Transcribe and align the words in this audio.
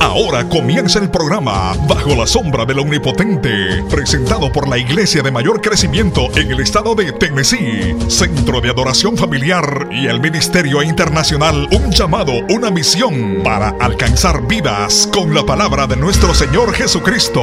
Ahora 0.00 0.48
comienza 0.48 0.98
el 0.98 1.10
programa 1.10 1.74
Bajo 1.86 2.14
la 2.14 2.26
sombra 2.26 2.64
del 2.64 2.78
Omnipotente, 2.78 3.84
presentado 3.90 4.50
por 4.50 4.66
la 4.66 4.78
iglesia 4.78 5.22
de 5.22 5.30
mayor 5.30 5.60
crecimiento 5.60 6.28
en 6.36 6.50
el 6.50 6.60
estado 6.60 6.94
de 6.94 7.12
Tennessee, 7.12 7.94
Centro 8.08 8.62
de 8.62 8.70
Adoración 8.70 9.18
Familiar 9.18 9.88
y 9.92 10.06
el 10.06 10.20
Ministerio 10.20 10.82
Internacional 10.82 11.68
Un 11.70 11.92
llamado, 11.92 12.32
una 12.48 12.70
misión 12.70 13.42
para 13.44 13.68
alcanzar 13.78 14.46
vidas 14.46 15.06
con 15.12 15.34
la 15.34 15.44
palabra 15.44 15.86
de 15.86 15.96
nuestro 15.96 16.34
Señor 16.34 16.72
Jesucristo, 16.72 17.42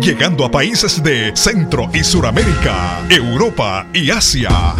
llegando 0.00 0.44
a 0.44 0.50
países 0.50 1.00
de 1.02 1.30
Centro 1.36 1.88
y 1.94 2.02
Suramérica, 2.02 3.06
Europa 3.08 3.86
y 3.92 4.10
Asia. 4.10 4.74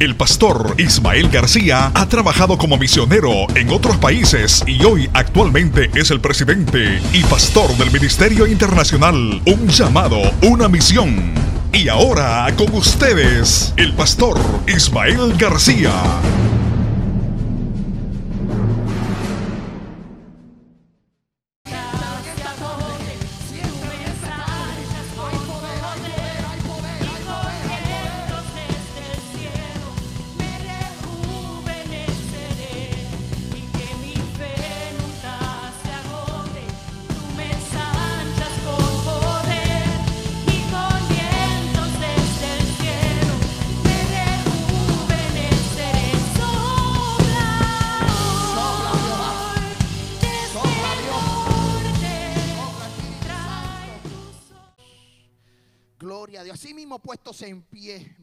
El 0.00 0.14
pastor 0.14 0.76
Ismael 0.78 1.28
García 1.28 1.90
ha 1.92 2.06
trabajado 2.08 2.56
como 2.56 2.78
misionero 2.78 3.48
en 3.56 3.68
otros 3.70 3.96
países 3.96 4.62
y 4.64 4.84
hoy 4.84 5.10
actualmente 5.12 5.90
es 5.92 6.12
el 6.12 6.20
presidente 6.20 7.00
y 7.12 7.24
pastor 7.24 7.76
del 7.76 7.90
Ministerio 7.90 8.46
Internacional 8.46 9.42
Un 9.44 9.66
llamado, 9.66 10.20
una 10.42 10.68
misión. 10.68 11.34
Y 11.72 11.88
ahora 11.88 12.46
con 12.56 12.72
ustedes, 12.76 13.74
el 13.76 13.92
pastor 13.94 14.38
Ismael 14.68 15.34
García. 15.36 15.90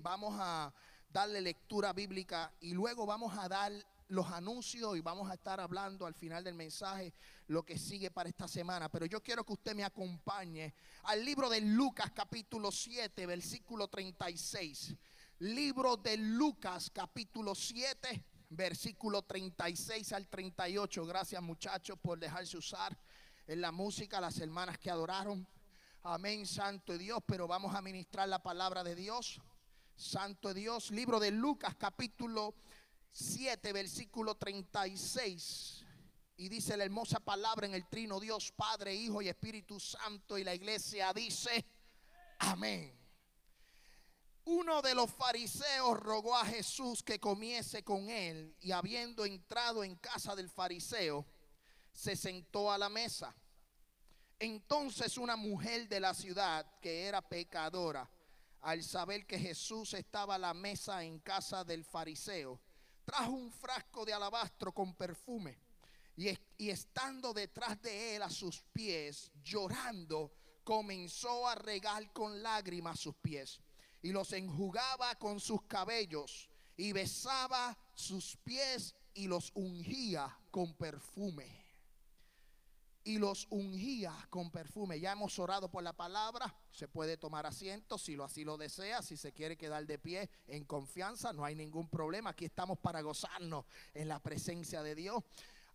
Vamos 0.05 0.35
a 0.39 0.71
darle 1.09 1.41
lectura 1.41 1.91
bíblica 1.91 2.53
y 2.59 2.75
luego 2.75 3.07
vamos 3.07 3.35
a 3.35 3.49
dar 3.49 3.71
los 4.09 4.27
anuncios 4.27 4.95
y 4.95 5.01
vamos 5.01 5.31
a 5.31 5.33
estar 5.33 5.59
hablando 5.59 6.05
al 6.05 6.13
final 6.13 6.43
del 6.43 6.53
mensaje 6.53 7.11
lo 7.47 7.63
que 7.65 7.79
sigue 7.79 8.11
para 8.11 8.29
esta 8.29 8.47
semana. 8.47 8.87
Pero 8.87 9.07
yo 9.07 9.23
quiero 9.23 9.43
que 9.43 9.53
usted 9.53 9.73
me 9.75 9.83
acompañe 9.83 10.75
al 11.05 11.25
libro 11.25 11.49
de 11.49 11.59
Lucas 11.59 12.11
capítulo 12.11 12.71
7, 12.71 13.25
versículo 13.25 13.87
36. 13.87 14.93
Libro 15.39 15.97
de 15.97 16.17
Lucas 16.17 16.91
capítulo 16.93 17.55
7, 17.55 18.23
versículo 18.49 19.23
36 19.23 20.13
al 20.13 20.27
38. 20.27 21.03
Gracias 21.07 21.41
muchachos 21.41 21.97
por 21.99 22.19
dejarse 22.19 22.57
usar 22.57 22.95
en 23.47 23.59
la 23.59 23.71
música, 23.71 24.21
las 24.21 24.37
hermanas 24.39 24.77
que 24.77 24.91
adoraron. 24.91 25.47
Amén, 26.03 26.45
Santo 26.45 26.95
Dios. 26.95 27.23
Pero 27.25 27.47
vamos 27.47 27.73
a 27.73 27.81
ministrar 27.81 28.29
la 28.29 28.43
palabra 28.43 28.83
de 28.83 28.93
Dios. 28.93 29.41
Santo 29.95 30.53
Dios. 30.53 30.91
Libro 30.91 31.19
de 31.19 31.31
Lucas, 31.31 31.75
capítulo 31.75 32.55
7, 33.11 33.71
versículo 33.73 34.35
36. 34.35 35.85
Y 36.37 36.49
dice 36.49 36.75
la 36.75 36.83
hermosa 36.83 37.19
palabra 37.19 37.65
en 37.65 37.73
el 37.73 37.87
trino 37.87 38.19
Dios, 38.19 38.51
Padre, 38.51 38.93
Hijo 38.93 39.21
y 39.21 39.29
Espíritu 39.29 39.79
Santo. 39.79 40.37
Y 40.37 40.43
la 40.43 40.53
iglesia 40.53 41.13
dice, 41.13 41.65
amén. 42.39 42.93
Uno 44.43 44.81
de 44.81 44.93
los 44.93 45.11
fariseos 45.11 45.99
rogó 45.99 46.35
a 46.35 46.45
Jesús 46.45 47.01
que 47.01 47.19
comiese 47.19 47.83
con 47.83 48.09
él 48.09 48.55
y 48.59 48.71
habiendo 48.71 49.25
entrado 49.25 49.83
en 49.83 49.95
casa 49.95 50.35
del 50.35 50.49
fariseo, 50.49 51.25
se 51.91 52.15
sentó 52.15 52.71
a 52.71 52.77
la 52.77 52.89
mesa. 52.89 53.35
Entonces 54.37 55.17
una 55.17 55.35
mujer 55.35 55.87
de 55.87 55.99
la 55.99 56.13
ciudad 56.13 56.79
que 56.79 57.05
era 57.05 57.27
pecadora, 57.27 58.07
al 58.65 58.83
saber 58.83 59.27
que 59.27 59.37
Jesús 59.37 59.93
estaba 59.93 60.35
a 60.35 60.39
la 60.39 60.55
mesa 60.55 61.03
en 61.03 61.19
casa 61.19 61.63
del 61.63 61.83
fariseo, 61.83 62.59
trajo 63.05 63.31
un 63.31 63.51
frasco 63.51 64.03
de 64.03 64.11
alabastro 64.11 64.73
con 64.73 64.95
perfume 64.95 65.59
y, 66.15 66.35
y 66.57 66.71
estando 66.71 67.31
detrás 67.31 67.79
de 67.83 68.15
él 68.15 68.23
a 68.23 68.29
sus 68.31 68.63
pies, 68.73 69.31
llorando, 69.43 70.33
comenzó 70.63 71.47
a 71.47 71.53
regar 71.53 72.11
con 72.11 72.41
lágrimas 72.41 72.99
sus 72.99 73.15
pies 73.17 73.61
y 74.01 74.11
los 74.11 74.33
enjugaba 74.33 75.13
con 75.19 75.39
sus 75.39 75.61
cabellos 75.67 76.49
y 76.75 76.91
besaba 76.91 77.77
sus 77.93 78.35
pies 78.37 78.95
y 79.13 79.27
los 79.27 79.51
ungía 79.53 80.39
con 80.49 80.73
perfume 80.73 81.64
y 83.05 83.19
los 83.19 83.47
ungía 83.51 84.13
con 84.31 84.51
perfume. 84.51 84.99
Ya 84.99 85.13
hemos 85.13 85.37
orado 85.39 85.69
por 85.69 85.83
la 85.83 85.93
palabra. 85.93 86.53
Se 86.71 86.87
puede 86.87 87.17
tomar 87.17 87.45
asiento 87.45 87.97
si 87.97 88.15
lo 88.15 88.23
así 88.23 88.43
lo 88.43 88.57
desea. 88.57 89.01
Si 89.03 89.15
se 89.15 89.31
quiere 89.31 89.55
quedar 89.55 89.85
de 89.85 89.99
pie 89.99 90.29
en 90.47 90.65
confianza, 90.65 91.31
no 91.31 91.45
hay 91.45 91.55
ningún 91.55 91.87
problema. 91.87 92.31
Aquí 92.31 92.45
estamos 92.45 92.79
para 92.79 93.01
gozarnos 93.01 93.65
en 93.93 94.07
la 94.07 94.19
presencia 94.19 94.81
de 94.81 94.95
Dios. 94.95 95.23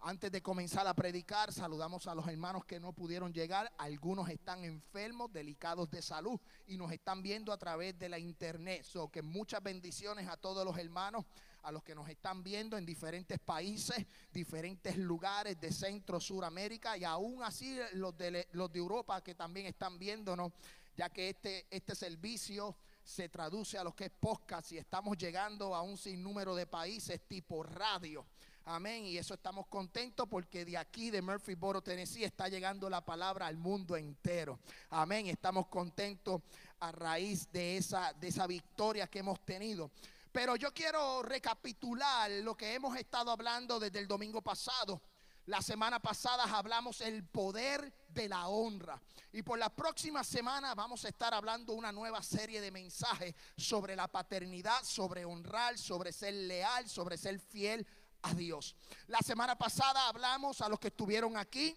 Antes 0.03 0.33
de 0.33 0.43
comenzar 0.43 0.87
a 0.87 0.95
predicar, 0.95 1.53
saludamos 1.53 2.07
a 2.07 2.15
los 2.15 2.27
hermanos 2.27 2.65
que 2.65 2.81
no 2.81 2.93
pudieron 2.93 3.33
llegar. 3.33 3.71
Algunos 3.79 4.29
están 4.29 4.65
enfermos, 4.65 5.31
delicados 5.31 5.91
de 5.91 6.03
salud 6.03 6.41
y 6.67 6.79
nos 6.79 6.91
están 6.91 7.23
viendo 7.23 7.53
a 7.53 7.59
través 7.59 7.97
de 7.99 8.09
la 8.09 8.19
internet. 8.19 8.83
So 8.83 9.09
que 9.09 9.23
muchas 9.23 9.63
bendiciones 9.63 10.27
a 10.27 10.37
todos 10.37 10.65
los 10.65 10.77
hermanos 10.79 11.27
a 11.63 11.73
los 11.73 11.83
que 11.83 11.95
nos 11.95 12.09
están 12.09 12.43
viendo 12.43 12.77
en 12.77 12.87
diferentes 12.87 13.39
países, 13.39 14.07
diferentes 14.33 14.97
lugares 14.97 15.61
de 15.61 15.73
Centro, 15.73 16.21
Suramérica 16.21 16.97
y 16.97 17.05
aún 17.05 17.43
así 17.43 17.79
los 17.95 18.17
de, 18.17 18.49
los 18.53 18.73
de 18.73 18.79
Europa 18.79 19.23
que 19.23 19.35
también 19.35 19.67
están 19.67 19.99
viéndonos, 19.99 20.53
ya 20.97 21.11
que 21.11 21.31
este, 21.31 21.67
este 21.71 21.95
servicio 21.95 22.77
se 23.03 23.29
traduce 23.29 23.79
a 23.79 23.85
lo 23.85 23.95
que 23.95 24.05
es 24.05 24.11
podcast 24.11 24.73
y 24.73 24.79
estamos 24.79 25.17
llegando 25.19 25.75
a 25.75 25.83
un 25.83 25.97
sinnúmero 25.97 26.55
de 26.55 26.67
países 26.67 27.21
tipo 27.27 27.63
radio. 27.63 28.25
Amén. 28.67 29.05
Y 29.05 29.17
eso 29.17 29.35
estamos 29.35 29.67
contentos 29.67 30.29
porque 30.29 30.65
de 30.65 30.77
aquí, 30.77 31.11
de 31.11 31.23
Murphyboro, 31.23 31.83
Tennessee, 31.83 32.25
está 32.25 32.49
llegando 32.49 32.89
la 32.89 33.05
palabra 33.05 33.47
al 33.47 33.57
mundo 33.57 33.97
entero. 33.97 34.61
Amén. 34.91 35.27
Estamos 35.27 35.67
contentos 35.67 36.43
a 36.79 36.93
raíz 36.93 37.51
de 37.51 37.79
esa, 37.79 38.13
de 38.13 38.29
esa 38.29 38.47
victoria 38.47 39.07
que 39.07 39.21
hemos 39.21 39.41
tenido. 39.45 39.91
Pero 40.33 40.57
yo 40.57 40.73
quiero 40.73 41.23
recapitular 41.23 42.31
lo 42.31 42.57
que 42.57 42.75
hemos 42.75 42.97
estado 42.97 43.31
hablando 43.31 43.81
desde 43.81 43.99
el 43.99 44.07
domingo 44.07 44.43
pasado. 44.43 45.03
La 45.47 45.61
semana 45.61 45.99
pasada 46.01 46.45
hablamos 46.45 47.01
el 47.01 47.25
poder 47.25 47.93
de 48.09 48.29
la 48.29 48.47
honra. 48.47 49.01
Y 49.33 49.43
por 49.43 49.59
la 49.59 49.69
próxima 49.69 50.23
semana 50.23 50.75
vamos 50.75 51.05
a 51.05 51.09
estar 51.09 51.35
hablando 51.35 51.73
una 51.73 51.91
nueva 51.91 52.23
serie 52.23 52.61
de 52.61 52.71
mensajes 52.71 53.35
sobre 53.57 53.97
la 53.97 54.07
paternidad, 54.07 54.85
sobre 54.85 55.25
honrar, 55.25 55.77
sobre 55.77 56.13
ser 56.13 56.35
leal, 56.35 56.89
sobre 56.89 57.17
ser 57.17 57.41
fiel 57.41 57.85
a 58.23 58.35
Dios. 58.35 58.77
La 59.09 59.19
semana 59.21 59.57
pasada 59.59 60.07
hablamos 60.07 60.61
a 60.61 60.69
los 60.69 60.79
que 60.79 60.89
estuvieron 60.89 61.37
aquí 61.37 61.77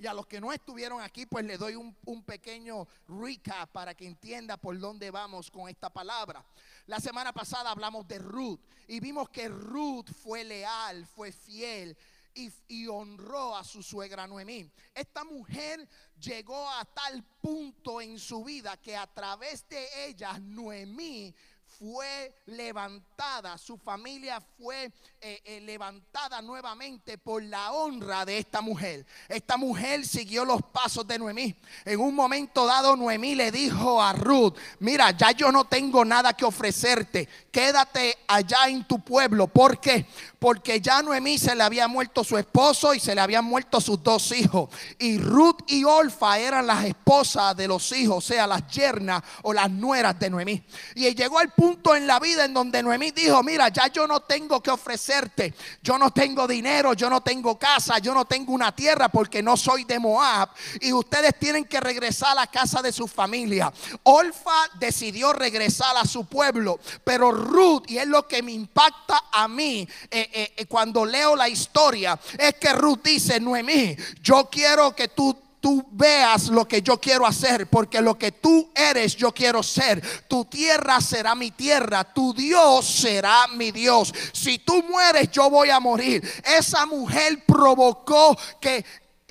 y 0.00 0.06
a 0.06 0.14
los 0.14 0.26
que 0.26 0.40
no 0.40 0.50
estuvieron 0.50 1.02
aquí, 1.02 1.26
pues 1.26 1.44
le 1.44 1.58
doy 1.58 1.74
un, 1.74 1.94
un, 2.06 2.24
pequeño 2.24 2.88
recap 3.06 3.70
para 3.70 3.94
que 3.94 4.06
entienda 4.06 4.56
por 4.56 4.78
dónde 4.78 5.10
vamos 5.10 5.50
con 5.50 5.68
esta 5.68 5.90
palabra. 5.90 6.42
La 6.86 7.00
semana 7.00 7.34
pasada 7.34 7.70
hablamos 7.70 8.08
de 8.08 8.18
Ruth 8.18 8.60
y 8.88 8.98
vimos 8.98 9.28
que 9.28 9.48
Ruth 9.48 10.10
fue 10.22 10.42
leal, 10.42 11.06
fue 11.06 11.32
fiel 11.32 11.94
y, 12.32 12.50
y, 12.68 12.86
honró 12.86 13.54
a 13.54 13.62
su 13.62 13.82
suegra 13.82 14.26
Noemí. 14.26 14.70
Esta 14.94 15.22
mujer 15.22 15.86
llegó 16.18 16.70
a 16.70 16.84
tal 16.86 17.22
punto 17.42 18.00
en 18.00 18.18
su 18.18 18.42
vida 18.42 18.78
que 18.78 18.96
a 18.96 19.06
través 19.06 19.68
de 19.68 20.06
ella 20.06 20.38
Noemí 20.38 21.34
fue 21.80 22.34
levantada, 22.44 23.56
su 23.56 23.78
familia 23.78 24.38
fue 24.58 24.92
eh, 25.18 25.40
eh, 25.44 25.60
levantada 25.62 26.42
nuevamente 26.42 27.16
por 27.16 27.42
la 27.42 27.72
honra 27.72 28.26
de 28.26 28.36
esta 28.36 28.60
mujer. 28.60 29.06
Esta 29.28 29.56
mujer 29.56 30.06
siguió 30.06 30.44
los 30.44 30.60
pasos 30.60 31.06
de 31.06 31.18
Noemí. 31.18 31.54
En 31.86 32.00
un 32.00 32.14
momento 32.14 32.66
dado, 32.66 32.96
Noemí 32.96 33.34
le 33.34 33.50
dijo 33.50 34.02
a 34.02 34.12
Ruth, 34.12 34.56
mira, 34.80 35.12
ya 35.12 35.30
yo 35.30 35.50
no 35.50 35.64
tengo 35.64 36.04
nada 36.04 36.34
que 36.34 36.44
ofrecerte, 36.44 37.26
quédate 37.50 38.18
allá 38.28 38.68
en 38.68 38.86
tu 38.86 39.00
pueblo. 39.00 39.46
¿Por 39.46 39.80
qué? 39.80 40.04
Porque 40.38 40.82
ya 40.82 41.02
Noemí 41.02 41.38
se 41.38 41.54
le 41.54 41.62
había 41.62 41.88
muerto 41.88 42.24
su 42.24 42.36
esposo 42.36 42.92
y 42.92 43.00
se 43.00 43.14
le 43.14 43.22
habían 43.22 43.44
muerto 43.46 43.80
sus 43.80 44.02
dos 44.02 44.32
hijos. 44.32 44.68
Y 44.98 45.18
Ruth 45.18 45.60
y 45.66 45.84
Olfa 45.84 46.38
eran 46.38 46.66
las 46.66 46.84
esposas 46.84 47.56
de 47.56 47.68
los 47.68 47.90
hijos, 47.92 48.18
o 48.18 48.20
sea, 48.20 48.46
las 48.46 48.66
yernas 48.68 49.22
o 49.42 49.54
las 49.54 49.70
nueras 49.70 50.18
de 50.18 50.28
Noemí. 50.28 50.62
Y 50.94 51.14
llegó 51.14 51.38
al 51.38 51.50
punto 51.50 51.69
en 51.96 52.06
la 52.06 52.18
vida 52.18 52.44
en 52.44 52.54
donde 52.54 52.82
Noemí 52.82 53.10
dijo, 53.10 53.42
mira, 53.42 53.68
ya 53.68 53.88
yo 53.88 54.06
no 54.06 54.20
tengo 54.20 54.62
que 54.62 54.70
ofrecerte, 54.70 55.54
yo 55.82 55.98
no 55.98 56.10
tengo 56.10 56.46
dinero, 56.46 56.94
yo 56.94 57.08
no 57.08 57.20
tengo 57.20 57.58
casa, 57.58 57.98
yo 57.98 58.14
no 58.14 58.24
tengo 58.24 58.52
una 58.52 58.74
tierra 58.74 59.08
porque 59.08 59.42
no 59.42 59.56
soy 59.56 59.84
de 59.84 59.98
Moab 59.98 60.50
y 60.80 60.92
ustedes 60.92 61.38
tienen 61.38 61.64
que 61.64 61.80
regresar 61.80 62.32
a 62.32 62.34
la 62.34 62.46
casa 62.46 62.82
de 62.82 62.92
su 62.92 63.06
familia. 63.06 63.72
Olfa 64.02 64.68
decidió 64.78 65.32
regresar 65.32 65.96
a 65.96 66.04
su 66.04 66.26
pueblo, 66.26 66.78
pero 67.04 67.30
Ruth, 67.32 67.84
y 67.88 67.98
es 67.98 68.06
lo 68.06 68.26
que 68.26 68.42
me 68.42 68.52
impacta 68.52 69.24
a 69.32 69.48
mí 69.48 69.88
eh, 70.10 70.30
eh, 70.32 70.54
eh, 70.56 70.66
cuando 70.66 71.04
leo 71.04 71.36
la 71.36 71.48
historia, 71.48 72.18
es 72.38 72.54
que 72.54 72.72
Ruth 72.72 73.00
dice, 73.04 73.40
Noemí, 73.40 73.96
yo 74.22 74.48
quiero 74.50 74.94
que 74.94 75.08
tú 75.08 75.49
tú 75.60 75.86
veas 75.92 76.48
lo 76.48 76.66
que 76.66 76.82
yo 76.82 76.98
quiero 76.98 77.26
hacer, 77.26 77.68
porque 77.68 78.00
lo 78.00 78.18
que 78.18 78.32
tú 78.32 78.70
eres 78.74 79.14
yo 79.16 79.32
quiero 79.32 79.62
ser. 79.62 80.02
Tu 80.26 80.44
tierra 80.46 81.00
será 81.00 81.34
mi 81.34 81.50
tierra, 81.50 82.04
tu 82.04 82.34
Dios 82.34 82.86
será 82.86 83.46
mi 83.48 83.70
Dios. 83.70 84.12
Si 84.32 84.58
tú 84.58 84.82
mueres, 84.82 85.30
yo 85.30 85.50
voy 85.50 85.70
a 85.70 85.78
morir. 85.78 86.22
Esa 86.44 86.86
mujer 86.86 87.44
provocó 87.44 88.36
que 88.60 88.84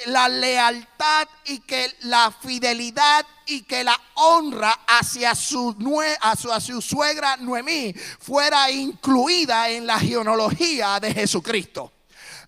la 0.06 0.30
lealtad 0.30 1.28
y 1.46 1.60
que 1.60 1.94
la 2.02 2.32
fidelidad 2.32 3.26
y 3.46 3.64
que 3.64 3.84
la 3.84 4.00
honra 4.14 4.80
hacia 4.88 5.36
su, 5.36 5.76
hacia 6.22 6.60
su 6.62 6.82
suegra 6.82 7.36
Noemí 7.38 7.94
fuera 8.20 8.72
incluida 8.72 9.70
en 9.70 9.86
la 9.86 10.00
genealogía 10.00 11.00
de 11.00 11.14
Jesucristo. 11.14 11.92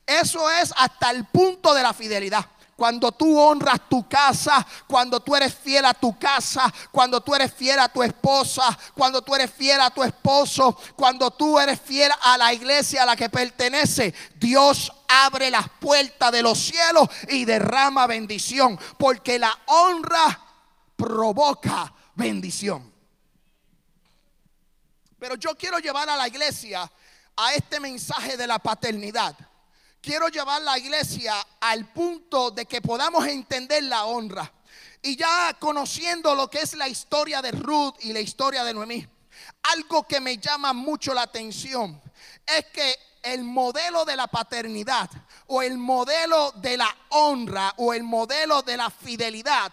Eso 0.06 0.50
es 0.50 0.74
hasta 0.77 1.12
el 1.12 1.25
punto 1.25 1.74
de 1.74 1.84
la 1.84 1.94
fidelidad 1.94 2.45
cuando 2.81 3.12
tú 3.12 3.39
honras 3.39 3.80
tu 3.88 4.10
casa, 4.10 4.66
cuando 4.88 5.19
tú 5.19 5.36
eres 5.36 5.54
fiel 5.54 5.86
a 5.86 5.94
tu 5.94 6.18
casa, 6.18 6.74
cuando 6.89 7.22
tú 7.22 7.36
eres 7.36 7.54
fiel 7.54 7.78
a 7.78 7.89
tu 7.89 8.01
esposa, 8.01 8.75
cuando 8.95 9.22
tú 9.22 9.36
eres 9.36 9.54
fiel 9.54 9.80
a 9.80 9.92
tu 9.92 10.01
esposo, 10.01 10.75
cuando 10.95 11.30
tú 11.30 11.60
eres 11.60 11.80
fiel 11.80 12.12
a 12.24 12.39
la 12.39 12.51
iglesia 12.51 13.04
a 13.04 13.06
la 13.06 13.16
que 13.16 13.30
pertenece, 13.30 14.16
Dios 14.33 14.92
abre 15.07 15.51
las 15.51 15.69
puertas 15.80 16.31
de 16.31 16.42
los 16.42 16.57
cielos 16.57 17.07
y 17.30 17.45
derrama 17.45 18.07
bendición, 18.07 18.80
porque 18.98 19.38
la 19.38 19.56
honra 19.68 20.42
provoca 20.95 21.94
bendición. 22.16 22.92
Pero 25.19 25.36
yo 25.36 25.56
quiero 25.56 25.77
llevar 25.77 26.10
a 26.10 26.18
la 26.18 26.27
iglesia 26.27 26.92
a 27.38 27.54
este 27.54 27.80
mensaje 27.80 28.38
de 28.38 28.48
la 28.48 28.57
paternidad 28.57 29.50
quiero 30.01 30.27
llevar 30.27 30.62
la 30.63 30.77
iglesia 30.77 31.36
al 31.59 31.86
punto 31.94 32.51
de 32.51 32.65
que 32.65 32.81
podamos 32.81 33.25
entender 33.27 33.83
la 33.83 34.06
honra. 34.06 34.51
Y 35.01 35.15
ya 35.15 35.56
conociendo 35.59 36.36
lo 36.36 36.50
que 36.50 36.59
es 36.59 36.74
la 36.75 36.88
historia 36.88 37.42
de 37.42 37.51
Ruth 37.51 37.95
y 38.01 38.13
la 38.13 38.19
historia 38.19 38.63
de 38.63 38.74
Noemí, 38.74 39.07
algo 39.63 40.03
que 40.07 40.19
me 40.19 40.38
llama 40.38 40.74
mucho 40.74 41.13
la 41.13 41.24
atención 41.24 42.01
es 42.45 42.65
que 42.68 42.95
el 43.24 43.44
modelo 43.44 44.03
de 44.06 44.15
la 44.15 44.27
paternidad 44.27 45.09
o 45.48 45.62
el 45.62 45.77
modelo 45.77 46.51
de 46.53 46.77
la 46.77 46.95
honra 47.09 47.74
o 47.77 47.94
el 47.94 48.03
modelo 48.03 48.62
de 48.63 48.77
la 48.77 48.89
fidelidad 48.89 49.71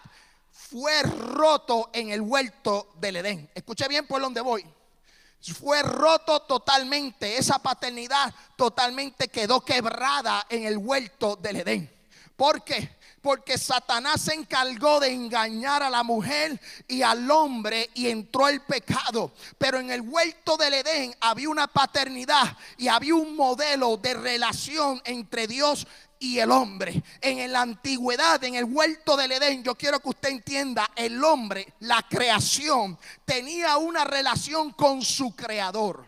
fue 0.51 1.01
roto 1.03 1.89
en 1.93 2.09
el 2.09 2.21
huerto 2.21 2.91
del 2.99 3.17
Edén. 3.17 3.49
Escuche 3.55 3.87
bien 3.87 4.05
por 4.05 4.21
donde 4.21 4.41
voy 4.41 4.65
fue 5.41 5.81
roto 5.83 6.41
totalmente. 6.41 7.37
Esa 7.37 7.59
paternidad 7.59 8.33
totalmente 8.55 9.29
quedó 9.29 9.61
quebrada 9.61 10.45
en 10.49 10.65
el 10.65 10.77
huerto 10.77 11.35
del 11.35 11.57
Edén. 11.57 11.99
¿Por 12.35 12.63
qué? 12.63 12.97
Porque 13.21 13.57
Satanás 13.57 14.21
se 14.21 14.33
encargó 14.33 15.01
de 15.01 15.11
engañar 15.11 15.83
a 15.83 15.89
la 15.89 16.03
mujer 16.03 16.59
y 16.87 17.01
al 17.01 17.29
hombre 17.29 17.89
y 17.93 18.07
entró 18.07 18.47
el 18.47 18.61
pecado. 18.61 19.33
Pero 19.57 19.79
en 19.79 19.91
el 19.91 20.01
huerto 20.01 20.55
del 20.55 20.75
Edén 20.75 21.13
había 21.19 21.49
una 21.49 21.67
paternidad 21.67 22.55
y 22.77 22.87
había 22.87 23.15
un 23.15 23.35
modelo 23.35 23.97
de 23.97 24.13
relación 24.13 25.01
entre 25.03 25.47
Dios 25.47 25.85
y 26.19 26.39
el 26.39 26.51
hombre. 26.51 27.01
En 27.21 27.51
la 27.51 27.61
antigüedad, 27.61 28.43
en 28.43 28.55
el 28.55 28.65
huerto 28.65 29.15
del 29.15 29.31
Edén, 29.31 29.63
yo 29.63 29.75
quiero 29.75 29.99
que 29.99 30.09
usted 30.09 30.29
entienda, 30.29 30.91
el 30.95 31.23
hombre, 31.23 31.73
la 31.79 32.05
creación, 32.07 32.99
tenía 33.25 33.77
una 33.77 34.03
relación 34.03 34.71
con 34.73 35.01
su 35.01 35.35
creador. 35.35 36.05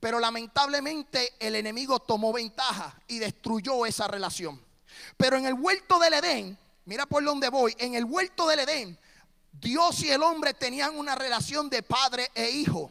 Pero 0.00 0.18
lamentablemente 0.18 1.34
el 1.38 1.54
enemigo 1.56 2.00
tomó 2.00 2.32
ventaja 2.32 2.98
y 3.06 3.18
destruyó 3.18 3.86
esa 3.86 4.08
relación. 4.08 4.60
Pero 5.16 5.36
en 5.36 5.46
el 5.46 5.54
huerto 5.54 5.98
del 5.98 6.14
Edén, 6.14 6.58
mira 6.86 7.06
por 7.06 7.22
dónde 7.22 7.48
voy, 7.48 7.74
en 7.78 7.94
el 7.94 8.04
huerto 8.04 8.46
del 8.46 8.60
Edén, 8.60 8.98
Dios 9.52 10.02
y 10.02 10.10
el 10.10 10.22
hombre 10.22 10.54
tenían 10.54 10.98
una 10.98 11.14
relación 11.14 11.70
de 11.70 11.82
padre 11.82 12.30
e 12.34 12.50
hijo 12.50 12.90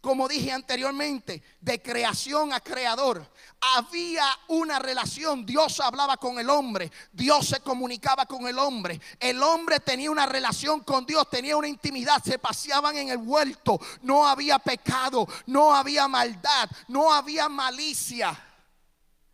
como 0.00 0.28
dije 0.28 0.52
anteriormente, 0.52 1.42
de 1.60 1.82
creación 1.82 2.52
a 2.52 2.60
creador. 2.60 3.28
Había 3.76 4.24
una 4.48 4.78
relación, 4.78 5.44
Dios 5.44 5.80
hablaba 5.80 6.16
con 6.16 6.38
el 6.38 6.48
hombre, 6.48 6.92
Dios 7.12 7.48
se 7.48 7.60
comunicaba 7.60 8.24
con 8.26 8.46
el 8.46 8.58
hombre, 8.58 9.00
el 9.18 9.42
hombre 9.42 9.80
tenía 9.80 10.10
una 10.10 10.26
relación 10.26 10.80
con 10.80 11.04
Dios, 11.04 11.28
tenía 11.28 11.56
una 11.56 11.66
intimidad, 11.66 12.22
se 12.22 12.38
paseaban 12.38 12.96
en 12.96 13.08
el 13.08 13.18
huerto, 13.18 13.80
no 14.02 14.26
había 14.26 14.58
pecado, 14.60 15.26
no 15.46 15.74
había 15.74 16.06
maldad, 16.06 16.70
no 16.86 17.12
había 17.12 17.48
malicia. 17.48 18.44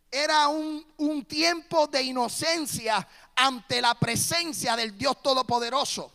Era 0.09 0.47
un, 0.47 0.85
un 0.97 1.25
tiempo 1.25 1.87
de 1.87 2.01
inocencia 2.01 3.07
ante 3.35 3.81
la 3.81 3.93
presencia 3.95 4.75
del 4.75 4.97
Dios 4.97 5.21
Todopoderoso. 5.21 6.14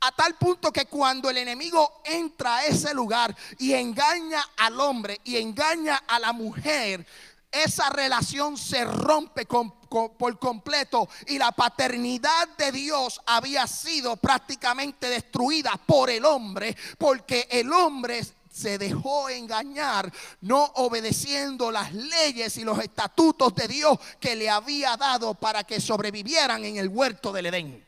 A 0.00 0.12
tal 0.12 0.34
punto 0.36 0.72
que 0.72 0.86
cuando 0.86 1.30
el 1.30 1.38
enemigo 1.38 2.02
entra 2.04 2.58
a 2.58 2.66
ese 2.66 2.92
lugar 2.94 3.36
y 3.58 3.72
engaña 3.72 4.44
al 4.56 4.80
hombre 4.80 5.20
y 5.24 5.36
engaña 5.36 6.02
a 6.06 6.18
la 6.18 6.32
mujer, 6.32 7.06
esa 7.50 7.88
relación 7.90 8.56
se 8.56 8.84
rompe 8.84 9.46
por 9.46 10.38
completo 10.38 11.08
y 11.26 11.38
la 11.38 11.52
paternidad 11.52 12.48
de 12.58 12.72
Dios 12.72 13.20
había 13.24 13.66
sido 13.66 14.16
prácticamente 14.16 15.08
destruida 15.08 15.80
por 15.86 16.10
el 16.10 16.24
hombre, 16.24 16.76
porque 16.98 17.48
el 17.50 17.72
hombre 17.72 18.22
se 18.50 18.78
dejó 18.78 19.28
engañar, 19.28 20.12
no 20.40 20.64
obedeciendo 20.76 21.70
las 21.70 21.92
leyes 21.92 22.56
y 22.56 22.64
los 22.64 22.78
estatutos 22.78 23.54
de 23.54 23.68
Dios 23.68 23.98
que 24.18 24.34
le 24.34 24.48
había 24.50 24.96
dado 24.96 25.34
para 25.34 25.64
que 25.64 25.80
sobrevivieran 25.80 26.64
en 26.64 26.76
el 26.76 26.88
huerto 26.88 27.32
del 27.32 27.46
Edén. 27.46 27.85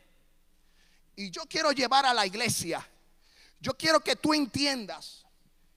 Y 1.19 1.31
yo 1.31 1.41
quiero 1.47 1.73
llevar 1.73 2.05
a 2.05 2.13
la 2.13 2.25
iglesia, 2.25 2.89
yo 3.59 3.73
quiero 3.73 3.99
que 3.99 4.15
tú 4.15 4.33
entiendas 4.33 5.25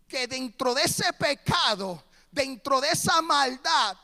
que 0.07 0.29
dentro 0.29 0.73
de 0.73 0.85
ese 0.85 1.13
pecado, 1.15 2.05
dentro 2.31 2.81
de 2.81 2.91
esa 2.91 3.21
maldad, 3.21 3.97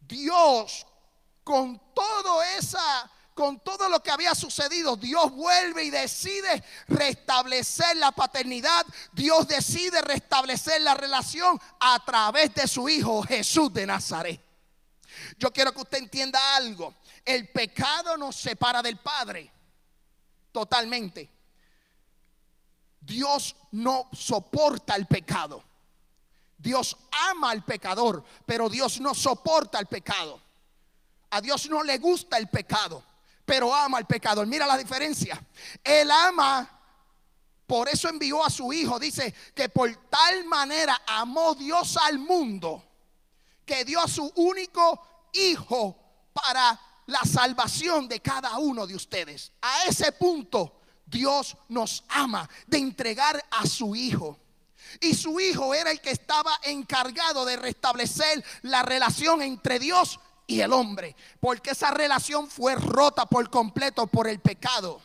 Dios 0.00 0.84
con 1.44 1.80
todo 1.94 2.42
esa 2.42 3.08
con 3.32 3.60
todo 3.60 3.88
lo 3.88 4.02
que 4.02 4.10
había 4.10 4.34
sucedido, 4.34 4.96
Dios 4.96 5.30
vuelve 5.30 5.84
y 5.84 5.90
decide 5.90 6.64
restablecer 6.88 7.96
la 7.98 8.10
paternidad. 8.10 8.84
Dios 9.12 9.46
decide 9.46 10.02
restablecer 10.02 10.80
la 10.80 10.94
relación 10.94 11.60
a 11.78 12.04
través 12.04 12.52
de 12.56 12.66
su 12.66 12.88
Hijo 12.88 13.22
Jesús 13.22 13.72
de 13.72 13.86
Nazaret. 13.86 14.40
Yo 15.38 15.52
quiero 15.52 15.72
que 15.72 15.82
usted 15.82 15.98
entienda 15.98 16.56
algo. 16.56 16.96
El 17.24 17.48
pecado 17.50 18.16
nos 18.16 18.34
separa 18.34 18.82
del 18.82 18.96
Padre 18.96 19.52
totalmente. 20.58 21.30
Dios 23.00 23.54
no 23.70 24.08
soporta 24.12 24.96
el 24.96 25.06
pecado. 25.06 25.62
Dios 26.56 26.96
ama 27.30 27.50
al 27.50 27.64
pecador, 27.64 28.24
pero 28.44 28.68
Dios 28.68 29.00
no 29.00 29.14
soporta 29.14 29.78
el 29.78 29.86
pecado. 29.86 30.40
A 31.30 31.40
Dios 31.40 31.70
no 31.70 31.84
le 31.84 31.98
gusta 31.98 32.38
el 32.38 32.48
pecado, 32.48 33.04
pero 33.44 33.72
ama 33.72 33.98
al 33.98 34.06
pecador. 34.06 34.48
Mira 34.48 34.66
la 34.66 34.76
diferencia. 34.76 35.40
Él 35.84 36.10
ama, 36.10 36.68
por 37.64 37.88
eso 37.88 38.08
envió 38.08 38.44
a 38.44 38.50
su 38.50 38.72
hijo. 38.72 38.98
Dice 38.98 39.32
que 39.54 39.68
por 39.68 39.94
tal 40.10 40.44
manera 40.46 41.02
amó 41.06 41.54
Dios 41.54 41.96
al 41.98 42.18
mundo, 42.18 42.82
que 43.64 43.84
dio 43.84 44.00
a 44.00 44.08
su 44.08 44.26
único 44.34 45.28
hijo 45.34 45.96
para 46.32 46.87
la 47.08 47.24
salvación 47.24 48.06
de 48.06 48.20
cada 48.20 48.58
uno 48.58 48.86
de 48.86 48.94
ustedes. 48.94 49.52
A 49.62 49.84
ese 49.84 50.12
punto 50.12 50.80
Dios 51.06 51.56
nos 51.68 52.04
ama 52.08 52.48
de 52.66 52.78
entregar 52.78 53.42
a 53.50 53.66
su 53.66 53.96
Hijo. 53.96 54.38
Y 55.00 55.14
su 55.14 55.40
Hijo 55.40 55.74
era 55.74 55.90
el 55.90 56.00
que 56.00 56.10
estaba 56.10 56.58
encargado 56.62 57.46
de 57.46 57.56
restablecer 57.56 58.44
la 58.62 58.82
relación 58.82 59.40
entre 59.40 59.78
Dios 59.78 60.20
y 60.46 60.60
el 60.60 60.72
hombre. 60.72 61.16
Porque 61.40 61.70
esa 61.70 61.90
relación 61.90 62.48
fue 62.48 62.74
rota 62.74 63.24
por 63.24 63.48
completo 63.48 64.06
por 64.06 64.28
el 64.28 64.40
pecado. 64.40 65.00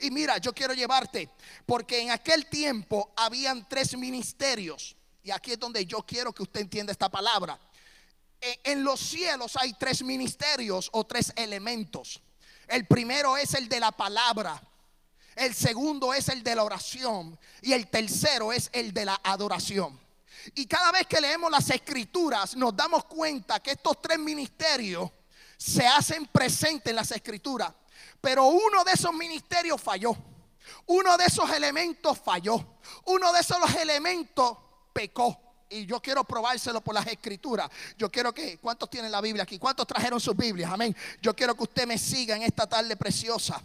Y 0.00 0.10
mira, 0.10 0.36
yo 0.36 0.52
quiero 0.52 0.74
llevarte, 0.74 1.30
porque 1.64 2.02
en 2.02 2.10
aquel 2.10 2.46
tiempo 2.50 3.14
habían 3.16 3.66
tres 3.66 3.96
ministerios. 3.96 4.94
Y 5.22 5.30
aquí 5.30 5.52
es 5.52 5.58
donde 5.58 5.86
yo 5.86 6.02
quiero 6.02 6.34
que 6.34 6.42
usted 6.42 6.60
entienda 6.60 6.92
esta 6.92 7.08
palabra 7.08 7.58
en 8.40 8.84
los 8.84 9.00
cielos 9.00 9.56
hay 9.56 9.72
tres 9.74 10.02
ministerios 10.02 10.90
o 10.92 11.04
tres 11.04 11.32
elementos. 11.36 12.20
El 12.68 12.86
primero 12.86 13.36
es 13.36 13.54
el 13.54 13.68
de 13.68 13.80
la 13.80 13.92
palabra. 13.92 14.60
El 15.34 15.54
segundo 15.54 16.14
es 16.14 16.28
el 16.28 16.42
de 16.42 16.54
la 16.54 16.64
oración. 16.64 17.38
Y 17.62 17.72
el 17.72 17.88
tercero 17.88 18.52
es 18.52 18.70
el 18.72 18.92
de 18.92 19.04
la 19.04 19.20
adoración. 19.22 19.98
Y 20.54 20.66
cada 20.66 20.92
vez 20.92 21.06
que 21.06 21.20
leemos 21.20 21.50
las 21.50 21.70
escrituras 21.70 22.56
nos 22.56 22.76
damos 22.76 23.04
cuenta 23.06 23.60
que 23.60 23.72
estos 23.72 24.00
tres 24.00 24.18
ministerios 24.18 25.10
se 25.56 25.86
hacen 25.86 26.26
presentes 26.26 26.90
en 26.90 26.96
las 26.96 27.10
escrituras. 27.10 27.72
Pero 28.20 28.46
uno 28.46 28.84
de 28.84 28.92
esos 28.92 29.12
ministerios 29.12 29.80
falló. 29.80 30.16
Uno 30.86 31.16
de 31.16 31.24
esos 31.26 31.50
elementos 31.50 32.18
falló. 32.18 32.78
Uno 33.04 33.32
de 33.32 33.40
esos 33.40 33.74
elementos 33.76 34.56
pecó. 34.92 35.40
Y 35.68 35.86
yo 35.86 36.00
quiero 36.00 36.24
probárselo 36.24 36.80
por 36.80 36.94
las 36.94 37.06
escrituras. 37.06 37.70
Yo 37.96 38.10
quiero 38.10 38.32
que, 38.32 38.58
¿cuántos 38.58 38.90
tienen 38.90 39.10
la 39.10 39.20
Biblia 39.20 39.42
aquí? 39.42 39.58
¿Cuántos 39.58 39.86
trajeron 39.86 40.20
sus 40.20 40.36
Biblias? 40.36 40.70
Amén. 40.70 40.94
Yo 41.20 41.34
quiero 41.34 41.54
que 41.54 41.62
usted 41.62 41.86
me 41.86 41.98
siga 41.98 42.36
en 42.36 42.42
esta 42.42 42.66
tarde 42.66 42.96
preciosa. 42.96 43.60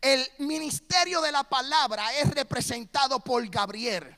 El 0.00 0.26
ministerio 0.38 1.20
de 1.20 1.32
la 1.32 1.44
palabra 1.44 2.14
es 2.18 2.30
representado 2.30 3.18
por 3.20 3.46
Gabriel. 3.48 4.16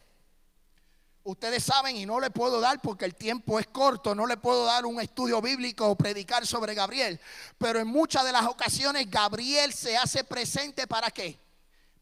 Ustedes 1.22 1.64
saben 1.64 1.96
y 1.96 2.06
no 2.06 2.18
le 2.18 2.30
puedo 2.30 2.60
dar 2.60 2.80
porque 2.80 3.04
el 3.04 3.14
tiempo 3.14 3.60
es 3.60 3.66
corto, 3.66 4.14
no 4.14 4.26
le 4.26 4.38
puedo 4.38 4.64
dar 4.64 4.86
un 4.86 5.00
estudio 5.00 5.40
bíblico 5.42 5.86
o 5.86 5.94
predicar 5.94 6.46
sobre 6.46 6.74
Gabriel, 6.74 7.20
pero 7.58 7.78
en 7.78 7.86
muchas 7.86 8.24
de 8.24 8.32
las 8.32 8.46
ocasiones 8.46 9.08
Gabriel 9.10 9.72
se 9.72 9.98
hace 9.98 10.24
presente 10.24 10.86
para 10.86 11.10
qué? 11.10 11.38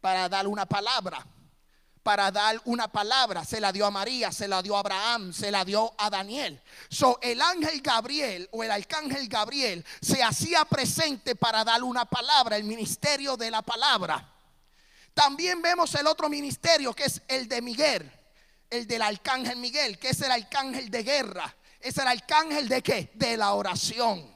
Para 0.01 0.29
dar 0.29 0.47
una 0.47 0.67
palabra, 0.67 1.27
para 2.09 2.31
dar 2.31 2.59
una 2.65 2.89
palabra, 2.89 3.45
se 3.45 3.61
la 3.61 3.71
dio 3.71 3.85
a 3.85 3.91
María, 3.91 4.33
se 4.33 4.49
la 4.49 4.63
dio 4.63 4.75
a 4.77 4.79
Abraham, 4.79 5.31
se 5.31 5.51
la 5.51 5.63
dio 5.63 5.93
a 5.99 6.09
Daniel. 6.09 6.59
So, 6.89 7.19
el 7.21 7.39
ángel 7.39 7.83
Gabriel 7.83 8.49
o 8.51 8.65
el 8.65 8.71
arcángel 8.71 9.29
Gabriel 9.29 9.85
se 10.01 10.23
hacía 10.23 10.65
presente 10.65 11.37
para 11.37 11.65
dar 11.65 11.83
una 11.83 12.07
palabra, 12.07 12.57
el 12.57 12.65
ministerio 12.65 13.37
de 13.37 13.51
la 13.51 13.61
palabra. 13.61 14.27
También 15.13 15.61
vemos 15.61 15.95
el 15.97 16.07
otro 16.07 16.31
ministerio 16.31 16.95
que 16.95 17.05
es 17.05 17.21
el 17.29 17.47
de 17.47 17.61
Miguel 17.61 18.11
el 18.71 18.87
del 18.87 19.03
arcángel 19.03 19.57
Miguel, 19.57 19.99
que 19.99 20.09
es 20.09 20.21
el 20.23 20.31
arcángel 20.31 20.91
de 20.91 21.03
guerra. 21.03 21.55
Es 21.79 21.99
el 21.99 22.07
arcángel 22.07 22.69
de 22.69 22.83
qué? 22.83 23.11
De 23.17 23.37
la 23.37 23.53
oración. 23.53 24.35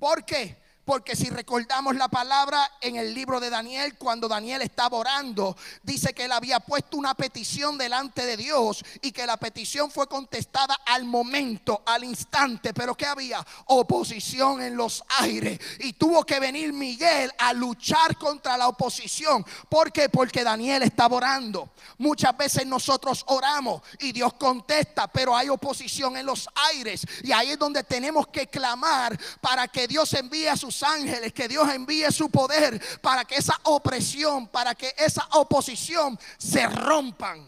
¿Por 0.00 0.24
qué? 0.24 0.56
Porque 0.88 1.14
si 1.14 1.28
recordamos 1.28 1.96
la 1.96 2.08
palabra 2.08 2.66
en 2.80 2.96
el 2.96 3.12
libro 3.12 3.40
de 3.40 3.50
Daniel, 3.50 3.98
cuando 3.98 4.26
Daniel 4.26 4.62
estaba 4.62 4.96
orando, 4.96 5.54
dice 5.82 6.14
que 6.14 6.24
él 6.24 6.32
había 6.32 6.60
puesto 6.60 6.96
una 6.96 7.12
petición 7.12 7.76
delante 7.76 8.24
de 8.24 8.38
Dios 8.38 8.82
y 9.02 9.12
que 9.12 9.26
la 9.26 9.36
petición 9.36 9.90
fue 9.90 10.06
contestada 10.06 10.80
al 10.86 11.04
momento, 11.04 11.82
al 11.84 12.04
instante. 12.04 12.72
Pero 12.72 12.94
que 12.94 13.04
había 13.04 13.46
oposición 13.66 14.62
en 14.62 14.78
los 14.78 15.04
aires 15.18 15.60
y 15.80 15.92
tuvo 15.92 16.24
que 16.24 16.40
venir 16.40 16.72
Miguel 16.72 17.30
a 17.36 17.52
luchar 17.52 18.16
contra 18.16 18.56
la 18.56 18.68
oposición. 18.68 19.44
¿Por 19.68 19.92
qué? 19.92 20.08
Porque 20.08 20.42
Daniel 20.42 20.84
estaba 20.84 21.16
orando. 21.16 21.68
Muchas 21.98 22.34
veces 22.34 22.66
nosotros 22.66 23.24
oramos 23.26 23.82
y 24.00 24.12
Dios 24.12 24.32
contesta, 24.32 25.06
pero 25.06 25.36
hay 25.36 25.50
oposición 25.50 26.16
en 26.16 26.24
los 26.24 26.48
aires 26.72 27.06
y 27.22 27.30
ahí 27.30 27.50
es 27.50 27.58
donde 27.58 27.84
tenemos 27.84 28.28
que 28.28 28.46
clamar 28.46 29.18
para 29.42 29.68
que 29.68 29.86
Dios 29.86 30.14
envíe 30.14 30.46
a 30.46 30.56
sus 30.56 30.77
ángeles, 30.82 31.32
que 31.32 31.48
Dios 31.48 31.68
envíe 31.72 32.10
su 32.10 32.30
poder 32.30 32.80
para 33.00 33.24
que 33.24 33.36
esa 33.36 33.58
opresión, 33.64 34.48
para 34.48 34.74
que 34.74 34.94
esa 34.96 35.26
oposición 35.32 36.18
se 36.36 36.66
rompan. 36.66 37.46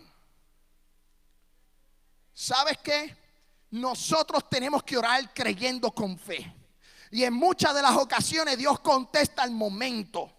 ¿Sabes 2.33 2.79
qué? 2.79 3.17
Nosotros 3.71 4.49
tenemos 4.49 4.83
que 4.83 4.97
orar 4.97 5.33
creyendo 5.35 5.91
con 5.93 6.19
fe. 6.19 6.55
Y 7.11 7.25
en 7.25 7.35
muchas 7.35 7.75
de 7.75 7.83
las 7.83 7.97
ocasiones 7.97 8.57
Dios 8.57 8.81
contesta 8.81 9.43
al 9.43 9.51
momento. 9.51 10.33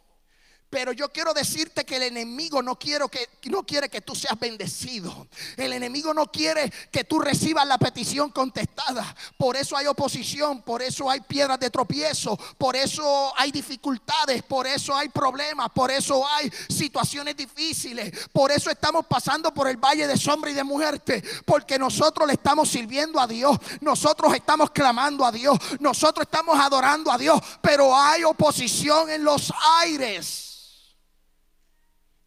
Pero 0.72 0.94
yo 0.94 1.10
quiero 1.10 1.34
decirte 1.34 1.84
que 1.84 1.98
el 1.98 2.04
enemigo 2.04 2.64
no, 2.64 2.80
quiere 2.80 3.10
que 3.10 4.02
tú 4.02 4.16
seas 4.16 4.40
bendecido. 4.40 5.28
El 5.58 5.74
enemigo 5.74 6.14
no 6.14 6.32
quiere 6.32 6.72
que 6.90 7.04
tú 7.04 7.20
recibas 7.20 7.68
la 7.68 7.78
petición 7.78 8.30
contestada. 8.30 9.14
Por 9.38 9.58
eso 9.58 9.76
hay 9.76 9.88
oposición, 9.88 10.62
por 10.62 10.82
eso 10.82 11.10
hay 11.10 11.20
piedras 11.20 11.60
de 11.60 11.70
tropiezo, 11.70 12.40
por 12.58 12.78
eso 12.78 13.34
hay 13.36 13.52
dificultades, 13.52 14.44
por 14.44 14.66
eso 14.66 14.96
hay 14.96 15.10
problemas, 15.10 15.70
por 15.72 15.92
eso 15.92 16.26
hay 16.26 16.50
situaciones 16.70 17.36
difíciles. 17.36 18.30
Por 18.32 18.50
eso 18.50 18.70
estamos 18.70 19.06
pasando 19.08 19.54
por 19.54 19.68
el 19.68 19.76
valle 19.76 20.08
de 20.08 20.16
sombra 20.16 20.52
y 20.52 20.54
de 20.54 20.64
muerte. 20.64 21.22
Porque 21.46 21.78
nosotros 21.78 22.26
le 22.28 22.36
estamos 22.36 22.70
sirviendo 22.70 23.20
a 23.20 23.28
Dios. 23.28 23.58
Nosotros 23.82 24.34
estamos 24.34 24.72
clamando 24.72 25.26
a 25.26 25.34
Dios. 25.34 25.60
Nosotros 25.82 26.26
estamos 26.26 26.58
adorando 26.58 27.12
a 27.12 27.18
Dios. 27.18 27.42
Pero 27.62 27.94
hay 27.94 28.24
oposición 28.24 29.10
en 29.10 29.26
los 29.26 29.52
aires. 29.82 30.52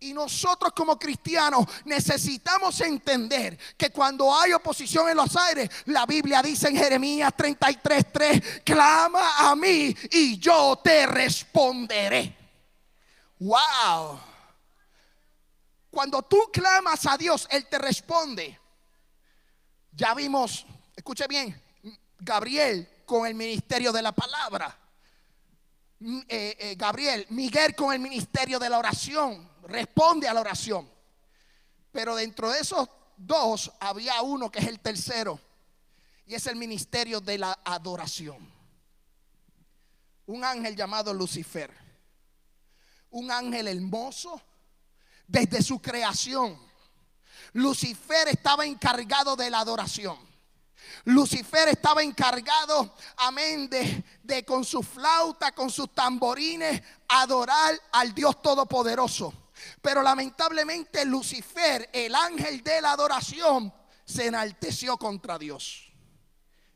Y 0.05 0.13
nosotros 0.13 0.75
como 0.75 0.99
cristianos 0.99 1.65
necesitamos 1.87 2.79
entender 2.83 3.59
que 3.75 3.89
cuando 3.89 4.39
hay 4.39 4.53
oposición 4.53 5.09
en 5.09 5.17
los 5.17 5.35
aires, 5.35 5.71
la 5.87 6.05
Biblia 6.05 6.43
dice 6.43 6.69
en 6.69 6.77
Jeremías 6.77 7.33
33:3, 7.35 8.63
clama 8.63 9.51
a 9.51 9.57
mí 9.57 9.97
y 10.11 10.39
yo 10.39 10.79
te 10.85 11.07
responderé. 11.07 12.37
Wow. 13.39 14.21
Cuando 15.91 16.21
tú 16.21 16.51
clamas 16.53 17.07
a 17.07 17.17
Dios, 17.17 17.49
Él 17.51 17.67
te 17.67 17.79
responde. 17.79 18.61
Ya 19.93 20.13
vimos, 20.13 20.67
escuche 20.95 21.27
bien, 21.27 21.59
Gabriel 22.19 23.05
con 23.07 23.27
el 23.27 23.35
ministerio 23.35 23.91
de 23.91 24.03
la 24.03 24.13
palabra. 24.13 24.79
Eh, 26.29 26.57
eh, 26.59 26.75
Gabriel, 26.77 27.25
Miguel 27.31 27.75
con 27.75 27.95
el 27.95 28.01
ministerio 28.01 28.59
de 28.59 28.69
la 28.69 28.79
oración 28.79 29.54
responde 29.69 30.29
a 30.29 30.35
la 30.35 30.41
oración. 30.41 30.89
Pero 31.93 32.17
dentro 32.17 32.51
de 32.51 32.61
esos 32.61 32.89
dos 33.17 33.71
había 33.81 34.21
uno 34.23 34.51
que 34.51 34.59
es 34.59 34.67
el 34.67 34.81
tercero. 34.81 35.41
Y 36.27 36.35
es 36.35 36.47
el 36.47 36.57
ministerio 36.57 37.21
de 37.21 37.39
la 37.39 37.59
adoración. 37.65 38.53
Un 40.27 40.45
ángel 40.45 40.75
llamado 40.75 41.13
Lucifer. 41.13 41.73
Un 43.11 43.31
ángel 43.31 43.69
hermoso 43.69 44.41
desde 45.27 45.63
su 45.63 45.81
creación. 45.81 46.59
Lucifer 47.53 48.29
estaba 48.29 48.65
encargado 48.67 49.37
de 49.37 49.51
la 49.51 49.61
adoración. 49.61 50.19
Lucifer 51.05 51.69
estaba 51.69 52.03
encargado, 52.03 52.95
amén, 53.17 53.69
de, 53.69 54.05
de, 54.23 54.45
con 54.45 54.65
su 54.65 54.83
flauta, 54.83 55.53
con 55.53 55.71
sus 55.71 55.93
tamborines, 55.95 56.83
adorar 57.09 57.79
al 57.93 58.15
Dios 58.15 58.41
Todopoderoso. 58.43 59.44
Pero 59.81 60.03
lamentablemente 60.03 61.05
Lucifer, 61.05 61.89
el 61.93 62.15
ángel 62.15 62.63
de 62.63 62.81
la 62.81 62.93
adoración, 62.93 63.73
se 64.05 64.27
enalteció 64.27 64.97
contra 64.97 65.39
Dios. 65.39 65.93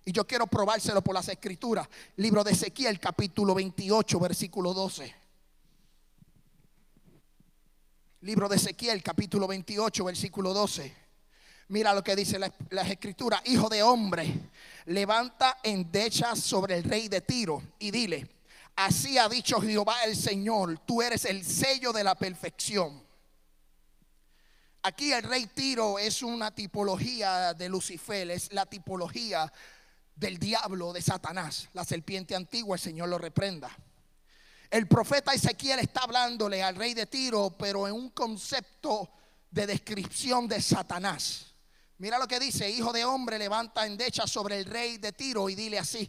Y 0.04 0.12
yo 0.12 0.26
quiero 0.26 0.47
probárselo 0.47 1.02
por 1.02 1.14
las 1.14 1.28
escrituras. 1.28 1.88
Libro 2.16 2.42
de 2.42 2.52
Ezequiel, 2.52 2.99
capítulo 2.99 3.54
28, 3.54 4.18
versículo 4.20 4.73
12. 4.73 5.14
Libro 8.23 8.49
de 8.49 8.56
Ezequiel, 8.56 9.02
capítulo 9.02 9.47
28, 9.47 10.04
versículo 10.04 10.54
12. 10.54 11.08
Mira 11.68 11.92
lo 11.92 12.02
que 12.02 12.16
dice 12.16 12.38
las 12.38 12.90
escrituras. 12.90 13.42
Hijo 13.44 13.68
de 13.68 13.82
hombre, 13.82 14.50
levanta 14.87 15.58
endechas 15.62 16.40
sobre 16.40 16.78
el 16.78 16.85
rey 16.85 17.08
de 17.08 17.20
Tiro 17.20 17.62
y 17.78 17.90
dile 17.90 18.38
Así 18.78 19.18
ha 19.18 19.28
dicho 19.28 19.61
Jehová 19.61 20.04
el 20.04 20.14
Señor, 20.14 20.78
tú 20.87 21.02
eres 21.02 21.25
el 21.25 21.44
sello 21.44 21.92
de 21.92 22.04
la 22.04 22.14
perfección. 22.14 23.04
Aquí 24.82 25.12
el 25.12 25.25
rey 25.25 25.47
Tiro 25.47 25.99
es 25.99 26.23
una 26.23 26.54
tipología 26.54 27.54
de 27.54 27.68
Lucifer, 27.68 28.30
es 28.30 28.52
la 28.52 28.66
tipología 28.66 29.52
del 30.14 30.38
diablo, 30.38 30.92
de 30.92 31.02
Satanás, 31.02 31.68
la 31.73 31.85
serpiente 31.85 32.37
antigua, 32.37 32.76
el 32.76 32.80
Señor 32.80 33.08
lo 33.08 33.18
reprenda. 33.18 33.68
El 34.70 34.87
profeta 34.87 35.35
Ezequiel 35.35 35.80
está 35.80 36.02
hablándole 36.02 36.62
al 36.62 36.76
rey 36.76 36.94
de 36.94 37.06
Tiro, 37.06 37.56
pero 37.58 37.88
en 37.88 37.94
un 37.94 38.11
concepto 38.11 39.11
de 39.50 39.66
descripción 39.66 40.47
de 40.47 40.62
Satanás. 40.62 41.52
Mira 41.97 42.16
lo 42.16 42.28
que 42.28 42.38
dice, 42.38 42.70
hijo 42.70 42.92
de 42.92 43.04
hombre, 43.04 43.40
levanta 43.40 43.85
endecha 43.85 44.25
sobre 44.28 44.61
el 44.61 44.66
rey 44.66 44.99
de 44.99 45.12
Tiro 45.12 45.49
y 45.49 45.56
dile 45.56 45.80
así, 45.80 46.08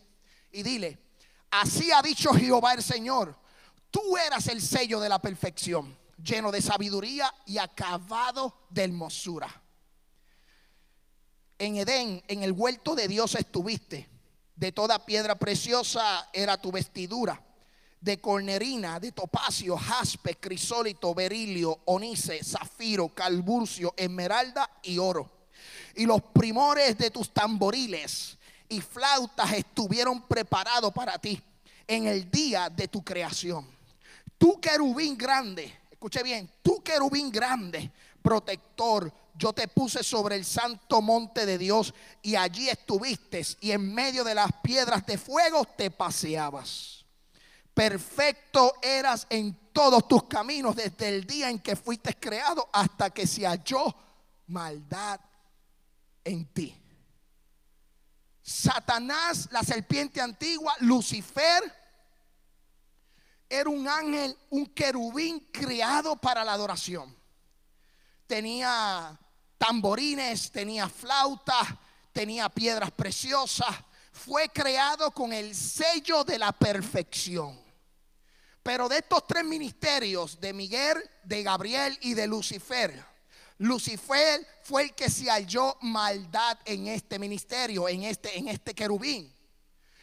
y 0.52 0.62
dile, 0.62 1.09
Así 1.52 1.92
ha 1.92 2.02
dicho 2.02 2.34
Jehová 2.34 2.74
el 2.74 2.84
Señor. 2.84 3.36
Tú 3.92 4.18
eras 4.18 4.48
el 4.48 4.62
sello 4.62 5.00
de 5.00 5.10
la 5.10 5.20
perfección, 5.20 5.98
lleno 6.24 6.52
de 6.52 6.62
sabiduría 6.62 7.34
y 7.46 7.58
acabado 7.58 8.66
de 8.70 8.84
hermosura. 8.84 9.50
En 11.58 11.76
Edén, 11.76 12.24
en 12.28 12.44
el 12.44 12.52
huerto 12.52 12.96
de 12.96 13.08
Dios 13.08 13.36
estuviste. 13.36 14.08
De 14.56 14.72
toda 14.72 15.06
piedra 15.06 15.36
preciosa 15.36 16.30
era 16.34 16.58
tu 16.58 16.72
vestidura. 16.72 17.42
De 18.00 18.22
cornerina, 18.22 19.00
de 19.00 19.12
topacio, 19.12 19.76
jaspe, 19.76 20.36
crisólito, 20.36 21.14
berilio, 21.14 21.80
onice, 21.86 22.44
zafiro, 22.44 23.10
calburcio, 23.10 23.94
esmeralda 23.98 24.70
y 24.84 24.98
oro. 24.98 25.30
Y 25.96 26.06
los 26.06 26.22
primores 26.22 26.98
de 26.98 27.12
tus 27.12 27.34
tamboriles 27.34 28.39
y 28.70 28.80
flautas 28.80 29.52
estuvieron 29.52 30.22
preparados 30.22 30.94
para 30.94 31.18
ti 31.18 31.42
en 31.88 32.06
el 32.06 32.30
día 32.30 32.70
de 32.70 32.88
tu 32.88 33.04
creación. 33.04 33.68
Tu 34.38 34.62
querubín 34.62 35.18
grande, 35.18 35.80
escuche 35.92 36.24
bien, 36.24 36.50
tú 36.62 36.82
querubín 36.82 37.32
grande, 37.32 37.92
protector, 38.22 39.12
yo 39.36 39.54
te 39.54 39.68
puse 39.68 40.04
sobre 40.04 40.36
el 40.36 40.46
santo 40.46 41.02
monte 41.02 41.46
de 41.46 41.58
Dios 41.58 41.94
y 42.22 42.36
allí 42.36 42.70
estuviste 42.70 43.42
y 43.62 43.72
en 43.72 43.94
medio 43.94 44.24
de 44.24 44.36
las 44.36 44.52
piedras 44.62 45.06
de 45.06 45.18
fuego 45.18 45.66
te 45.66 45.90
paseabas. 45.90 47.06
Perfecto 47.74 48.74
eras 48.82 49.26
en 49.30 49.58
todos 49.72 50.08
tus 50.08 50.24
caminos 50.24 50.76
desde 50.76 51.08
el 51.08 51.26
día 51.26 51.50
en 51.50 51.60
que 51.60 51.78
fuiste 51.78 52.14
creado 52.16 52.70
hasta 52.74 53.10
que 53.10 53.26
se 53.26 53.46
halló 53.48 53.96
maldad 54.48 55.20
en 56.26 56.46
ti. 56.48 56.76
Satanás, 58.50 59.48
la 59.52 59.62
serpiente 59.62 60.20
antigua, 60.20 60.76
Lucifer, 60.80 61.62
era 63.48 63.70
un 63.70 63.88
ángel, 63.88 64.36
un 64.50 64.66
querubín 64.66 65.48
creado 65.52 66.16
para 66.16 66.44
la 66.44 66.54
adoración. 66.54 67.16
Tenía 68.26 69.20
tamborines, 69.56 70.52
tenía 70.52 70.90
flauta, 70.90 71.80
tenía 72.12 72.50
piedras 72.50 72.90
preciosas. 72.90 73.76
Fue 74.12 74.50
creado 74.50 75.12
con 75.12 75.32
el 75.32 75.54
sello 75.54 76.24
de 76.24 76.40
la 76.40 76.52
perfección. 76.52 77.62
Pero 78.64 78.90
de 78.90 78.98
estos 78.98 79.28
tres 79.28 79.46
ministerios, 79.46 80.40
de 80.42 80.54
Miguel, 80.54 80.98
de 81.24 81.44
Gabriel 81.44 81.96
y 82.02 82.16
de 82.16 82.26
Lucifer, 82.26 83.09
Lucifer 83.60 84.48
fue 84.64 84.84
el 84.84 84.94
que 84.94 85.10
se 85.10 85.30
halló 85.30 85.78
maldad 85.82 86.58
en 86.66 86.88
este 86.88 87.20
ministerio, 87.20 87.88
en 87.88 88.04
este, 88.04 88.38
en 88.38 88.48
este 88.48 88.74
querubín. 88.74 89.32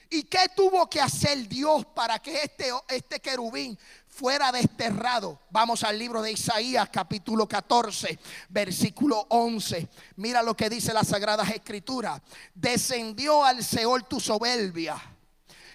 ¿Y 0.08 0.22
qué 0.24 0.46
tuvo 0.54 0.88
que 0.88 1.00
hacer 1.00 1.48
Dios 1.48 1.84
para 1.86 2.18
que 2.20 2.42
este, 2.42 2.70
este 2.88 3.18
querubín 3.18 3.76
fuera 4.06 4.52
desterrado? 4.52 5.40
Vamos 5.50 5.82
al 5.82 5.98
libro 5.98 6.22
de 6.22 6.32
Isaías 6.32 6.88
capítulo 6.92 7.48
14, 7.48 8.18
versículo 8.50 9.26
11. 9.30 9.88
Mira 10.16 10.42
lo 10.42 10.56
que 10.56 10.70
dice 10.70 10.92
las 10.92 11.08
Sagradas 11.08 11.50
Escrituras. 11.50 12.20
Descendió 12.54 13.42
al 13.42 13.64
Seol 13.64 14.06
tu 14.06 14.20
soberbia 14.20 15.02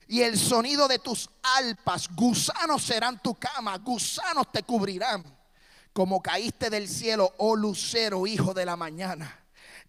y 0.08 0.22
el 0.22 0.38
sonido 0.38 0.88
de 0.88 1.00
tus 1.00 1.30
alpas, 1.42 2.08
gusanos 2.14 2.84
serán 2.84 3.22
tu 3.22 3.34
cama, 3.36 3.78
gusanos 3.80 4.52
te 4.52 4.62
cubrirán. 4.62 5.41
Como 5.94 6.22
caíste 6.22 6.70
del 6.70 6.88
cielo, 6.88 7.34
oh 7.38 7.56
lucero, 7.56 8.26
hijo 8.26 8.54
de 8.54 8.66
la 8.66 8.78
mañana 8.78 9.41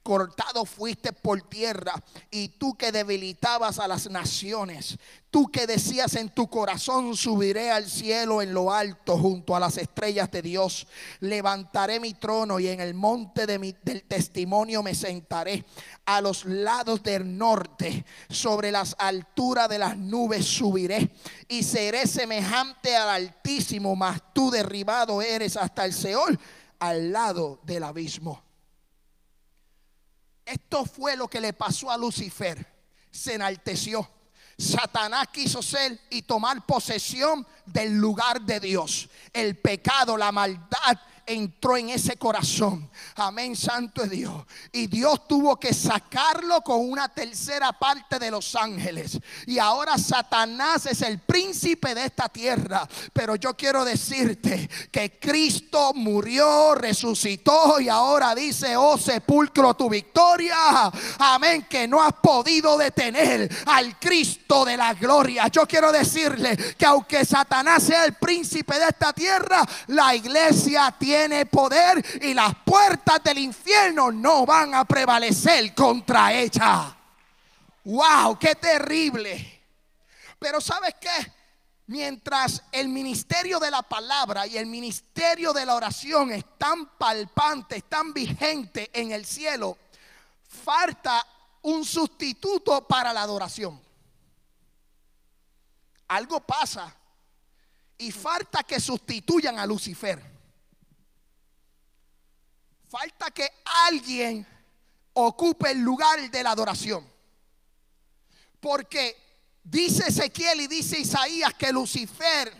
cortado 0.03 0.65
fuiste 0.65 1.13
por 1.13 1.43
tierra 1.43 1.95
y 2.31 2.49
tú 2.49 2.77
que 2.77 2.93
debilitabas 2.93 3.79
a 3.79 3.89
las 3.89 4.11
naciones, 4.11 4.99
tú 5.31 5.51
que 5.51 5.67
decías 5.67 6.15
en 6.17 6.29
tu 6.29 6.49
corazón 6.49 7.17
subiré 7.17 7.71
al 7.71 7.89
cielo 7.89 8.43
en 8.43 8.53
lo 8.53 8.73
alto 8.73 9.17
junto 9.17 9.55
a 9.55 9.61
las 9.61 9.79
estrellas 9.79 10.31
de 10.31 10.43
Dios, 10.43 10.87
levantaré 11.21 12.01
mi 12.01 12.15
trono 12.15 12.59
y 12.59 12.69
en 12.69 12.81
el 12.81 12.95
monte 12.95 13.47
del 13.47 14.03
testimonio 14.05 14.83
me 14.83 14.95
sentaré 14.95 15.65
a 16.05 16.21
los 16.21 16.45
lados 16.45 17.03
del 17.03 17.39
norte, 17.39 18.05
sobre 18.29 18.73
las 18.73 18.97
alturas 18.99 19.69
de 19.69 19.79
las 19.79 19.97
nubes 19.97 20.47
subiré 20.47 21.11
y 21.49 21.63
seré 21.63 22.07
semejante 22.07 22.97
al 22.97 23.09
altísimo, 23.09 23.95
mas 23.95 24.21
tú 24.33 24.51
derribado 24.51 25.23
eres 25.23 25.57
hasta 25.57 25.85
el 25.85 25.93
Seol 25.93 26.39
al 26.79 27.13
lado 27.13 27.61
del 27.65 27.85
abismo. 27.85 28.43
Esto 30.45 30.85
fue 30.85 31.17
lo 31.17 31.29
que 31.29 31.41
le 31.41 31.53
pasó 31.53 31.91
a 31.91 31.97
Lucifer. 31.97 32.67
Se 33.11 33.35
enalteció. 33.35 34.09
Satanás 34.59 35.29
quiso 35.33 35.63
ser 35.63 35.99
y 36.11 36.23
tomar 36.23 36.65
posesión 36.67 37.47
del 37.67 37.95
lugar 37.95 38.41
de 38.43 38.61
Dios. 38.61 39.09
El 39.33 39.59
pecado, 39.59 40.17
la 40.17 40.31
maldad 40.31 40.99
entró 41.33 41.77
en 41.77 41.91
ese 41.91 42.17
corazón. 42.17 42.91
Amén, 43.17 43.57
santo 43.57 44.03
es 44.03 44.11
Dios. 44.11 44.45
Y 44.73 44.87
Dios 44.87 45.27
tuvo 45.27 45.59
que 45.59 45.73
sacarlo 45.73 46.61
con 46.63 46.89
una 46.91 47.09
tercera 47.09 47.73
parte 47.73 48.19
de 48.19 48.31
los 48.31 48.55
ángeles. 48.55 49.19
Y 49.47 49.59
ahora 49.59 49.99
Satanás 49.99 50.87
es 50.87 51.03
el 51.03 51.21
príncipe 51.21 51.95
de 51.95 52.07
esta 52.07 52.29
tierra. 52.29 52.89
Pero 53.13 53.37
yo 53.37 53.57
quiero 53.57 53.85
decirte 53.85 54.69
que 54.91 55.19
Cristo 55.19 55.93
murió, 55.95 56.75
resucitó 56.75 57.81
y 57.81 57.89
ahora 57.89 58.35
dice, 58.35 58.77
oh 58.77 58.99
sepulcro, 58.99 59.75
tu 59.75 59.89
victoria. 59.89 60.91
Amén, 61.19 61.67
que 61.69 61.89
no 61.89 62.03
has 62.03 62.15
podido 62.15 62.77
detener 62.77 63.51
al 63.67 63.99
Cristo 63.99 64.65
de 64.65 64.77
la 64.77 64.95
gloria. 64.95 65.49
Yo 65.49 65.67
quiero 65.67 65.93
decirle 65.93 66.57
que 66.77 66.85
aunque 66.85 67.25
Satanás 67.25 67.83
sea 67.85 68.05
el 68.05 68.15
príncipe 68.15 68.79
de 68.79 68.89
esta 68.89 69.13
tierra, 69.13 69.65
la 69.89 70.15
iglesia 70.15 70.95
tiene 70.99 71.22
tiene 71.23 71.47
poder 71.47 72.05
y 72.21 72.35
las 72.35 72.53
puertas 72.65 73.23
del 73.23 73.39
infierno 73.39 74.11
no 74.11 74.45
van 74.45 74.75
a 74.75 74.85
prevalecer 74.85 75.73
contra 75.73 76.33
ella. 76.33 76.97
¡Wow! 77.85 78.37
¡Qué 78.39 78.57
terrible! 78.57 79.63
Pero 80.39 80.61
¿sabes 80.61 80.97
qué? 81.01 81.33
Mientras 81.87 82.65
el 82.73 82.89
ministerio 82.89 83.61
de 83.61 83.71
la 83.71 83.83
palabra 83.83 84.49
y 84.49 84.59
el 84.59 84.67
ministerio 84.67 85.53
de 85.53 85.65
la 85.65 85.77
oración 85.77 86.33
están 86.33 86.97
palpantes, 86.99 87.79
están 87.79 88.13
vigentes 88.13 88.91
en 88.93 89.13
el 89.13 89.25
cielo, 89.25 89.79
falta 90.65 91.25
un 91.63 91.85
sustituto 91.85 92.85
para 92.89 93.13
la 93.13 93.23
adoración. 93.23 93.81
Algo 96.09 96.41
pasa 96.41 96.93
y 97.99 98.11
falta 98.11 98.65
que 98.65 98.81
sustituyan 98.81 99.61
a 99.61 99.67
Lucifer. 99.67 100.33
Falta 102.93 103.31
que 103.31 103.49
alguien 103.87 104.47
ocupe 105.15 105.71
el 105.71 105.81
lugar 105.81 106.31
de 106.31 106.43
la 106.43 106.51
adoración. 106.51 107.07
Porque 108.61 109.17
dice 109.63 110.09
Ezequiel 110.09 110.63
y 110.63 110.67
dice 110.67 110.99
Isaías 110.99 111.55
que 111.55 111.73
Lucifer 111.73 112.53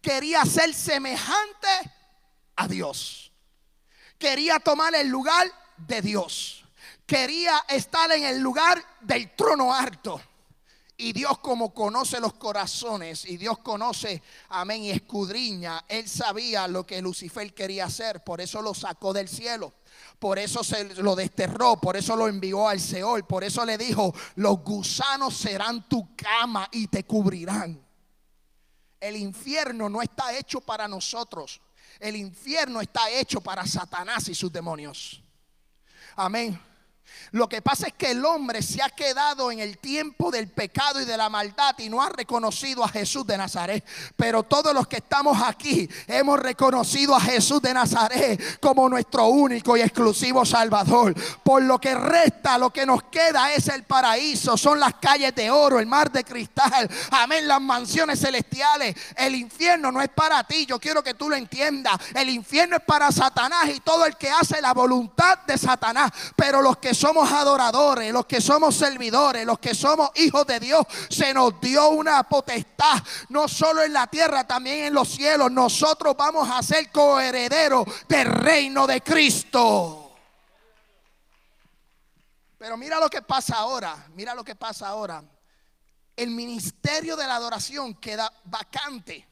quería 0.00 0.44
ser 0.44 0.74
semejante 0.74 1.68
a 2.56 2.68
Dios. 2.68 3.32
Quería 4.18 4.60
tomar 4.60 4.94
el 4.94 5.08
lugar 5.08 5.50
de 5.76 6.00
Dios. 6.00 6.64
Quería 7.06 7.64
estar 7.68 8.10
en 8.12 8.24
el 8.24 8.40
lugar 8.40 8.82
del 9.00 9.34
trono 9.34 9.74
alto. 9.74 10.20
Y 10.96 11.12
Dios 11.12 11.38
como 11.38 11.74
conoce 11.74 12.20
los 12.20 12.34
corazones 12.34 13.24
y 13.24 13.36
Dios 13.36 13.58
conoce, 13.58 14.22
amén, 14.50 14.84
y 14.84 14.90
escudriña, 14.92 15.84
Él 15.88 16.08
sabía 16.08 16.68
lo 16.68 16.86
que 16.86 17.02
Lucifer 17.02 17.52
quería 17.52 17.86
hacer, 17.86 18.22
por 18.22 18.40
eso 18.40 18.62
lo 18.62 18.74
sacó 18.74 19.12
del 19.12 19.28
cielo. 19.28 19.74
Por 20.24 20.38
eso 20.38 20.64
se 20.64 20.94
lo 21.02 21.14
desterró, 21.14 21.76
por 21.76 21.98
eso 21.98 22.16
lo 22.16 22.28
envió 22.28 22.66
al 22.66 22.80
Seol, 22.80 23.26
por 23.26 23.44
eso 23.44 23.62
le 23.66 23.76
dijo, 23.76 24.14
los 24.36 24.60
gusanos 24.60 25.36
serán 25.36 25.86
tu 25.86 26.16
cama 26.16 26.66
y 26.72 26.86
te 26.86 27.04
cubrirán. 27.04 27.86
El 28.98 29.16
infierno 29.16 29.90
no 29.90 30.00
está 30.00 30.34
hecho 30.34 30.62
para 30.62 30.88
nosotros, 30.88 31.60
el 32.00 32.16
infierno 32.16 32.80
está 32.80 33.10
hecho 33.10 33.42
para 33.42 33.66
Satanás 33.66 34.26
y 34.30 34.34
sus 34.34 34.50
demonios. 34.50 35.22
Amén. 36.16 36.58
Lo 37.30 37.48
que 37.48 37.62
pasa 37.62 37.88
es 37.88 37.94
que 37.94 38.12
el 38.12 38.24
hombre 38.24 38.62
se 38.62 38.82
ha 38.82 38.90
quedado 38.90 39.50
en 39.50 39.58
el 39.58 39.78
tiempo 39.78 40.30
del 40.30 40.48
pecado 40.48 41.00
y 41.00 41.04
de 41.04 41.16
la 41.16 41.28
maldad 41.28 41.74
y 41.78 41.88
no 41.88 42.02
ha 42.02 42.08
reconocido 42.08 42.84
a 42.84 42.88
Jesús 42.88 43.26
de 43.26 43.36
Nazaret. 43.36 43.84
Pero 44.16 44.42
todos 44.44 44.72
los 44.72 44.86
que 44.86 44.96
estamos 44.96 45.36
aquí 45.42 45.88
hemos 46.06 46.38
reconocido 46.38 47.14
a 47.14 47.20
Jesús 47.20 47.60
de 47.60 47.74
Nazaret 47.74 48.60
como 48.60 48.88
nuestro 48.88 49.26
único 49.26 49.76
y 49.76 49.80
exclusivo 49.80 50.44
Salvador. 50.44 51.14
Por 51.42 51.62
lo 51.62 51.80
que 51.80 51.94
resta, 51.94 52.56
lo 52.56 52.70
que 52.70 52.86
nos 52.86 53.02
queda 53.04 53.52
es 53.52 53.68
el 53.68 53.82
paraíso, 53.82 54.56
son 54.56 54.78
las 54.78 54.94
calles 54.94 55.34
de 55.34 55.50
oro, 55.50 55.80
el 55.80 55.86
mar 55.86 56.12
de 56.12 56.24
cristal, 56.24 56.88
amén, 57.10 57.48
las 57.48 57.60
mansiones 57.60 58.20
celestiales. 58.20 58.94
El 59.16 59.34
infierno 59.34 59.90
no 59.90 60.00
es 60.00 60.08
para 60.10 60.44
ti, 60.44 60.66
yo 60.66 60.78
quiero 60.78 61.02
que 61.02 61.14
tú 61.14 61.28
lo 61.28 61.36
entiendas. 61.36 61.94
El 62.14 62.28
infierno 62.28 62.76
es 62.76 62.82
para 62.82 63.10
Satanás 63.10 63.68
y 63.74 63.80
todo 63.80 64.06
el 64.06 64.16
que 64.16 64.30
hace 64.30 64.60
la 64.60 64.72
voluntad 64.72 65.38
de 65.46 65.58
Satanás. 65.58 66.12
Pero 66.36 66.62
los 66.62 66.76
que 66.78 66.93
somos 66.94 67.30
adoradores, 67.30 68.12
los 68.12 68.26
que 68.26 68.40
somos 68.40 68.74
servidores, 68.74 69.44
los 69.44 69.58
que 69.58 69.74
somos 69.74 70.10
hijos 70.16 70.46
de 70.46 70.60
Dios, 70.60 70.86
se 71.10 71.34
nos 71.34 71.60
dio 71.60 71.90
una 71.90 72.22
potestad, 72.24 73.02
no 73.28 73.48
solo 73.48 73.82
en 73.82 73.92
la 73.92 74.06
tierra, 74.06 74.46
también 74.46 74.86
en 74.86 74.94
los 74.94 75.08
cielos. 75.08 75.50
Nosotros 75.50 76.14
vamos 76.16 76.48
a 76.50 76.62
ser 76.62 76.90
coherederos 76.90 77.86
del 78.08 78.26
reino 78.26 78.86
de 78.86 79.00
Cristo. 79.00 80.12
Pero 82.58 82.76
mira 82.76 82.98
lo 82.98 83.10
que 83.10 83.20
pasa 83.20 83.56
ahora, 83.56 84.06
mira 84.14 84.34
lo 84.34 84.42
que 84.42 84.54
pasa 84.54 84.88
ahora. 84.88 85.22
El 86.16 86.30
ministerio 86.30 87.16
de 87.16 87.26
la 87.26 87.36
adoración 87.36 87.94
queda 87.96 88.32
vacante. 88.44 89.28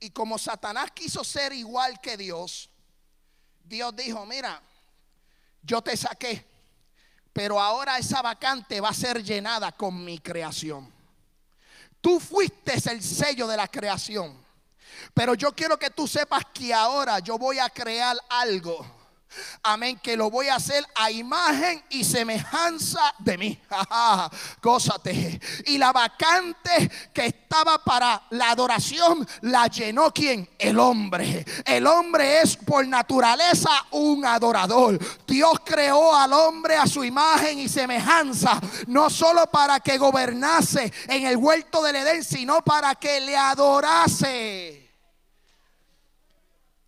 Y 0.00 0.10
como 0.10 0.38
Satanás 0.38 0.90
quiso 0.94 1.24
ser 1.24 1.52
igual 1.52 2.00
que 2.00 2.16
Dios, 2.16 2.70
Dios 3.64 3.94
dijo, 3.96 4.24
mira, 4.24 4.62
yo 5.66 5.82
te 5.82 5.96
saqué, 5.96 6.46
pero 7.32 7.60
ahora 7.60 7.98
esa 7.98 8.22
vacante 8.22 8.80
va 8.80 8.90
a 8.90 8.94
ser 8.94 9.22
llenada 9.22 9.72
con 9.72 10.04
mi 10.04 10.18
creación. 10.20 10.90
Tú 12.00 12.20
fuiste 12.20 12.74
el 12.90 13.02
sello 13.02 13.46
de 13.46 13.56
la 13.56 13.68
creación. 13.68 14.46
Pero 15.12 15.34
yo 15.34 15.52
quiero 15.52 15.78
que 15.78 15.90
tú 15.90 16.06
sepas 16.06 16.44
que 16.54 16.72
ahora 16.72 17.18
yo 17.18 17.36
voy 17.36 17.58
a 17.58 17.68
crear 17.68 18.16
algo 18.28 18.95
Amén, 19.62 19.98
que 20.02 20.16
lo 20.16 20.30
voy 20.30 20.48
a 20.48 20.56
hacer 20.56 20.84
a 20.94 21.10
imagen 21.10 21.82
y 21.90 22.04
semejanza 22.04 23.14
de 23.18 23.36
mí. 23.36 23.60
Gózate. 24.62 25.40
Y 25.66 25.78
la 25.78 25.92
vacante 25.92 26.90
que 27.12 27.26
estaba 27.26 27.82
para 27.82 28.22
la 28.30 28.50
adoración 28.50 29.26
la 29.42 29.66
llenó 29.66 30.12
quien? 30.12 30.48
El 30.58 30.78
hombre. 30.78 31.44
El 31.64 31.86
hombre 31.86 32.40
es 32.42 32.56
por 32.56 32.86
naturaleza 32.86 33.70
un 33.90 34.24
adorador. 34.24 34.98
Dios 35.26 35.60
creó 35.64 36.14
al 36.14 36.32
hombre 36.32 36.76
a 36.76 36.86
su 36.86 37.04
imagen 37.04 37.58
y 37.58 37.68
semejanza, 37.68 38.60
no 38.86 39.10
solo 39.10 39.46
para 39.50 39.80
que 39.80 39.98
gobernase 39.98 40.92
en 41.08 41.26
el 41.26 41.36
huerto 41.36 41.82
del 41.82 41.96
Edén, 41.96 42.24
sino 42.24 42.62
para 42.62 42.94
que 42.94 43.20
le 43.20 43.36
adorase 43.36 44.85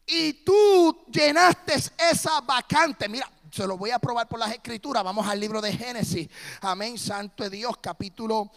y 0.09 0.33
tú 0.45 1.05
llenaste 1.11 1.75
esa 2.11 2.41
vacante. 2.41 3.09
Mira, 3.09 3.31
se 3.51 3.67
lo 3.67 3.77
voy 3.77 3.91
a 3.91 3.99
probar 3.99 4.27
por 4.27 4.39
las 4.39 4.53
escrituras. 4.53 5.05
Vamos 5.05 5.27
al 5.27 5.39
libro 5.39 5.61
de 5.61 5.73
Génesis. 5.73 6.29
Amén, 6.61 6.99
Santo 6.99 7.45
de 7.45 7.51
Dios, 7.51 7.77
capítulo 7.81 8.51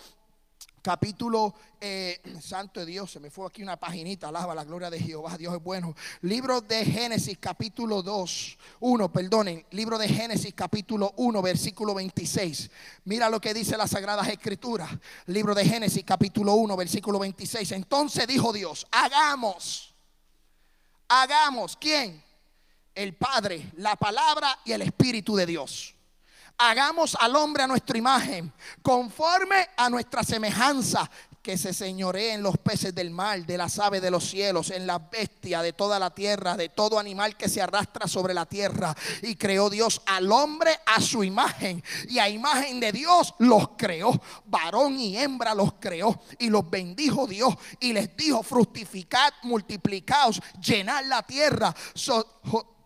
capítulo 0.81 1.53
eh, 1.79 2.19
Santo 2.41 2.79
de 2.79 2.87
Dios, 2.87 3.11
se 3.11 3.19
me 3.19 3.29
fue 3.29 3.47
aquí 3.47 3.61
una 3.61 3.77
paginita, 3.77 4.29
alaba 4.29 4.55
la 4.55 4.63
gloria 4.63 4.89
de 4.89 4.99
Jehová, 4.99 5.37
Dios 5.37 5.53
es 5.53 5.63
bueno. 5.63 5.95
Libro 6.21 6.61
de 6.61 6.83
Génesis 6.85 7.37
capítulo 7.39 8.01
2, 8.01 8.57
1, 8.79 9.11
perdonen, 9.11 9.65
libro 9.71 9.97
de 9.97 10.07
Génesis 10.07 10.53
capítulo 10.55 11.13
1, 11.17 11.41
versículo 11.41 11.93
26. 11.93 12.71
Mira 13.05 13.29
lo 13.29 13.39
que 13.39 13.53
dice 13.53 13.77
las 13.77 13.91
Sagradas 13.91 14.27
Escrituras. 14.27 14.89
Libro 15.27 15.53
de 15.53 15.65
Génesis 15.65 16.03
capítulo 16.03 16.55
1, 16.55 16.75
versículo 16.75 17.19
26. 17.19 17.71
Entonces 17.73 18.27
dijo 18.27 18.51
Dios, 18.51 18.87
hagamos 18.91 19.90
hagamos, 21.11 21.75
¿quién? 21.75 22.23
El 22.95 23.13
Padre, 23.15 23.69
la 23.75 23.97
palabra 23.97 24.57
y 24.63 24.71
el 24.71 24.81
Espíritu 24.81 25.35
de 25.35 25.45
Dios. 25.45 25.93
Hagamos 26.57 27.15
al 27.15 27.35
hombre 27.35 27.63
a 27.63 27.67
nuestra 27.67 27.97
imagen, 27.97 28.53
conforme 28.81 29.69
a 29.75 29.89
nuestra 29.89 30.23
semejanza, 30.23 31.09
que 31.41 31.57
se 31.57 31.73
señoree 31.73 32.33
en 32.33 32.43
los 32.43 32.57
peces 32.57 32.93
del 32.93 33.09
mar, 33.09 33.45
de 33.45 33.57
las 33.57 33.79
aves 33.79 34.01
de 34.01 34.11
los 34.11 34.29
cielos, 34.29 34.69
en 34.69 34.85
las 34.85 35.09
bestias 35.09 35.63
de 35.63 35.73
toda 35.73 35.97
la 35.97 36.13
tierra, 36.13 36.55
de 36.55 36.69
todo 36.69 36.99
animal 36.99 37.35
que 37.35 37.49
se 37.49 37.61
arrastra 37.61 38.07
sobre 38.07 38.33
la 38.33 38.45
tierra. 38.45 38.95
Y 39.21 39.35
creó 39.35 39.69
Dios 39.69 40.01
al 40.05 40.31
hombre 40.31 40.71
a 40.85 41.01
su 41.01 41.23
imagen. 41.23 41.83
Y 42.09 42.19
a 42.19 42.29
imagen 42.29 42.79
de 42.79 42.91
Dios 42.91 43.33
los 43.39 43.69
creó. 43.77 44.21
Varón 44.45 44.99
y 44.99 45.17
hembra 45.17 45.55
los 45.55 45.73
creó. 45.73 46.21
Y 46.39 46.49
los 46.49 46.69
bendijo 46.69 47.25
Dios. 47.25 47.55
Y 47.79 47.93
les 47.93 48.15
dijo, 48.15 48.43
fructificad, 48.43 49.33
multiplicaos, 49.43 50.41
llenad 50.61 51.05
la 51.05 51.23
tierra 51.23 51.73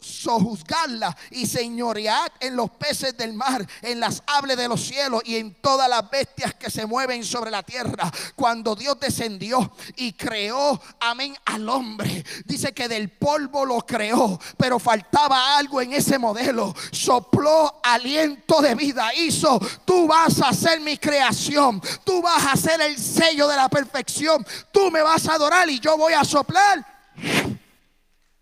sojuzgarla 0.06 1.16
y 1.32 1.48
señorear 1.48 2.32
en 2.40 2.56
los 2.56 2.70
peces 2.70 3.18
del 3.18 3.34
mar, 3.34 3.66
en 3.82 4.00
las 4.00 4.22
aves 4.28 4.56
de 4.56 4.68
los 4.68 4.82
cielos 4.82 5.22
y 5.26 5.38
en 5.38 5.56
todas 5.56 5.90
las 5.90 6.10
bestias 6.10 6.54
que 6.54 6.70
se 6.70 6.86
mueven 6.86 7.24
sobre 7.24 7.52
la 7.52 7.64
tierra. 7.64 8.12
Cuando 8.36 8.76
Dios 8.76 9.00
descendió 9.00 9.74
y 9.96 10.14
creó, 10.14 10.80
amén, 11.00 11.36
al 11.46 11.68
hombre, 11.68 12.24
dice 12.46 12.74
que 12.74 12.88
del 12.88 13.10
polvo 13.10 13.66
lo 13.66 13.82
creó, 13.82 14.40
pero 14.58 14.80
faltaba 14.80 15.58
algo 15.58 15.82
en 15.82 15.94
ese 15.94 16.20
modelo. 16.20 16.74
Sopló 16.92 17.80
aliento 17.84 18.62
de 18.62 18.76
vida, 18.76 19.14
hizo, 19.16 19.60
tú 19.86 20.08
vas 20.08 20.42
a 20.42 20.54
ser 20.54 20.82
mi 20.82 20.98
creación, 20.98 21.82
tú 22.04 22.22
vas 22.22 22.46
a 22.46 22.56
ser 22.56 22.80
el 22.82 22.98
sello 22.98 23.48
de 23.48 23.56
la 23.56 23.70
perfección, 23.70 24.46
tú 24.72 24.92
me 24.92 25.02
vas 25.02 25.28
a 25.28 25.34
adorar 25.34 25.70
y 25.70 25.80
yo 25.80 25.98
voy 25.98 26.14
a 26.14 26.24
soplar 26.24 26.86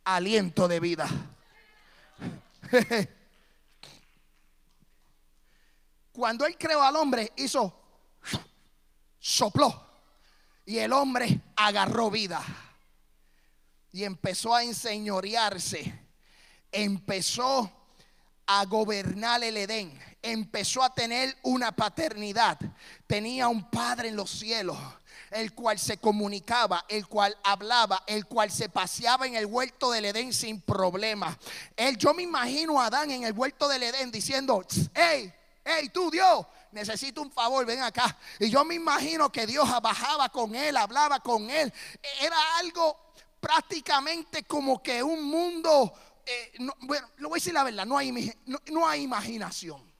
aliento 0.05 0.67
de 0.67 0.79
vida. 0.79 1.07
Cuando 6.11 6.45
él 6.45 6.57
creó 6.57 6.81
al 6.81 6.95
hombre, 6.95 7.31
hizo, 7.35 7.79
sopló. 9.19 9.91
Y 10.65 10.77
el 10.77 10.93
hombre 10.93 11.41
agarró 11.55 12.09
vida. 12.09 12.41
Y 13.91 14.03
empezó 14.03 14.55
a 14.55 14.63
enseñorearse. 14.63 16.01
Empezó 16.71 17.71
a 18.45 18.65
gobernar 18.65 19.43
el 19.43 19.57
Edén. 19.57 19.99
Empezó 20.21 20.83
a 20.83 20.93
tener 20.93 21.35
una 21.43 21.71
paternidad. 21.73 22.59
Tenía 23.07 23.47
un 23.47 23.69
padre 23.69 24.09
en 24.09 24.15
los 24.15 24.29
cielos 24.29 24.77
el 25.33 25.53
cual 25.53 25.79
se 25.79 25.97
comunicaba, 25.97 26.85
el 26.87 27.07
cual 27.07 27.37
hablaba, 27.43 28.03
el 28.07 28.25
cual 28.25 28.51
se 28.51 28.69
paseaba 28.69 29.27
en 29.27 29.35
el 29.35 29.45
huerto 29.45 29.91
del 29.91 30.05
Edén 30.05 30.33
sin 30.33 30.61
problema. 30.61 31.37
Él, 31.75 31.97
yo 31.97 32.13
me 32.13 32.23
imagino 32.23 32.79
a 32.79 32.87
Adán 32.87 33.11
en 33.11 33.23
el 33.23 33.33
huerto 33.33 33.67
del 33.67 33.83
Edén 33.83 34.11
diciendo, 34.11 34.65
hey, 34.93 35.33
hey, 35.65 35.89
tú 35.93 36.11
Dios, 36.11 36.45
necesito 36.71 37.21
un 37.21 37.31
favor, 37.31 37.65
ven 37.65 37.81
acá. 37.81 38.17
Y 38.39 38.49
yo 38.49 38.63
me 38.63 38.75
imagino 38.75 39.31
que 39.31 39.47
Dios 39.47 39.67
bajaba 39.81 40.29
con 40.29 40.55
él, 40.55 40.77
hablaba 40.77 41.19
con 41.19 41.49
él. 41.49 41.73
Era 42.21 42.37
algo 42.57 42.97
prácticamente 43.39 44.43
como 44.43 44.81
que 44.81 45.03
un 45.03 45.23
mundo, 45.23 45.93
eh, 46.25 46.53
bueno, 46.81 47.09
lo 47.17 47.29
voy 47.29 47.37
a 47.37 47.39
decir 47.39 47.53
la 47.53 47.63
verdad, 47.63 47.85
no 47.85 47.97
hay, 47.97 48.33
no 48.71 48.87
hay 48.87 49.01
imaginación. 49.01 49.92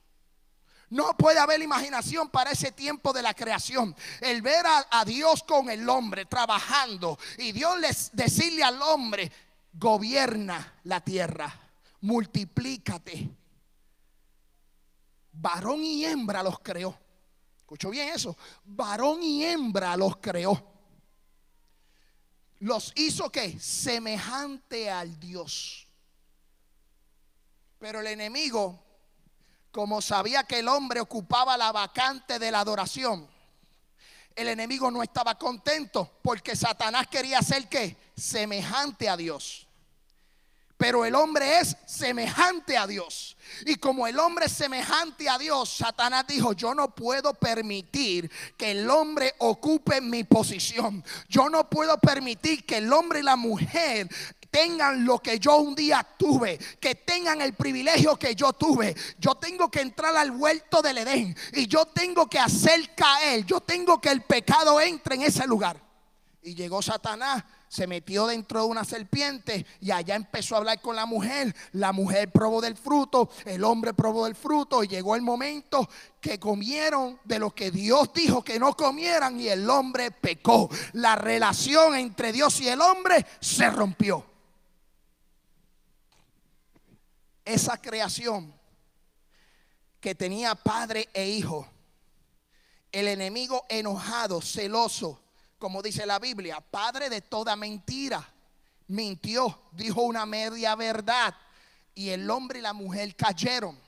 No 0.90 1.16
puede 1.16 1.38
haber 1.38 1.62
imaginación 1.62 2.28
para 2.28 2.50
ese 2.52 2.72
tiempo 2.72 3.12
de 3.12 3.22
la 3.22 3.34
creación. 3.34 3.94
El 4.20 4.42
ver 4.42 4.64
a, 4.90 5.04
Dios 5.04 5.42
con 5.42 5.70
el 5.70 5.88
hombre 5.88 6.26
trabajando 6.26 7.18
y 7.38 7.52
Dios 7.52 7.78
les 7.80 8.10
decirle 8.12 8.62
al 8.62 8.80
hombre, 8.82 9.30
gobierna 9.72 10.80
la 10.84 11.00
tierra, 11.00 11.52
multiplícate. 12.02 13.30
Varón 15.32 15.82
y 15.82 16.04
hembra 16.04 16.42
los 16.42 16.58
creó. 16.60 16.96
¿Escuchó 17.58 17.90
bien 17.90 18.10
eso? 18.10 18.36
Varón 18.64 19.22
y 19.22 19.44
hembra 19.44 19.96
los 19.96 20.16
creó. 20.18 20.72
Los 22.60 22.92
hizo 22.94 23.30
que 23.30 23.58
semejante 23.58 24.90
al 24.90 25.18
Dios. 25.18 25.88
Pero 27.78 28.00
el 28.00 28.06
enemigo 28.06 28.83
como 29.74 30.00
sabía 30.00 30.44
que 30.44 30.60
el 30.60 30.68
hombre 30.68 31.00
ocupaba 31.00 31.56
la 31.56 31.72
vacante 31.72 32.38
de 32.38 32.52
la 32.52 32.60
adoración, 32.60 33.28
el 34.36 34.46
enemigo 34.46 34.88
no 34.88 35.02
estaba 35.02 35.36
contento 35.36 36.12
porque 36.22 36.54
Satanás 36.54 37.08
quería 37.08 37.42
ser 37.42 37.68
que 37.68 37.96
semejante 38.16 39.08
a 39.08 39.16
Dios. 39.16 39.66
Pero 40.76 41.04
el 41.04 41.16
hombre 41.16 41.58
es 41.58 41.76
semejante 41.86 42.76
a 42.76 42.86
Dios. 42.86 43.36
Y 43.66 43.74
como 43.76 44.06
el 44.06 44.18
hombre 44.20 44.46
es 44.46 44.52
semejante 44.52 45.28
a 45.28 45.38
Dios, 45.38 45.70
Satanás 45.70 46.24
dijo, 46.28 46.52
yo 46.52 46.72
no 46.72 46.94
puedo 46.94 47.34
permitir 47.34 48.30
que 48.56 48.72
el 48.72 48.88
hombre 48.88 49.34
ocupe 49.38 50.00
mi 50.00 50.22
posición. 50.22 51.04
Yo 51.28 51.48
no 51.48 51.68
puedo 51.68 51.98
permitir 51.98 52.64
que 52.64 52.76
el 52.76 52.92
hombre 52.92 53.20
y 53.20 53.22
la 53.22 53.36
mujer 53.36 54.08
tengan 54.54 55.04
lo 55.04 55.18
que 55.18 55.40
yo 55.40 55.56
un 55.56 55.74
día 55.74 56.06
tuve, 56.16 56.56
que 56.78 56.94
tengan 56.94 57.40
el 57.40 57.54
privilegio 57.54 58.16
que 58.16 58.36
yo 58.36 58.52
tuve. 58.52 58.94
Yo 59.18 59.34
tengo 59.34 59.68
que 59.68 59.80
entrar 59.80 60.16
al 60.16 60.30
huerto 60.30 60.80
del 60.80 60.98
Edén 60.98 61.36
y 61.54 61.66
yo 61.66 61.86
tengo 61.86 62.28
que 62.28 62.38
hacer 62.38 62.94
caer, 62.94 63.44
yo 63.44 63.60
tengo 63.60 64.00
que 64.00 64.10
el 64.10 64.22
pecado 64.22 64.80
entre 64.80 65.16
en 65.16 65.22
ese 65.22 65.44
lugar. 65.48 65.82
Y 66.40 66.54
llegó 66.54 66.82
Satanás, 66.82 67.42
se 67.66 67.88
metió 67.88 68.28
dentro 68.28 68.60
de 68.60 68.66
una 68.66 68.84
serpiente 68.84 69.66
y 69.80 69.90
allá 69.90 70.14
empezó 70.14 70.54
a 70.54 70.58
hablar 70.58 70.80
con 70.80 70.94
la 70.94 71.06
mujer. 71.06 71.52
La 71.72 71.90
mujer 71.90 72.30
probó 72.30 72.60
del 72.60 72.76
fruto, 72.76 73.30
el 73.46 73.64
hombre 73.64 73.92
probó 73.92 74.26
del 74.26 74.36
fruto 74.36 74.84
y 74.84 74.86
llegó 74.86 75.16
el 75.16 75.22
momento 75.22 75.88
que 76.20 76.38
comieron 76.38 77.18
de 77.24 77.40
lo 77.40 77.52
que 77.52 77.72
Dios 77.72 78.12
dijo 78.14 78.44
que 78.44 78.60
no 78.60 78.76
comieran 78.76 79.40
y 79.40 79.48
el 79.48 79.68
hombre 79.68 80.12
pecó. 80.12 80.70
La 80.92 81.16
relación 81.16 81.96
entre 81.96 82.30
Dios 82.30 82.60
y 82.60 82.68
el 82.68 82.80
hombre 82.80 83.26
se 83.40 83.68
rompió. 83.68 84.33
Esa 87.44 87.80
creación 87.80 88.54
que 90.00 90.14
tenía 90.14 90.54
padre 90.54 91.08
e 91.12 91.28
hijo, 91.28 91.66
el 92.92 93.08
enemigo 93.08 93.64
enojado, 93.68 94.40
celoso, 94.40 95.20
como 95.58 95.82
dice 95.82 96.06
la 96.06 96.18
Biblia, 96.18 96.60
padre 96.60 97.08
de 97.08 97.20
toda 97.20 97.56
mentira, 97.56 98.26
mintió, 98.88 99.62
dijo 99.72 100.02
una 100.02 100.26
media 100.26 100.74
verdad 100.74 101.34
y 101.94 102.10
el 102.10 102.28
hombre 102.30 102.58
y 102.58 102.62
la 102.62 102.72
mujer 102.72 103.14
cayeron. 103.16 103.78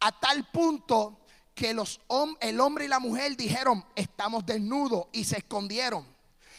A 0.00 0.18
tal 0.18 0.50
punto 0.50 1.20
que 1.54 1.72
los, 1.72 2.00
el 2.40 2.60
hombre 2.60 2.86
y 2.86 2.88
la 2.88 2.98
mujer 2.98 3.36
dijeron, 3.36 3.84
estamos 3.94 4.44
desnudos 4.44 5.06
y 5.12 5.24
se 5.24 5.38
escondieron. 5.38 6.13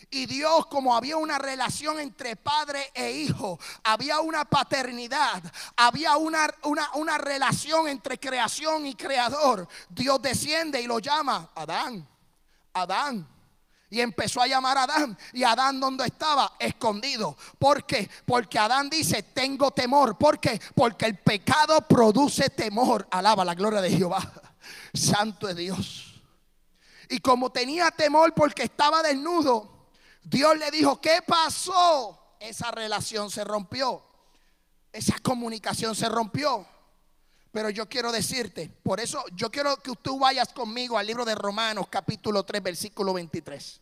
Y 0.10 0.26
Dios, 0.26 0.68
como 0.68 0.96
había 0.96 1.18
una 1.18 1.38
relación 1.38 2.00
entre 2.00 2.36
padre 2.36 2.92
e 2.94 3.12
hijo, 3.12 3.60
había 3.84 4.20
una 4.20 4.46
paternidad, 4.46 5.42
había 5.76 6.18
una, 6.18 6.54
una, 6.94 7.18
relación 7.18 7.88
entre 7.88 8.20
creación 8.20 8.86
y 8.86 8.96
creador. 8.96 9.68
Dios 9.90 10.22
desciende 10.22 10.82
y 10.82 10.88
lo 10.88 11.00
llama, 11.00 11.50
Adán, 11.56 12.08
Adán. 12.74 13.28
Y 13.90 14.02
empezó 14.02 14.42
a 14.42 14.48
llamar 14.48 14.78
a 14.78 14.84
Adán. 14.84 15.18
Y 15.32 15.44
Adán 15.44 15.80
donde 15.80 16.06
estaba, 16.06 16.54
escondido. 16.60 17.38
¿Por 17.58 17.86
qué? 17.86 18.10
Porque 18.26 18.60
Adán 18.60 18.90
dice, 18.90 19.24
tengo 19.24 19.72
temor. 19.72 20.18
¿Por 20.18 20.40
qué? 20.40 20.60
Porque 20.74 21.06
el 21.06 21.18
pecado 21.20 21.80
produce 21.82 22.50
temor. 22.50 23.08
Alaba 23.12 23.46
la 23.46 23.54
gloria 23.54 23.82
de 23.82 23.92
Jehová. 23.92 24.20
Santo 24.94 25.48
es 25.48 25.56
Dios. 25.56 26.24
Y 27.10 27.20
como 27.20 27.52
tenía 27.52 27.92
temor 27.92 28.34
porque 28.34 28.64
estaba 28.64 29.04
desnudo, 29.04 29.75
Dios 30.26 30.58
le 30.58 30.72
dijo, 30.72 31.00
¿qué 31.00 31.22
pasó? 31.26 32.20
Esa 32.40 32.72
relación 32.72 33.30
se 33.30 33.44
rompió. 33.44 34.02
Esa 34.92 35.20
comunicación 35.20 35.96
se 35.96 36.10
rompió. 36.10 36.66
Pero 37.52 37.70
yo 37.70 37.88
quiero 37.88 38.12
decirte, 38.12 38.70
por 38.82 39.00
eso 39.00 39.24
yo 39.36 39.52
quiero 39.52 39.78
que 39.78 39.94
tú 40.02 40.18
vayas 40.18 40.52
conmigo 40.52 40.98
al 40.98 41.06
libro 41.06 41.26
de 41.26 41.36
Romanos 41.36 41.88
capítulo 41.92 42.44
3 42.44 42.64
versículo 42.64 43.14
23. 43.14 43.82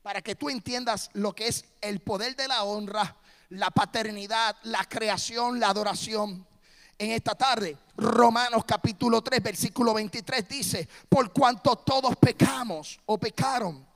Para 0.00 0.22
que 0.22 0.36
tú 0.36 0.48
entiendas 0.48 1.10
lo 1.12 1.34
que 1.34 1.48
es 1.48 1.64
el 1.80 2.00
poder 2.00 2.36
de 2.36 2.46
la 2.46 2.62
honra, 2.62 3.16
la 3.48 3.70
paternidad, 3.72 4.56
la 4.62 4.84
creación, 4.84 5.58
la 5.58 5.70
adoración. 5.70 6.46
En 6.96 7.10
esta 7.10 7.34
tarde, 7.34 7.76
Romanos 7.96 8.62
capítulo 8.64 9.22
3 9.22 9.42
versículo 9.42 9.92
23 9.92 10.48
dice, 10.48 10.88
por 11.08 11.32
cuanto 11.32 11.74
todos 11.74 12.14
pecamos 12.16 13.00
o 13.06 13.18
pecaron 13.18 13.87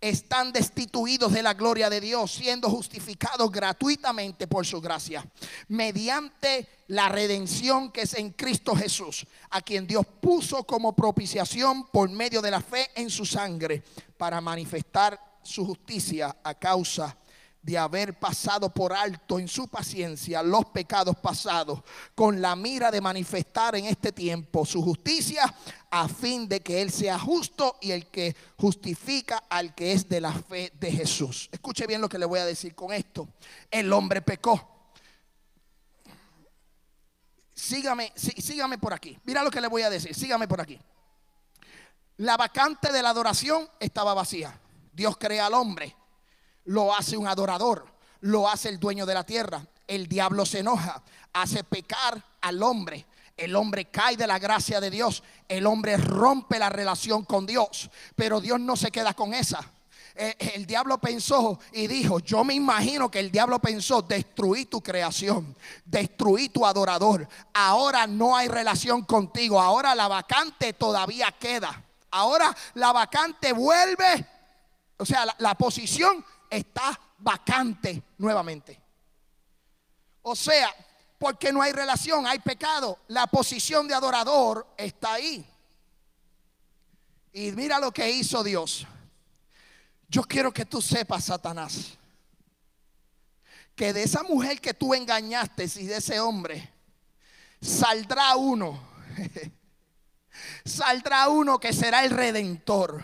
están 0.00 0.52
destituidos 0.52 1.32
de 1.32 1.42
la 1.42 1.54
gloria 1.54 1.88
de 1.88 2.00
Dios, 2.00 2.32
siendo 2.32 2.68
justificados 2.68 3.50
gratuitamente 3.50 4.46
por 4.46 4.66
su 4.66 4.80
gracia, 4.80 5.26
mediante 5.68 6.68
la 6.88 7.08
redención 7.08 7.90
que 7.90 8.02
es 8.02 8.14
en 8.14 8.30
Cristo 8.30 8.76
Jesús, 8.76 9.26
a 9.50 9.60
quien 9.60 9.86
Dios 9.86 10.06
puso 10.20 10.64
como 10.64 10.94
propiciación 10.94 11.86
por 11.88 12.10
medio 12.10 12.42
de 12.42 12.50
la 12.50 12.60
fe 12.60 12.90
en 12.94 13.10
su 13.10 13.24
sangre, 13.24 13.82
para 14.16 14.40
manifestar 14.40 15.38
su 15.42 15.64
justicia 15.64 16.36
a 16.42 16.54
causa 16.54 17.16
de 17.66 17.76
haber 17.76 18.16
pasado 18.16 18.72
por 18.72 18.92
alto 18.92 19.40
en 19.40 19.48
su 19.48 19.66
paciencia 19.66 20.40
los 20.40 20.66
pecados 20.66 21.16
pasados, 21.16 21.80
con 22.14 22.40
la 22.40 22.54
mira 22.54 22.92
de 22.92 23.00
manifestar 23.00 23.74
en 23.74 23.86
este 23.86 24.12
tiempo 24.12 24.64
su 24.64 24.80
justicia, 24.80 25.52
a 25.90 26.08
fin 26.08 26.48
de 26.48 26.60
que 26.60 26.80
Él 26.80 26.92
sea 26.92 27.18
justo 27.18 27.76
y 27.80 27.90
el 27.90 28.06
que 28.06 28.36
justifica 28.56 29.42
al 29.50 29.74
que 29.74 29.92
es 29.92 30.08
de 30.08 30.20
la 30.20 30.32
fe 30.32 30.72
de 30.78 30.92
Jesús. 30.92 31.48
Escuche 31.50 31.88
bien 31.88 32.00
lo 32.00 32.08
que 32.08 32.20
le 32.20 32.26
voy 32.26 32.38
a 32.38 32.46
decir 32.46 32.72
con 32.76 32.92
esto. 32.92 33.28
El 33.68 33.92
hombre 33.92 34.22
pecó. 34.22 34.92
Sígame, 37.52 38.12
sígame 38.14 38.78
por 38.78 38.94
aquí. 38.94 39.18
Mira 39.24 39.42
lo 39.42 39.50
que 39.50 39.60
le 39.60 39.66
voy 39.66 39.82
a 39.82 39.90
decir. 39.90 40.14
Sígame 40.14 40.46
por 40.46 40.60
aquí. 40.60 40.78
La 42.18 42.36
vacante 42.36 42.92
de 42.92 43.02
la 43.02 43.08
adoración 43.08 43.68
estaba 43.80 44.14
vacía. 44.14 44.56
Dios 44.92 45.16
crea 45.16 45.46
al 45.46 45.54
hombre 45.54 45.96
lo 46.66 46.94
hace 46.94 47.16
un 47.16 47.26
adorador, 47.26 47.86
lo 48.20 48.48
hace 48.48 48.68
el 48.68 48.78
dueño 48.78 49.06
de 49.06 49.14
la 49.14 49.24
tierra. 49.24 49.66
El 49.86 50.08
diablo 50.08 50.44
se 50.46 50.60
enoja, 50.60 51.02
hace 51.32 51.64
pecar 51.64 52.22
al 52.40 52.62
hombre. 52.62 53.06
El 53.36 53.54
hombre 53.54 53.86
cae 53.86 54.16
de 54.16 54.26
la 54.26 54.38
gracia 54.38 54.80
de 54.80 54.90
Dios. 54.90 55.22
El 55.48 55.66
hombre 55.66 55.96
rompe 55.96 56.58
la 56.58 56.70
relación 56.70 57.24
con 57.24 57.46
Dios. 57.46 57.90
Pero 58.14 58.40
Dios 58.40 58.58
no 58.58 58.76
se 58.76 58.90
queda 58.90 59.12
con 59.12 59.34
esa. 59.34 59.60
Eh, 60.18 60.34
el 60.54 60.64
diablo 60.64 60.96
pensó 60.96 61.60
y 61.72 61.86
dijo, 61.86 62.20
yo 62.20 62.42
me 62.42 62.54
imagino 62.54 63.10
que 63.10 63.20
el 63.20 63.30
diablo 63.30 63.58
pensó, 63.58 64.00
destruí 64.00 64.64
tu 64.64 64.82
creación, 64.82 65.54
destruí 65.84 66.48
tu 66.48 66.64
adorador. 66.64 67.28
Ahora 67.52 68.06
no 68.06 68.34
hay 68.34 68.48
relación 68.48 69.02
contigo. 69.04 69.60
Ahora 69.60 69.94
la 69.94 70.08
vacante 70.08 70.72
todavía 70.72 71.30
queda. 71.38 71.84
Ahora 72.10 72.56
la 72.74 72.92
vacante 72.92 73.52
vuelve. 73.52 74.26
O 74.96 75.04
sea, 75.04 75.26
la 75.36 75.54
posición 75.54 76.24
está 76.50 76.98
vacante 77.18 78.02
nuevamente. 78.18 78.80
O 80.22 80.34
sea, 80.34 80.74
porque 81.18 81.52
no 81.52 81.62
hay 81.62 81.72
relación, 81.72 82.26
hay 82.26 82.38
pecado. 82.38 82.98
La 83.08 83.26
posición 83.26 83.88
de 83.88 83.94
adorador 83.94 84.66
está 84.76 85.14
ahí. 85.14 85.46
Y 87.32 87.52
mira 87.52 87.78
lo 87.78 87.92
que 87.92 88.10
hizo 88.10 88.42
Dios. 88.42 88.86
Yo 90.08 90.22
quiero 90.22 90.52
que 90.52 90.64
tú 90.64 90.80
sepas, 90.80 91.24
Satanás, 91.24 91.98
que 93.74 93.92
de 93.92 94.04
esa 94.04 94.22
mujer 94.22 94.60
que 94.60 94.72
tú 94.74 94.94
engañaste 94.94 95.64
y 95.76 95.86
de 95.86 95.96
ese 95.96 96.20
hombre, 96.20 96.72
saldrá 97.60 98.36
uno. 98.36 98.80
saldrá 100.64 101.28
uno 101.28 101.58
que 101.58 101.72
será 101.72 102.04
el 102.04 102.10
redentor 102.10 103.02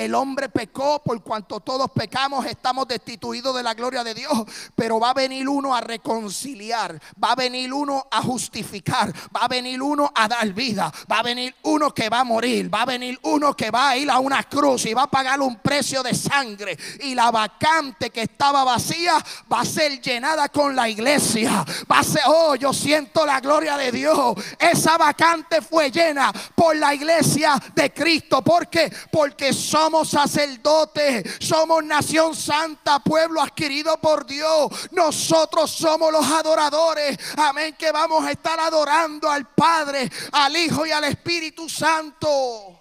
el 0.00 0.14
hombre 0.14 0.48
pecó 0.48 1.02
por 1.02 1.22
cuanto 1.22 1.60
todos 1.60 1.90
pecamos, 1.90 2.46
estamos 2.46 2.88
destituidos 2.88 3.54
de 3.54 3.62
la 3.62 3.74
gloria 3.74 4.02
de 4.02 4.14
Dios. 4.14 4.32
Pero 4.74 4.98
va 4.98 5.10
a 5.10 5.14
venir 5.14 5.46
uno 5.46 5.74
a 5.74 5.82
reconciliar, 5.82 6.98
va 7.22 7.32
a 7.32 7.34
venir 7.34 7.70
uno 7.70 8.06
a 8.10 8.22
justificar, 8.22 9.12
va 9.36 9.40
a 9.42 9.48
venir 9.48 9.82
uno 9.82 10.10
a 10.14 10.26
dar 10.26 10.50
vida, 10.54 10.90
va 11.10 11.18
a 11.18 11.22
venir 11.22 11.54
uno 11.64 11.92
que 11.92 12.08
va 12.08 12.20
a 12.20 12.24
morir, 12.24 12.72
va 12.72 12.82
a 12.82 12.86
venir 12.86 13.18
uno 13.24 13.54
que 13.54 13.70
va 13.70 13.90
a 13.90 13.96
ir 13.98 14.10
a 14.10 14.20
una 14.20 14.42
cruz 14.44 14.86
y 14.86 14.94
va 14.94 15.02
a 15.02 15.10
pagar 15.10 15.38
un 15.42 15.56
precio 15.56 16.02
de 16.02 16.14
sangre. 16.14 16.78
Y 17.00 17.14
la 17.14 17.30
vacante 17.30 18.08
que 18.08 18.22
estaba 18.22 18.64
vacía 18.64 19.22
va 19.52 19.60
a 19.60 19.64
ser 19.66 20.00
llenada 20.00 20.48
con 20.48 20.74
la 20.74 20.88
iglesia. 20.88 21.62
Va 21.90 21.98
a 21.98 22.04
ser, 22.04 22.22
oh, 22.26 22.54
yo 22.54 22.72
siento 22.72 23.26
la 23.26 23.40
gloria 23.40 23.76
de 23.76 23.92
Dios. 23.92 24.34
Esa 24.58 24.96
vacante 24.96 25.60
fue 25.60 25.90
llena 25.90 26.32
por 26.54 26.74
la 26.74 26.94
iglesia 26.94 27.60
de 27.74 27.92
Cristo. 27.92 28.40
¿Por 28.40 28.68
qué? 28.68 28.90
Porque 29.12 29.52
son 29.52 29.89
somos 29.90 30.10
sacerdotes, 30.10 31.24
somos 31.40 31.82
nación 31.82 32.36
santa, 32.36 33.00
pueblo 33.00 33.42
adquirido 33.42 34.00
por 34.00 34.24
Dios. 34.24 34.70
Nosotros 34.92 35.68
somos 35.68 36.12
los 36.12 36.24
adoradores. 36.24 37.18
Amén, 37.36 37.74
que 37.76 37.90
vamos 37.90 38.24
a 38.24 38.30
estar 38.30 38.60
adorando 38.60 39.28
al 39.28 39.52
Padre, 39.52 40.08
al 40.30 40.56
Hijo 40.56 40.86
y 40.86 40.92
al 40.92 41.02
Espíritu 41.04 41.68
Santo. 41.68 42.80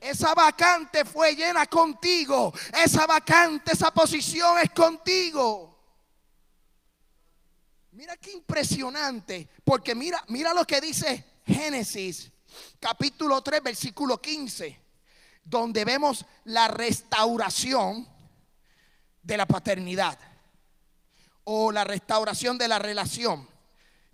Esa 0.00 0.34
vacante 0.34 1.04
fue 1.04 1.36
llena 1.36 1.66
contigo. 1.66 2.52
Esa 2.72 3.06
vacante, 3.06 3.72
esa 3.72 3.92
posición 3.92 4.58
es 4.58 4.70
contigo. 4.70 5.78
Mira 7.92 8.16
qué 8.16 8.32
impresionante, 8.32 9.48
porque 9.62 9.94
mira, 9.94 10.24
mira 10.26 10.52
lo 10.52 10.66
que 10.66 10.80
dice 10.80 11.24
Génesis 11.46 12.32
capítulo 12.80 13.42
3 13.42 13.62
versículo 13.62 14.20
15 14.20 14.83
donde 15.44 15.84
vemos 15.84 16.24
la 16.44 16.68
restauración 16.68 18.08
de 19.22 19.36
la 19.36 19.46
paternidad 19.46 20.18
o 21.44 21.72
la 21.72 21.84
restauración 21.84 22.58
de 22.58 22.68
la 22.68 22.78
relación. 22.78 23.46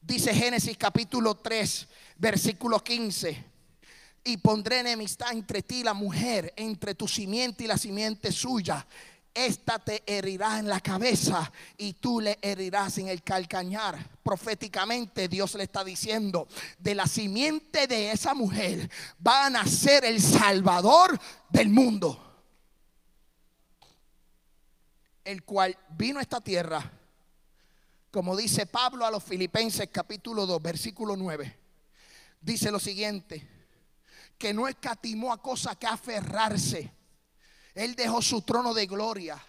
Dice 0.03 0.35
Génesis 0.35 0.77
capítulo 0.77 1.37
3, 1.37 1.89
versículo 2.17 2.83
15. 2.83 3.45
Y 4.25 4.37
pondré 4.39 4.81
enemistad 4.81 5.33
entre 5.33 5.63
ti 5.63 5.81
y 5.81 5.85
la 5.85 5.95
mujer, 5.95 6.53
entre 6.57 6.95
tu 6.95 7.09
simiente 7.09 7.65
y 7.65 7.67
la 7.67 7.79
simiente 7.79 8.33
suya 8.33 8.87
esta 9.35 9.79
te 9.79 10.03
herirá 10.07 10.59
en 10.59 10.69
la 10.69 10.81
cabeza 10.81 11.51
y 11.77 11.95
tú 11.95 12.21
le 12.21 12.39
herirás 12.43 12.99
en 12.99 13.09
el 13.09 13.23
calcañar. 13.23 14.19
Proféticamente 14.23 15.29
Dios 15.29 15.55
le 15.55 15.65
está 15.65 15.85
diciendo, 15.85 16.49
de 16.79 16.95
la 16.95 17.07
simiente 17.07 17.87
de 17.87 18.13
esa 18.13 18.35
mujer 18.35 18.91
va 19.27 19.47
a 19.47 19.51
nacer 19.51 20.05
el 20.05 20.21
Salvador 20.21 21.19
del 21.49 21.69
mundo. 21.69 22.27
El 25.25 25.45
cual 25.45 25.77
vino 25.91 26.19
a 26.19 26.23
esta 26.23 26.41
tierra, 26.41 26.91
como 28.11 28.37
dice 28.37 28.67
Pablo 28.67 29.07
a 29.07 29.11
los 29.11 29.23
Filipenses 29.23 29.89
capítulo 29.93 30.47
2, 30.47 30.61
versículo 30.61 31.17
9. 31.17 31.57
Dice 32.41 32.71
lo 32.71 32.81
siguiente, 32.81 33.47
que 34.37 34.53
no 34.53 34.67
escatimó 34.67 35.33
a 35.33 35.41
cosa 35.41 35.77
que 35.77 35.87
aferrarse 35.87 37.00
él 37.75 37.95
dejó 37.95 38.23
su 38.23 38.43
trono 38.43 38.75
de 38.75 38.87
gloria 38.87 39.43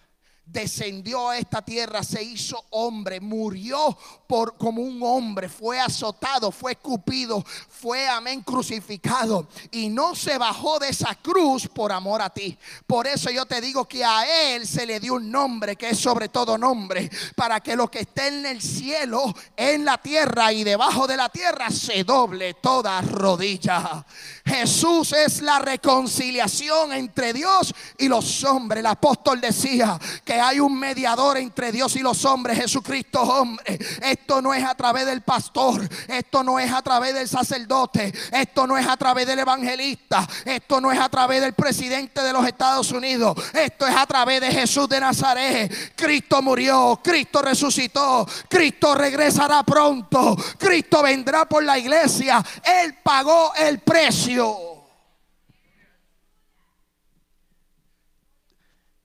descendió 0.44 1.30
a 1.30 1.38
esta 1.38 1.62
tierra, 1.62 2.02
se 2.02 2.22
hizo 2.22 2.62
hombre, 2.70 3.20
murió 3.20 3.96
por 4.26 4.56
como 4.56 4.82
un 4.82 5.02
hombre, 5.02 5.48
fue 5.48 5.78
azotado, 5.78 6.50
fue 6.50 6.72
escupido, 6.72 7.44
fue 7.68 8.08
amén 8.08 8.42
crucificado 8.42 9.48
y 9.70 9.88
no 9.88 10.14
se 10.14 10.38
bajó 10.38 10.78
de 10.78 10.88
esa 10.88 11.14
cruz 11.14 11.68
por 11.68 11.92
amor 11.92 12.20
a 12.22 12.30
ti. 12.30 12.56
Por 12.86 13.06
eso 13.06 13.30
yo 13.30 13.46
te 13.46 13.60
digo 13.60 13.86
que 13.86 14.04
a 14.04 14.54
él 14.54 14.66
se 14.66 14.86
le 14.86 15.00
dio 15.00 15.14
un 15.14 15.30
nombre 15.30 15.76
que 15.76 15.90
es 15.90 15.98
sobre 15.98 16.28
todo 16.28 16.58
nombre, 16.58 17.10
para 17.36 17.60
que 17.60 17.76
lo 17.76 17.90
que 17.90 18.00
esté 18.00 18.28
en 18.28 18.46
el 18.46 18.60
cielo, 18.60 19.34
en 19.56 19.84
la 19.84 19.98
tierra 19.98 20.52
y 20.52 20.64
debajo 20.64 21.06
de 21.06 21.16
la 21.16 21.28
tierra 21.28 21.70
se 21.70 22.04
doble 22.04 22.54
toda 22.54 23.00
rodilla. 23.00 24.04
Jesús 24.44 25.12
es 25.12 25.40
la 25.40 25.58
reconciliación 25.58 26.92
entre 26.92 27.32
Dios 27.32 27.74
y 27.98 28.08
los 28.08 28.44
hombres. 28.44 28.80
El 28.80 28.86
apóstol 28.86 29.40
decía 29.40 29.98
que 30.24 30.31
hay 30.40 30.60
un 30.60 30.78
mediador 30.78 31.36
entre 31.36 31.72
Dios 31.72 31.96
y 31.96 32.00
los 32.00 32.24
hombres, 32.24 32.58
Jesucristo 32.58 33.22
hombre. 33.22 33.78
Esto 34.02 34.40
no 34.40 34.54
es 34.54 34.64
a 34.64 34.74
través 34.74 35.06
del 35.06 35.22
pastor, 35.22 35.88
esto 36.08 36.42
no 36.42 36.58
es 36.58 36.72
a 36.72 36.82
través 36.82 37.14
del 37.14 37.28
sacerdote, 37.28 38.12
esto 38.32 38.66
no 38.66 38.76
es 38.78 38.86
a 38.86 38.96
través 38.96 39.26
del 39.26 39.38
evangelista, 39.38 40.26
esto 40.44 40.80
no 40.80 40.92
es 40.92 40.98
a 40.98 41.08
través 41.08 41.40
del 41.40 41.52
presidente 41.52 42.22
de 42.22 42.32
los 42.32 42.46
Estados 42.46 42.90
Unidos, 42.92 43.36
esto 43.52 43.86
es 43.86 43.96
a 43.96 44.06
través 44.06 44.40
de 44.40 44.50
Jesús 44.50 44.88
de 44.88 45.00
Nazaret. 45.00 45.94
Cristo 45.96 46.42
murió, 46.42 47.00
Cristo 47.02 47.42
resucitó, 47.42 48.26
Cristo 48.48 48.94
regresará 48.94 49.62
pronto, 49.62 50.36
Cristo 50.58 51.02
vendrá 51.02 51.44
por 51.46 51.62
la 51.62 51.78
iglesia, 51.78 52.42
Él 52.62 52.98
pagó 53.02 53.52
el 53.54 53.80
precio. 53.80 54.72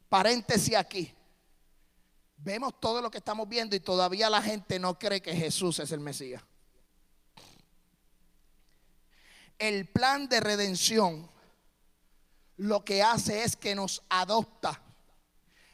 Paréntesis 0.10 0.76
aquí. 0.76 1.17
Vemos 2.48 2.80
todo 2.80 3.02
lo 3.02 3.12
que 3.12 3.18
estamos 3.18 3.50
viendo 3.50 3.76
y 3.76 3.82
todavía 3.82 4.30
la 4.30 4.42
gente 4.42 4.80
no 4.80 4.98
cree 4.98 5.22
que 5.22 5.36
Jesús 5.36 5.80
es 5.80 5.92
el 5.92 6.00
Mesías. 6.00 6.42
El 9.60 9.86
plan 9.88 10.30
de 10.30 10.40
redención 10.40 11.30
lo 12.56 12.86
que 12.86 13.04
hace 13.04 13.44
es 13.44 13.58
que 13.58 13.76
nos 13.76 14.02
adopta. 14.08 14.82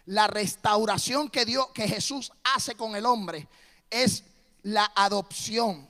La 0.07 0.25
restauración 0.25 1.29
que 1.29 1.45
Dios, 1.45 1.67
que 1.75 1.87
Jesús 1.87 2.31
hace 2.43 2.73
con 2.73 2.95
el 2.95 3.05
hombre 3.05 3.47
es 3.91 4.23
la 4.63 4.91
adopción. 4.95 5.87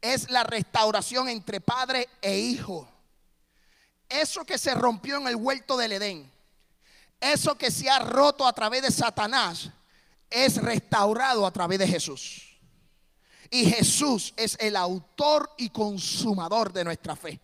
Es 0.00 0.28
la 0.28 0.42
restauración 0.42 1.28
entre 1.28 1.60
padre 1.60 2.08
e 2.20 2.36
hijo. 2.36 2.88
Eso 4.08 4.44
que 4.44 4.58
se 4.58 4.74
rompió 4.74 5.18
en 5.18 5.28
el 5.28 5.36
huerto 5.36 5.76
del 5.76 5.92
Edén 5.92 6.28
eso 7.20 7.54
que 7.54 7.70
se 7.70 7.88
ha 7.90 7.98
roto 7.98 8.46
a 8.46 8.52
través 8.52 8.80
de 8.82 8.90
Satanás 8.90 9.70
es 10.30 10.56
restaurado 10.56 11.46
a 11.46 11.50
través 11.50 11.78
de 11.78 11.88
Jesús. 11.88 12.58
Y 13.50 13.66
Jesús 13.66 14.32
es 14.36 14.56
el 14.60 14.76
autor 14.76 15.50
y 15.58 15.70
consumador 15.70 16.72
de 16.72 16.84
nuestra 16.84 17.16
fe. 17.16 17.40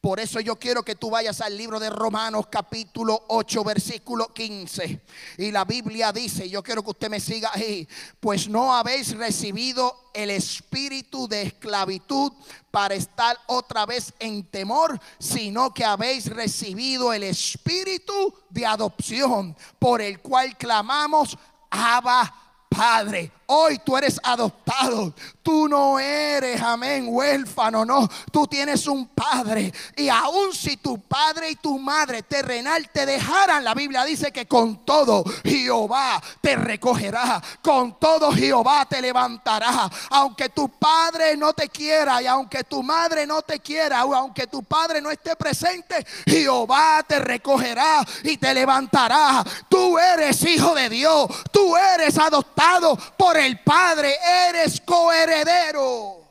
Por 0.00 0.18
eso 0.18 0.40
yo 0.40 0.56
quiero 0.56 0.82
que 0.82 0.94
tú 0.94 1.10
vayas 1.10 1.42
al 1.42 1.58
libro 1.58 1.78
de 1.78 1.90
Romanos 1.90 2.46
capítulo 2.50 3.22
8 3.28 3.64
versículo 3.64 4.32
15. 4.32 5.02
Y 5.36 5.50
la 5.50 5.66
Biblia 5.66 6.10
dice, 6.10 6.48
yo 6.48 6.62
quiero 6.62 6.82
que 6.82 6.90
usted 6.90 7.10
me 7.10 7.20
siga 7.20 7.50
ahí, 7.52 7.86
pues 8.18 8.48
no 8.48 8.74
habéis 8.74 9.14
recibido 9.14 10.10
el 10.14 10.30
espíritu 10.30 11.28
de 11.28 11.42
esclavitud 11.42 12.32
para 12.70 12.94
estar 12.94 13.36
otra 13.46 13.84
vez 13.84 14.14
en 14.18 14.44
temor, 14.44 14.98
sino 15.18 15.74
que 15.74 15.84
habéis 15.84 16.26
recibido 16.26 17.12
el 17.12 17.24
espíritu 17.24 18.34
de 18.48 18.64
adopción 18.64 19.54
por 19.78 20.00
el 20.00 20.20
cual 20.20 20.56
clamamos, 20.56 21.36
Abba 21.70 22.32
Padre. 22.68 23.30
Hoy 23.52 23.78
tú 23.78 23.96
eres 23.96 24.20
adoptado. 24.22 25.14
Tú 25.42 25.68
no 25.68 25.98
eres, 25.98 26.60
amén, 26.60 27.06
huérfano, 27.08 27.84
no. 27.84 28.08
Tú 28.30 28.46
tienes 28.46 28.86
un 28.86 29.08
padre. 29.08 29.72
Y 29.96 30.08
aun 30.08 30.52
si 30.52 30.76
tu 30.76 31.00
padre 31.00 31.50
y 31.50 31.56
tu 31.56 31.78
madre 31.78 32.22
terrenal 32.22 32.88
te 32.90 33.06
dejaran, 33.06 33.64
la 33.64 33.74
Biblia 33.74 34.04
dice 34.04 34.32
que 34.32 34.46
con 34.46 34.84
todo 34.84 35.24
Jehová 35.44 36.22
te 36.40 36.56
recogerá. 36.56 37.42
Con 37.62 37.98
todo 37.98 38.32
Jehová 38.32 38.86
te 38.88 39.00
levantará. 39.00 39.90
Aunque 40.10 40.50
tu 40.50 40.68
padre 40.68 41.36
no 41.36 41.52
te 41.52 41.68
quiera 41.68 42.22
y 42.22 42.26
aunque 42.26 42.64
tu 42.64 42.82
madre 42.82 43.26
no 43.26 43.42
te 43.42 43.58
quiera 43.58 44.00
aunque 44.00 44.46
tu 44.46 44.62
padre 44.62 45.00
no 45.00 45.10
esté 45.10 45.36
presente, 45.36 46.06
Jehová 46.26 47.02
te 47.06 47.18
recogerá 47.18 48.04
y 48.22 48.36
te 48.36 48.52
levantará. 48.54 49.44
Tú 49.68 49.98
eres 49.98 50.42
hijo 50.44 50.74
de 50.74 50.88
Dios. 50.88 51.28
Tú 51.50 51.76
eres 51.76 52.18
adoptado 52.18 52.96
por 53.16 53.36
el 53.40 53.60
Padre, 53.60 54.16
eres 54.48 54.80
coheredero. 54.80 56.28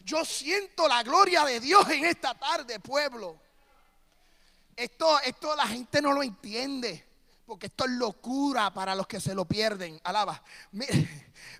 Yo 0.00 0.24
siento 0.24 0.88
la 0.88 1.02
gloria 1.02 1.44
de 1.44 1.60
Dios 1.60 1.88
en 1.90 2.04
esta 2.04 2.34
tarde, 2.34 2.80
pueblo. 2.80 3.38
Esto, 4.74 5.20
esto 5.20 5.54
la 5.54 5.66
gente 5.66 6.00
no 6.00 6.12
lo 6.12 6.22
entiende. 6.22 7.04
Porque 7.44 7.66
esto 7.66 7.86
es 7.86 7.92
locura 7.92 8.72
para 8.72 8.94
los 8.94 9.06
que 9.06 9.20
se 9.20 9.34
lo 9.34 9.46
pierden. 9.46 9.98
Alaba. 10.04 10.42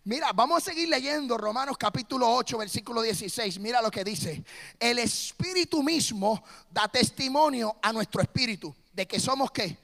Mira, 0.05 0.33
vamos 0.33 0.63
a 0.63 0.67
seguir 0.67 0.89
leyendo 0.89 1.39
Romanos 1.39 1.79
capítulo 1.79 2.31
8, 2.31 2.59
versículo 2.59 3.01
16. 3.03 3.59
Mira 3.59 3.81
lo 3.81 3.91
que 3.91 4.05
dice. 4.05 4.45
El 4.79 4.99
Espíritu 4.99 5.83
mismo 5.83 6.43
da 6.71 6.89
testimonio 6.89 7.77
a 7.81 7.93
nuestro 7.93 8.21
espíritu 8.21 8.75
de 8.93 9.07
que 9.07 9.19
somos 9.19 9.51
qué? 9.51 9.79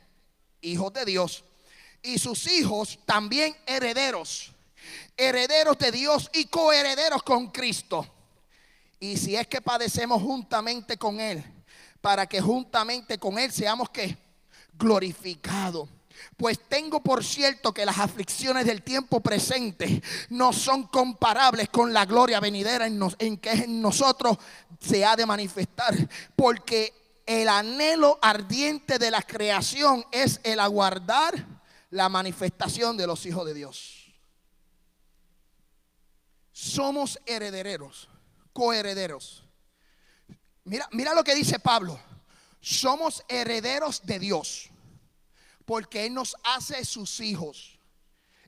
Hijos 0.61 0.93
de 0.93 1.05
Dios. 1.05 1.45
Y 2.03 2.19
sus 2.19 2.51
hijos 2.53 2.99
también 3.07 3.57
herederos 3.67 4.54
herederos 5.17 5.79
de 5.79 5.93
Dios 5.93 6.31
y 6.33 6.47
coherederos 6.47 7.23
con 7.23 7.49
Cristo. 7.49 8.07
Y 9.01 9.17
si 9.17 9.37
es 9.37 9.47
que 9.47 9.61
padecemos 9.61 10.23
juntamente 10.23 10.97
con 10.97 11.21
Él, 11.21 11.45
para 12.01 12.27
que 12.27 12.41
juntamente 12.41 13.19
con 13.19 13.39
Él 13.39 13.53
seamos 13.53 13.91
que 13.91 14.17
glorificados. 14.79 15.89
Pues 16.37 16.59
tengo 16.69 17.03
por 17.03 17.25
cierto 17.25 17.73
que 17.73 17.85
las 17.85 17.99
aflicciones 17.99 18.67
del 18.67 18.83
tiempo 18.83 19.21
presente 19.21 20.03
no 20.31 20.53
son 20.53 20.85
comparables 20.85 21.69
con 21.69 21.93
la 21.93 22.07
gloria 22.07 22.41
venidera 22.41 22.87
en, 22.87 23.01
en 23.19 23.37
que 23.37 23.51
en 23.51 23.81
nosotros 23.83 24.39
se 24.81 25.05
ha 25.05 25.17
de 25.17 25.27
manifestar. 25.27 25.95
Porque 26.37 26.93
el 27.27 27.49
anhelo 27.49 28.19
ardiente 28.23 28.99
de 28.99 29.11
la 29.11 29.23
creación 29.23 30.05
es 30.13 30.41
el 30.45 30.61
aguardar 30.61 31.47
la 31.91 32.09
manifestación 32.09 32.97
de 32.97 33.07
los 33.07 33.27
hijos 33.27 33.47
de 33.47 33.55
Dios 33.55 34.04
somos 36.55 37.19
herederos, 37.27 38.09
coherederos. 38.53 39.43
Mira, 40.63 40.89
mira 40.93 41.13
lo 41.13 41.25
que 41.25 41.35
dice 41.35 41.59
Pablo. 41.59 41.99
Somos 42.61 43.25
herederos 43.29 44.07
de 44.07 44.21
Dios, 44.21 44.71
porque 45.67 46.07
Él 46.07 46.15
nos 46.15 46.37
hace 46.45 46.85
sus 46.85 47.19
hijos. 47.19 47.79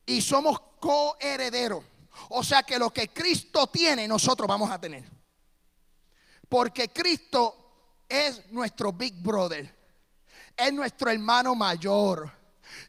Y 0.07 0.23
somos 0.23 0.59
coherederos. 0.79 1.85
O 2.31 2.45
sea 2.45 2.63
que 2.63 2.79
lo 2.79 2.91
que 2.93 3.09
Cristo 3.09 3.67
tiene, 3.67 4.07
nosotros 4.07 4.47
vamos 4.47 4.71
a 4.71 4.81
tener. 4.81 5.05
Porque 6.49 6.89
Cristo 6.89 8.05
es 8.09 8.51
nuestro 8.53 8.93
big 8.93 9.21
brother. 9.21 9.75
Es 10.57 10.73
nuestro 10.73 11.11
hermano 11.11 11.57
mayor. 11.57 12.31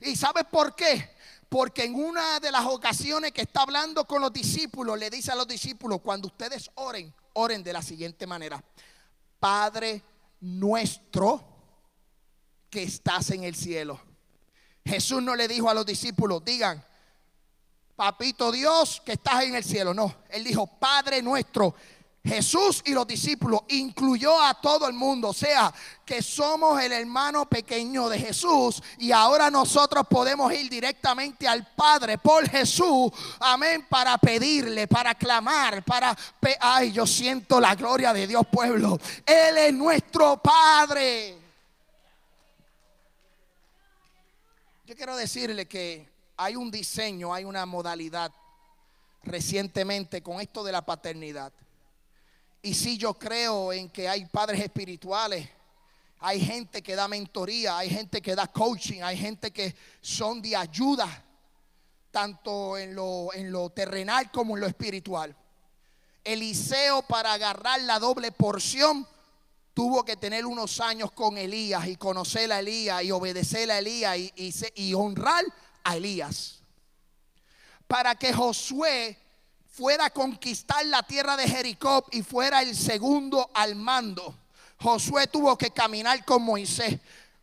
¿Y 0.02 0.16
sabes 0.16 0.46
por 0.46 0.76
qué? 0.76 1.17
Porque 1.50 1.86
en 1.86 1.96
una 1.96 2.40
de 2.40 2.52
las 2.52 2.66
ocasiones 2.66 3.32
que 3.32 3.42
está 3.42 3.62
hablando 3.62 4.06
con 4.06 4.22
los 4.22 4.34
discípulos, 4.34 5.00
le 5.00 5.10
dice 5.10 5.32
a 5.32 5.36
los 5.36 5.48
discípulos, 5.48 6.02
cuando 6.02 6.28
ustedes 6.28 6.70
oren, 6.76 7.14
oren 7.34 7.64
de 7.64 7.74
la 7.74 7.82
siguiente 7.82 8.28
manera. 8.28 8.62
Padre 9.40 10.02
nuestro 10.42 11.44
que 12.70 12.84
estás 12.84 13.32
en 13.32 13.44
el 13.44 13.56
cielo. 13.56 14.00
Jesús 14.86 15.22
no 15.22 15.36
le 15.36 15.48
dijo 15.48 15.70
a 15.70 15.74
los 15.74 15.86
discípulos, 15.86 16.44
digan, 16.44 16.84
papito 17.96 18.52
Dios 18.52 19.02
que 19.06 19.14
estás 19.14 19.44
en 19.44 19.56
el 19.56 19.64
cielo. 19.64 19.94
No, 19.94 20.16
él 20.30 20.44
dijo, 20.44 20.68
Padre 20.68 21.22
nuestro 21.22 21.76
Jesús 22.28 22.82
y 22.86 22.92
los 22.92 23.08
discípulos 23.08 23.62
incluyó 23.70 24.42
a 24.42 24.54
todo 24.60 24.88
el 24.88 24.94
mundo, 24.94 25.30
o 25.30 25.34
sea, 25.34 25.74
que 26.06 26.22
somos 26.22 26.82
el 26.82 26.92
hermano 26.92 27.48
pequeño 27.48 28.10
de 28.10 28.20
Jesús 28.20 28.82
y 28.98 29.12
ahora 29.12 29.50
nosotros 29.50 30.06
podemos 30.10 30.54
ir 30.54 30.70
directamente 30.70 31.48
al 31.48 31.74
Padre 31.74 32.18
por 32.18 32.48
Jesús, 32.50 33.12
amén, 33.40 33.86
para 33.90 34.18
pedirle, 34.18 34.88
para 34.88 35.16
clamar, 35.16 35.84
para... 35.84 36.16
Ay, 36.60 36.92
yo 36.92 37.08
siento 37.08 37.60
la 37.60 37.76
gloria 37.76 38.14
de 38.14 38.28
Dios 38.28 38.46
pueblo. 38.52 39.00
Él 39.26 39.58
es 39.58 39.74
nuestro 39.74 40.38
Padre. 40.38 41.38
Yo 44.86 44.96
quiero 44.96 45.16
decirle 45.16 45.68
que 45.68 46.10
hay 46.38 46.56
un 46.56 46.72
diseño, 46.72 47.34
hay 47.34 47.44
una 47.44 47.66
modalidad 47.66 48.32
recientemente 49.24 50.22
con 50.22 50.40
esto 50.40 50.64
de 50.64 50.72
la 50.72 50.86
paternidad 50.86 51.52
y 52.62 52.74
si 52.74 52.98
yo 52.98 53.14
creo 53.14 53.72
en 53.72 53.90
que 53.90 54.10
hay 54.10 54.26
padres 54.26 54.62
espirituales, 54.62 55.48
hay 56.20 56.44
gente 56.44 56.82
que 56.82 56.96
da 56.96 57.08
mentoría, 57.08 57.78
hay 57.78 57.90
gente 57.90 58.22
que 58.22 58.36
da 58.36 58.48
coaching, 58.48 59.02
hay 59.04 59.18
gente 59.18 59.52
que 59.52 59.76
son 60.02 60.42
de 60.42 60.56
ayuda, 60.56 61.24
tanto 62.12 62.78
en 62.78 62.96
lo, 62.96 63.34
en 63.34 63.52
lo 63.52 63.70
terrenal 63.70 64.32
como 64.32 64.56
en 64.56 64.62
lo 64.62 64.68
espiritual. 64.68 65.36
Eliseo 66.24 67.04
para 67.04 67.34
agarrar 67.34 67.82
la 67.82 68.00
doble 68.00 68.32
porción 68.32 69.08
tuvo 69.74 70.04
que 70.04 70.18
tener 70.18 70.46
unos 70.46 70.80
años 70.80 71.12
con 71.12 71.38
Elías 71.38 71.88
y 71.88 71.96
conocer 71.96 72.52
a 72.52 72.60
Elías 72.60 73.04
y 73.04 73.12
obedecer 73.12 73.70
a 73.70 73.78
Elías 73.78 74.18
y, 74.18 74.54
y 74.76 74.94
honrar 74.96 75.46
a 75.84 75.96
Elías. 75.96 76.62
Para 77.88 78.16
que 78.16 78.34
Josué 78.34 79.18
fuera 79.78 80.06
a 80.06 80.10
conquistar 80.10 80.84
la 80.88 81.04
tierra 81.04 81.38
de 81.38 81.48
Jericó 81.48 82.04
y 82.12 82.24
fuera 82.24 82.64
el 82.64 82.76
segundo 82.76 83.52
al 83.54 83.76
mando. 83.76 84.34
Josué 84.80 85.28
tuvo 85.28 85.56
que 85.56 85.70
caminar 85.70 86.26
con 86.26 86.42
Moisés. 86.42 86.98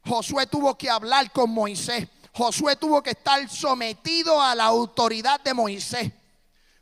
Josué 0.04 0.48
tuvo 0.48 0.76
que 0.76 0.90
hablar 0.90 1.30
con 1.30 1.50
Moisés. 1.50 2.08
Josué 2.32 2.74
tuvo 2.74 3.00
que 3.04 3.10
estar 3.10 3.48
sometido 3.48 4.42
a 4.42 4.52
la 4.56 4.64
autoridad 4.64 5.40
de 5.42 5.54
Moisés 5.54 6.10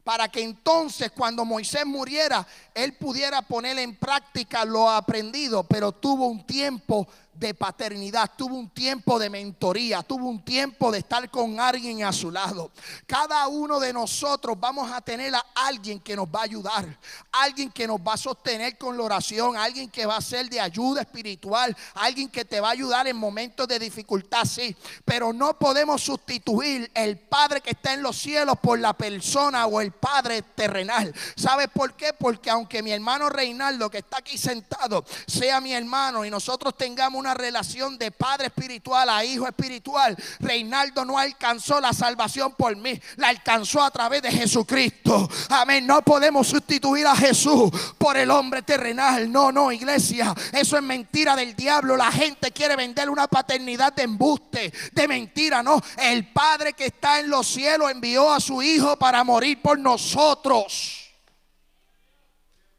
para 0.03 0.29
que 0.29 0.43
entonces 0.43 1.13
cuando 1.13 1.45
Moisés 1.45 1.85
muriera, 1.85 2.47
él 2.75 2.95
pudiera 2.95 3.43
poner 3.43 3.79
en 3.79 3.95
práctica 3.95 4.65
lo 4.65 4.91
aprendido, 4.91 5.65
pero 5.65 5.93
tuvo 5.93 6.27
un 6.29 6.45
tiempo 6.45 7.07
de 7.35 7.55
paternidad, 7.55 8.31
tuvo 8.37 8.57
un 8.57 8.69
tiempo 8.69 9.19
de 9.19 9.31
mentoría, 9.31 10.03
tuvo 10.03 10.29
un 10.29 10.45
tiempo 10.45 10.93
de 10.93 10.99
estar 10.99 11.31
con 11.31 11.59
alguien 11.59 12.05
a 12.05 12.13
su 12.13 12.31
lado. 12.31 12.71
Cada 13.07 13.49
uno 13.49 13.81
de 13.81 13.93
nosotros 13.93 14.59
vamos 14.59 14.91
a 14.93 15.01
tener 15.01 15.35
a 15.35 15.45
alguien 15.55 15.99
que 16.01 16.15
nos 16.15 16.27
va 16.27 16.41
a 16.41 16.45
ayudar, 16.45 16.99
alguien 17.33 17.71
que 17.71 17.87
nos 17.87 17.99
va 17.99 18.15
a 18.15 18.17
sostener 18.17 18.77
con 18.77 18.97
la 18.97 19.05
oración, 19.05 19.57
alguien 19.57 19.91
que 19.91 20.07
va 20.07 20.17
a 20.17 20.21
ser 20.21 20.49
de 20.49 20.61
ayuda 20.61 21.03
espiritual, 21.03 21.77
alguien 21.95 22.29
que 22.29 22.45
te 22.45 22.61
va 22.61 22.69
a 22.69 22.73
ayudar 22.73 23.07
en 23.07 23.17
momentos 23.17 23.67
de 23.67 23.79
dificultad, 23.79 24.45
sí, 24.45 24.77
pero 25.05 25.33
no 25.33 25.59
podemos 25.59 26.03
sustituir 26.03 26.91
el 26.95 27.19
Padre 27.19 27.61
que 27.61 27.71
está 27.71 27.95
en 27.95 28.03
los 28.03 28.17
cielos 28.19 28.57
por 28.61 28.79
la 28.79 28.93
persona 28.93 29.67
o 29.67 29.81
el 29.81 29.93
Padre 29.93 30.43
terrenal. 30.43 31.15
¿Sabes 31.37 31.69
por 31.73 31.95
qué? 31.95 32.13
Porque 32.13 32.51
aunque 32.51 32.83
mi 32.83 32.93
hermano 32.93 33.29
Reinaldo 33.29 33.91
que 33.91 33.99
está 33.99 34.19
aquí 34.19 34.37
sentado 34.37 35.05
sea 35.27 35.61
mi 35.61 35.73
hermano 35.73 36.25
y 36.25 36.31
nosotros 36.31 36.77
tengamos 36.77 37.22
una 37.23 37.35
relación 37.35 37.97
de 37.99 38.11
padre 38.11 38.47
espiritual 38.47 39.09
a 39.09 39.25
hijo 39.25 39.47
espiritual. 39.47 40.17
Reinaldo 40.41 41.05
no 41.05 41.17
alcanzó 41.17 41.81
la 41.81 41.93
salvación 41.93 42.55
por 42.57 42.75
mí, 42.75 43.01
la 43.17 43.29
alcanzó 43.29 43.81
a 43.81 43.93
través 43.93 44.23
de 44.23 44.33
Jesucristo. 44.33 45.31
Amén. 45.49 45.87
No 45.87 46.03
podemos 46.03 46.49
sustituir 46.49 47.07
a 47.07 47.15
Jesús 47.15 47.71
por 47.97 48.17
el 48.17 48.29
hombre 48.31 48.63
terrenal. 48.63 49.31
No, 49.31 49.53
no, 49.53 49.71
iglesia. 49.71 50.35
Eso 50.53 50.77
es 50.77 50.83
mentira 50.83 51.37
del 51.37 51.55
diablo. 51.55 51.97
La 51.97 52.11
gente 52.11 52.51
quiere 52.51 52.75
vender 52.75 53.09
una 53.09 53.29
paternidad 53.29 53.93
de 53.93 54.03
embuste, 54.03 54.73
de 54.91 55.09
mentira. 55.09 55.63
No, 55.63 55.81
el 55.99 56.33
Padre 56.33 56.73
que 56.73 56.87
está 56.87 57.21
en 57.21 57.31
los 57.31 57.47
cielos 57.47 57.89
envió 57.89 58.33
a 58.33 58.41
su 58.41 58.61
Hijo 58.63 58.99
para 58.99 59.23
morir 59.23 59.63
por 59.63 59.79
nosotros. 59.79 61.11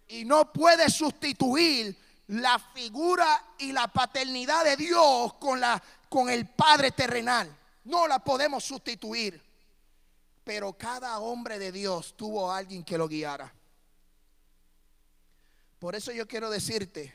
Y 0.09 0.25
no 0.25 0.51
puede 0.51 0.89
sustituir 0.89 2.02
la 2.33 2.57
figura 2.57 3.53
y 3.59 3.71
la 3.71 3.87
paternidad 3.87 4.63
de 4.63 4.75
Dios 4.75 5.33
con, 5.35 5.59
la, 5.59 5.81
con 6.09 6.29
el 6.29 6.47
Padre 6.47 6.91
terrenal. 6.91 7.55
No 7.83 8.07
la 8.07 8.19
podemos 8.19 8.63
sustituir. 8.63 9.41
Pero 10.43 10.73
cada 10.73 11.19
hombre 11.19 11.59
de 11.59 11.71
Dios 11.71 12.15
tuvo 12.17 12.51
a 12.51 12.57
alguien 12.57 12.83
que 12.83 12.97
lo 12.97 13.07
guiara. 13.07 13.53
Por 15.79 15.95
eso 15.95 16.11
yo 16.11 16.27
quiero 16.27 16.49
decirte, 16.49 17.13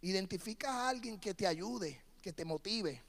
identifica 0.00 0.72
a 0.72 0.88
alguien 0.88 1.18
que 1.18 1.32
te 1.32 1.46
ayude, 1.46 2.02
que 2.20 2.32
te 2.32 2.44
motive. 2.44 3.02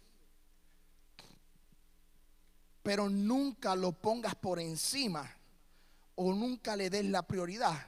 Pero 2.84 3.10
nunca 3.10 3.76
lo 3.76 3.94
pongas 3.94 4.36
por 4.36 4.60
encima 4.60 5.30
o 6.16 6.34
nunca 6.34 6.76
le 6.76 6.90
des 6.90 7.06
la 7.06 7.24
prioridad 7.24 7.88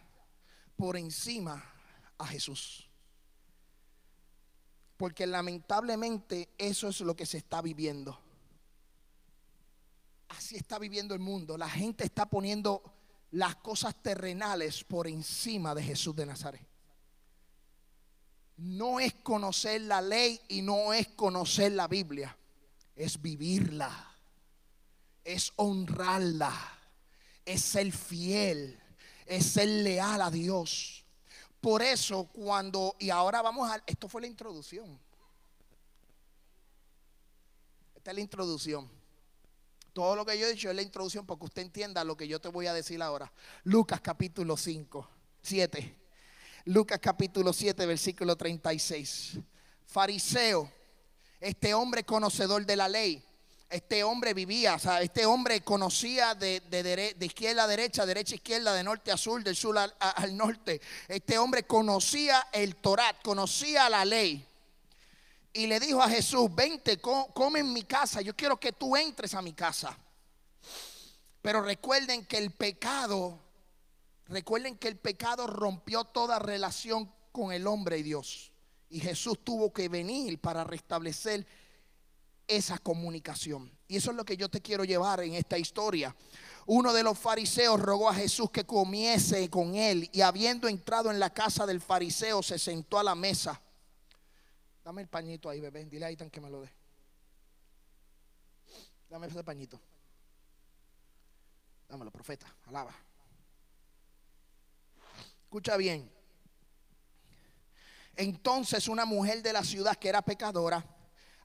por 0.75 0.97
encima 0.97 1.74
a 2.17 2.27
Jesús. 2.27 2.89
Porque 4.97 5.27
lamentablemente 5.27 6.49
eso 6.57 6.87
es 6.87 7.01
lo 7.01 7.15
que 7.15 7.25
se 7.25 7.37
está 7.37 7.61
viviendo. 7.61 8.19
Así 10.29 10.55
está 10.55 10.79
viviendo 10.79 11.13
el 11.13 11.19
mundo. 11.19 11.57
La 11.57 11.69
gente 11.69 12.03
está 12.03 12.25
poniendo 12.25 12.81
las 13.31 13.55
cosas 13.57 13.95
terrenales 14.01 14.83
por 14.83 15.07
encima 15.07 15.75
de 15.75 15.83
Jesús 15.83 16.15
de 16.15 16.25
Nazaret. 16.25 16.65
No 18.57 18.99
es 18.99 19.13
conocer 19.15 19.81
la 19.81 20.01
ley 20.01 20.39
y 20.47 20.61
no 20.61 20.93
es 20.93 21.09
conocer 21.09 21.73
la 21.73 21.87
Biblia. 21.87 22.35
Es 22.95 23.21
vivirla. 23.21 23.91
Es 25.23 25.51
honrarla. 25.57 26.53
Es 27.43 27.61
ser 27.61 27.91
fiel. 27.91 28.79
Es 29.25 29.45
ser 29.45 29.67
leal 29.67 30.21
a 30.21 30.31
Dios. 30.31 31.04
Por 31.61 31.81
eso 31.81 32.25
cuando, 32.25 32.95
y 32.99 33.09
ahora 33.09 33.41
vamos 33.41 33.69
a, 33.69 33.81
esto 33.85 34.07
fue 34.07 34.21
la 34.21 34.27
introducción. 34.27 34.99
Esta 37.95 38.11
es 38.11 38.15
la 38.15 38.21
introducción. 38.21 38.89
Todo 39.93 40.15
lo 40.15 40.25
que 40.25 40.37
yo 40.37 40.45
he 40.45 40.51
dicho 40.51 40.69
es 40.69 40.75
la 40.75 40.81
introducción 40.81 41.25
para 41.25 41.39
que 41.39 41.45
usted 41.45 41.61
entienda 41.61 42.03
lo 42.03 42.17
que 42.17 42.27
yo 42.27 42.39
te 42.39 42.49
voy 42.49 42.67
a 42.67 42.73
decir 42.73 43.01
ahora. 43.01 43.31
Lucas 43.63 44.01
capítulo 44.01 44.57
5, 44.57 45.09
7. 45.41 45.99
Lucas 46.65 46.99
capítulo 47.01 47.53
7, 47.53 47.85
versículo 47.85 48.35
36. 48.35 49.39
Fariseo, 49.85 50.71
este 51.39 51.73
hombre 51.73 52.03
conocedor 52.03 52.65
de 52.65 52.75
la 52.75 52.89
ley 52.89 53.23
este 53.69 54.03
hombre 54.03 54.33
vivía, 54.33 54.75
o 54.75 54.79
sea, 54.79 55.01
este 55.01 55.25
hombre 55.25 55.61
conocía 55.61 56.35
de, 56.35 56.61
izquierda 57.19 57.63
a 57.63 57.67
derecha, 57.67 58.05
derecha 58.05 58.33
a 58.33 58.35
izquierda, 58.35 58.73
de 58.73 58.83
norte 58.83 59.11
a 59.11 59.17
sur, 59.17 59.43
del 59.43 59.55
sur 59.55 59.77
al, 59.77 60.37
norte. 60.37 60.81
Este 61.07 61.37
hombre 61.37 61.63
conocía 61.63 62.47
el 62.51 62.75
Torat, 62.75 63.21
conocía 63.23 63.89
la 63.89 64.05
ley. 64.05 64.45
Y 65.53 65.67
le 65.67 65.79
dijo 65.79 66.01
a 66.01 66.09
Jesús, 66.09 66.53
vente, 66.53 66.99
come 66.99 67.59
en 67.59 67.73
mi 67.73 67.83
casa, 67.83 68.21
yo 68.21 68.35
quiero 68.35 68.59
que 68.59 68.73
tú 68.73 68.95
entres 68.95 69.33
a 69.33 69.41
mi 69.41 69.53
casa. 69.53 69.97
Pero 71.41 71.61
recuerden 71.61 72.25
que 72.25 72.37
el 72.37 72.51
pecado, 72.51 73.39
recuerden 74.25 74.77
que 74.77 74.87
el 74.87 74.97
pecado 74.97 75.47
rompió 75.47 76.03
toda 76.03 76.39
relación 76.39 77.11
con 77.31 77.51
el 77.51 77.67
hombre 77.67 77.97
y 77.97 78.03
Dios. 78.03 78.51
Y 78.89 78.99
Jesús 78.99 79.43
tuvo 79.43 79.73
que 79.73 79.89
venir 79.89 80.39
para 80.39 80.63
restablecer 80.63 81.45
esa 82.47 82.77
comunicación. 82.77 83.71
Y 83.87 83.97
eso 83.97 84.11
es 84.11 84.17
lo 84.17 84.25
que 84.25 84.37
yo 84.37 84.49
te 84.49 84.61
quiero 84.61 84.83
llevar 84.83 85.21
en 85.21 85.33
esta 85.33 85.57
historia. 85.57 86.15
Uno 86.65 86.93
de 86.93 87.03
los 87.03 87.17
fariseos 87.17 87.79
rogó 87.79 88.09
a 88.09 88.15
Jesús 88.15 88.49
que 88.49 88.65
comiese 88.65 89.49
con 89.49 89.75
él 89.75 90.09
y 90.11 90.21
habiendo 90.21 90.67
entrado 90.67 91.11
en 91.11 91.19
la 91.19 91.31
casa 91.31 91.65
del 91.65 91.81
fariseo 91.81 92.41
se 92.41 92.57
sentó 92.57 92.97
a 92.97 93.03
la 93.03 93.13
mesa. 93.13 93.61
Dame 94.83 95.03
el 95.03 95.07
pañito 95.07 95.49
ahí, 95.49 95.59
bebé. 95.59 95.85
Dile 95.85 96.05
ahí 96.05 96.15
tan 96.15 96.29
que 96.29 96.41
me 96.41 96.49
lo 96.49 96.61
dé. 96.61 96.71
Dame 99.09 99.27
ese 99.27 99.43
pañito. 99.43 99.79
Dámelo, 101.87 102.11
profeta. 102.11 102.47
Alaba. 102.65 102.93
Escucha 105.43 105.77
bien. 105.77 106.11
Entonces 108.15 108.87
una 108.87 109.05
mujer 109.05 109.43
de 109.43 109.53
la 109.53 109.63
ciudad 109.63 109.95
que 109.95 110.09
era 110.09 110.21
pecadora 110.21 110.94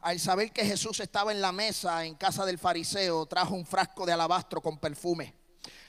al 0.01 0.19
saber 0.19 0.53
que 0.53 0.65
Jesús 0.65 1.01
estaba 1.01 1.33
en 1.33 1.41
la 1.41 1.53
mesa 1.53 2.05
en 2.05 2.15
casa 2.15 2.47
del 2.47 2.59
fariseo, 2.59 3.27
trajo 3.27 3.55
un 3.55 3.67
frasco 3.67 4.07
de 4.07 4.13
alabastro 4.13 4.61
con 4.61 4.79
perfume. 4.79 5.35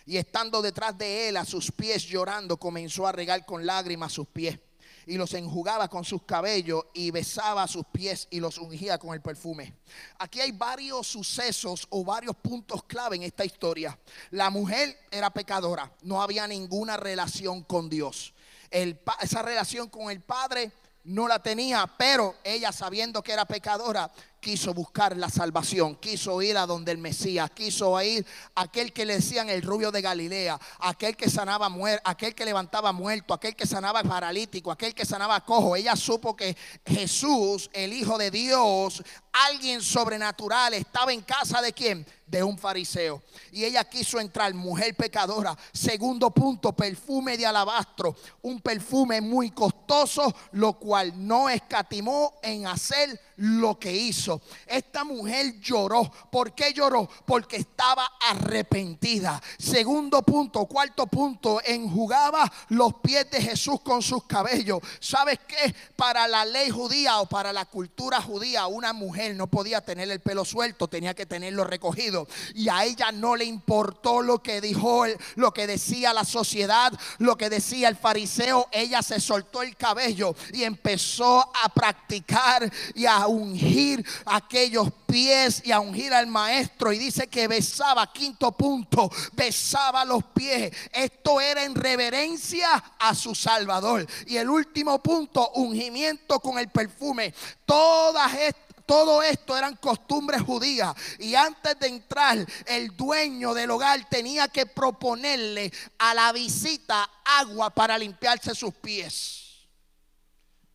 Y 0.06 0.18
estando 0.18 0.62
detrás 0.62 0.98
de 0.98 1.30
él 1.30 1.38
a 1.38 1.46
sus 1.46 1.72
pies 1.72 2.04
llorando, 2.04 2.58
comenzó 2.58 3.08
a 3.08 3.12
regar 3.12 3.46
con 3.46 3.66
lágrimas 3.66 4.12
sus 4.12 4.28
pies. 4.28 4.60
Y 5.06 5.18
los 5.18 5.34
enjugaba 5.34 5.88
con 5.88 6.04
sus 6.04 6.24
cabellos 6.24 6.84
y 6.94 7.10
besaba 7.10 7.68
sus 7.68 7.86
pies 7.92 8.28
y 8.30 8.40
los 8.40 8.58
ungía 8.58 9.00
con 9.00 9.14
el 9.14 9.22
perfume. 9.22 9.74
Aquí 10.20 10.42
hay 10.42 10.52
varios 10.52 11.08
sucesos 11.08 11.88
o 11.90 12.04
varios 12.04 12.36
puntos 12.36 12.84
clave 12.84 13.16
en 13.16 13.24
esta 13.24 13.44
historia. 13.44 13.98
La 14.30 14.50
mujer 14.50 14.96
era 15.10 15.32
pecadora, 15.32 15.92
no 16.04 16.22
había 16.22 16.46
ninguna 16.48 16.98
relación 16.98 17.64
con 17.64 17.90
Dios. 17.90 18.34
esa 18.70 19.42
relación 19.42 19.90
con 19.90 20.12
el 20.12 20.22
Padre 20.22 20.72
no 21.04 21.28
la 21.28 21.40
tenía, 21.40 21.88
pero 21.98 22.36
ella 22.44 22.72
sabiendo 22.72 23.22
que 23.22 23.34
era 23.34 23.46
pecadora, 23.46 24.12
quiso 24.40 24.74
buscar 24.74 25.16
la 25.16 25.30
salvación, 25.30 25.96
quiso 25.96 26.42
ir 26.42 26.58
a 26.58 26.66
donde 26.66 26.92
el 26.92 26.98
Mesías, 26.98 27.52
quiso 27.52 28.02
ir 28.02 28.26
a 28.56 28.62
aquel 28.62 28.92
que 28.92 29.06
le 29.06 29.16
decían 29.16 29.50
el 29.50 29.62
rubio 29.62 29.92
de 29.92 30.02
Galilea, 30.02 30.60
aquel 30.80 31.16
que 31.16 31.30
sanaba 31.30 31.70
muerto, 31.70 32.02
aquel 32.10 32.34
que 32.34 32.44
levantaba 32.44 32.92
muerto, 32.92 33.34
aquel 33.34 33.56
que 33.56 33.68
sanaba 33.68 34.04
paralítico, 34.04 34.72
aquel 34.72 34.96
que 34.96 35.06
sanaba 35.06 35.46
cojo. 35.46 35.76
Ella 35.76 35.96
supo 35.96 36.36
que 36.36 36.58
Jesús, 36.86 37.70
el 37.72 37.94
Hijo 37.94 38.18
de 38.18 38.32
Dios, 38.32 39.04
alguien 39.32 39.82
sobrenatural, 39.82 40.74
estaba 40.74 41.14
en 41.14 41.22
casa 41.22 41.62
de 41.62 41.72
quién? 41.72 42.06
De 42.32 42.42
un 42.42 42.58
fariseo. 42.58 43.22
Y 43.52 43.66
ella 43.66 43.84
quiso 43.84 44.18
entrar, 44.18 44.54
mujer 44.54 44.96
pecadora. 44.96 45.58
Segundo 45.74 46.32
punto, 46.32 46.72
perfume 46.72 47.36
de 47.38 47.46
alabastro. 47.46 48.16
Un 48.42 48.62
perfume 48.62 49.20
muy 49.20 49.52
costoso, 49.52 50.34
lo 50.54 50.80
cual 50.80 51.12
no 51.28 51.50
escatimó 51.50 52.36
en 52.42 52.68
hacer 52.68 53.20
lo 53.42 53.80
que 53.80 53.92
hizo. 53.92 54.42
Esta 54.68 55.04
mujer 55.04 55.60
lloró. 55.60 56.12
¿Por 56.32 56.54
qué 56.54 56.74
lloró? 56.74 57.10
Porque 57.26 57.58
estaba 57.58 58.06
arrepentida. 58.30 59.42
Segundo 59.58 60.22
punto, 60.22 60.66
cuarto 60.66 61.08
punto, 61.08 61.60
enjugaba 61.66 62.52
los 62.70 62.96
pies 62.96 63.32
de 63.32 63.42
Jesús 63.42 63.82
con 63.82 64.02
sus 64.02 64.26
cabellos. 64.26 64.80
¿Sabes 65.00 65.40
qué? 65.48 65.74
Para 65.96 66.28
la 66.28 66.46
ley 66.46 66.70
judía 66.70 67.20
o 67.20 67.26
para 67.26 67.52
la 67.52 67.66
cultura 67.66 68.22
judía, 68.22 68.68
una 68.68 68.94
mujer 68.94 69.36
no 69.36 69.48
podía 69.48 69.82
tener 69.82 70.12
el 70.12 70.20
pelo 70.20 70.46
suelto, 70.46 70.88
tenía 70.88 71.16
que 71.16 71.26
tenerlo 71.26 71.64
recogido. 71.64 72.28
Y 72.54 72.70
a 72.70 72.84
ella 72.84 73.12
no 73.12 73.36
le 73.36 73.46
importó 73.46 74.22
lo 74.22 74.44
que 74.44 74.62
dijo, 74.62 75.06
lo 75.36 75.52
que 75.52 75.66
decía 75.66 76.14
la 76.14 76.26
sociedad, 76.26 76.94
lo 77.18 77.38
que 77.38 77.50
decía 77.50 77.90
el 77.90 77.96
fariseo. 77.96 78.68
Ella 78.72 79.02
se 79.02 79.20
soltó 79.20 79.64
el 79.64 79.76
cabello 79.76 80.36
y 80.54 80.64
empezó 80.64 81.40
a 81.42 81.70
practicar 81.70 82.72
y 82.94 83.08
a 83.08 83.31
ungir 83.32 84.06
aquellos 84.26 84.90
pies 85.06 85.62
y 85.66 85.72
a 85.72 85.80
ungir 85.80 86.14
al 86.14 86.28
maestro. 86.28 86.94
Y 86.94 86.98
dice 86.98 87.28
que 87.28 87.48
besaba, 87.48 88.12
quinto 88.14 88.52
punto, 88.52 89.10
besaba 89.34 90.06
los 90.06 90.24
pies. 90.26 90.72
Esto 90.92 91.42
era 91.42 91.64
en 91.64 91.76
reverencia 91.76 92.72
a 93.00 93.16
su 93.16 93.34
Salvador. 93.34 94.06
Y 94.28 94.38
el 94.38 94.50
último 94.50 95.02
punto, 95.02 95.50
ungimiento 95.56 96.40
con 96.40 96.60
el 96.60 96.70
perfume. 96.70 97.34
Todas 97.66 98.34
estas 98.34 98.72
todo 98.92 99.24
esto 99.24 99.58
eran 99.58 99.78
costumbres 99.78 100.42
judías. 100.42 100.94
Y 101.18 101.34
antes 101.34 101.80
de 101.80 101.88
entrar, 101.88 102.46
el 102.66 102.94
dueño 102.98 103.54
del 103.54 103.72
hogar 103.72 104.10
tenía 104.10 104.50
que 104.50 104.66
proponerle 104.66 105.72
a 105.98 106.14
la 106.14 106.34
visita 106.34 107.10
agua 107.24 107.70
para 107.70 107.98
limpiarse 107.98 108.54
sus 108.54 108.74
pies. 108.74 109.41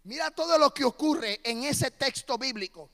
Mira 0.07 0.31
todo 0.31 0.59
lo 0.59 0.73
que 0.73 0.85
ocurre 0.85 1.41
en 1.45 1.65
ese 1.65 1.91
texto 1.91 2.39
bíblico. 2.39 2.91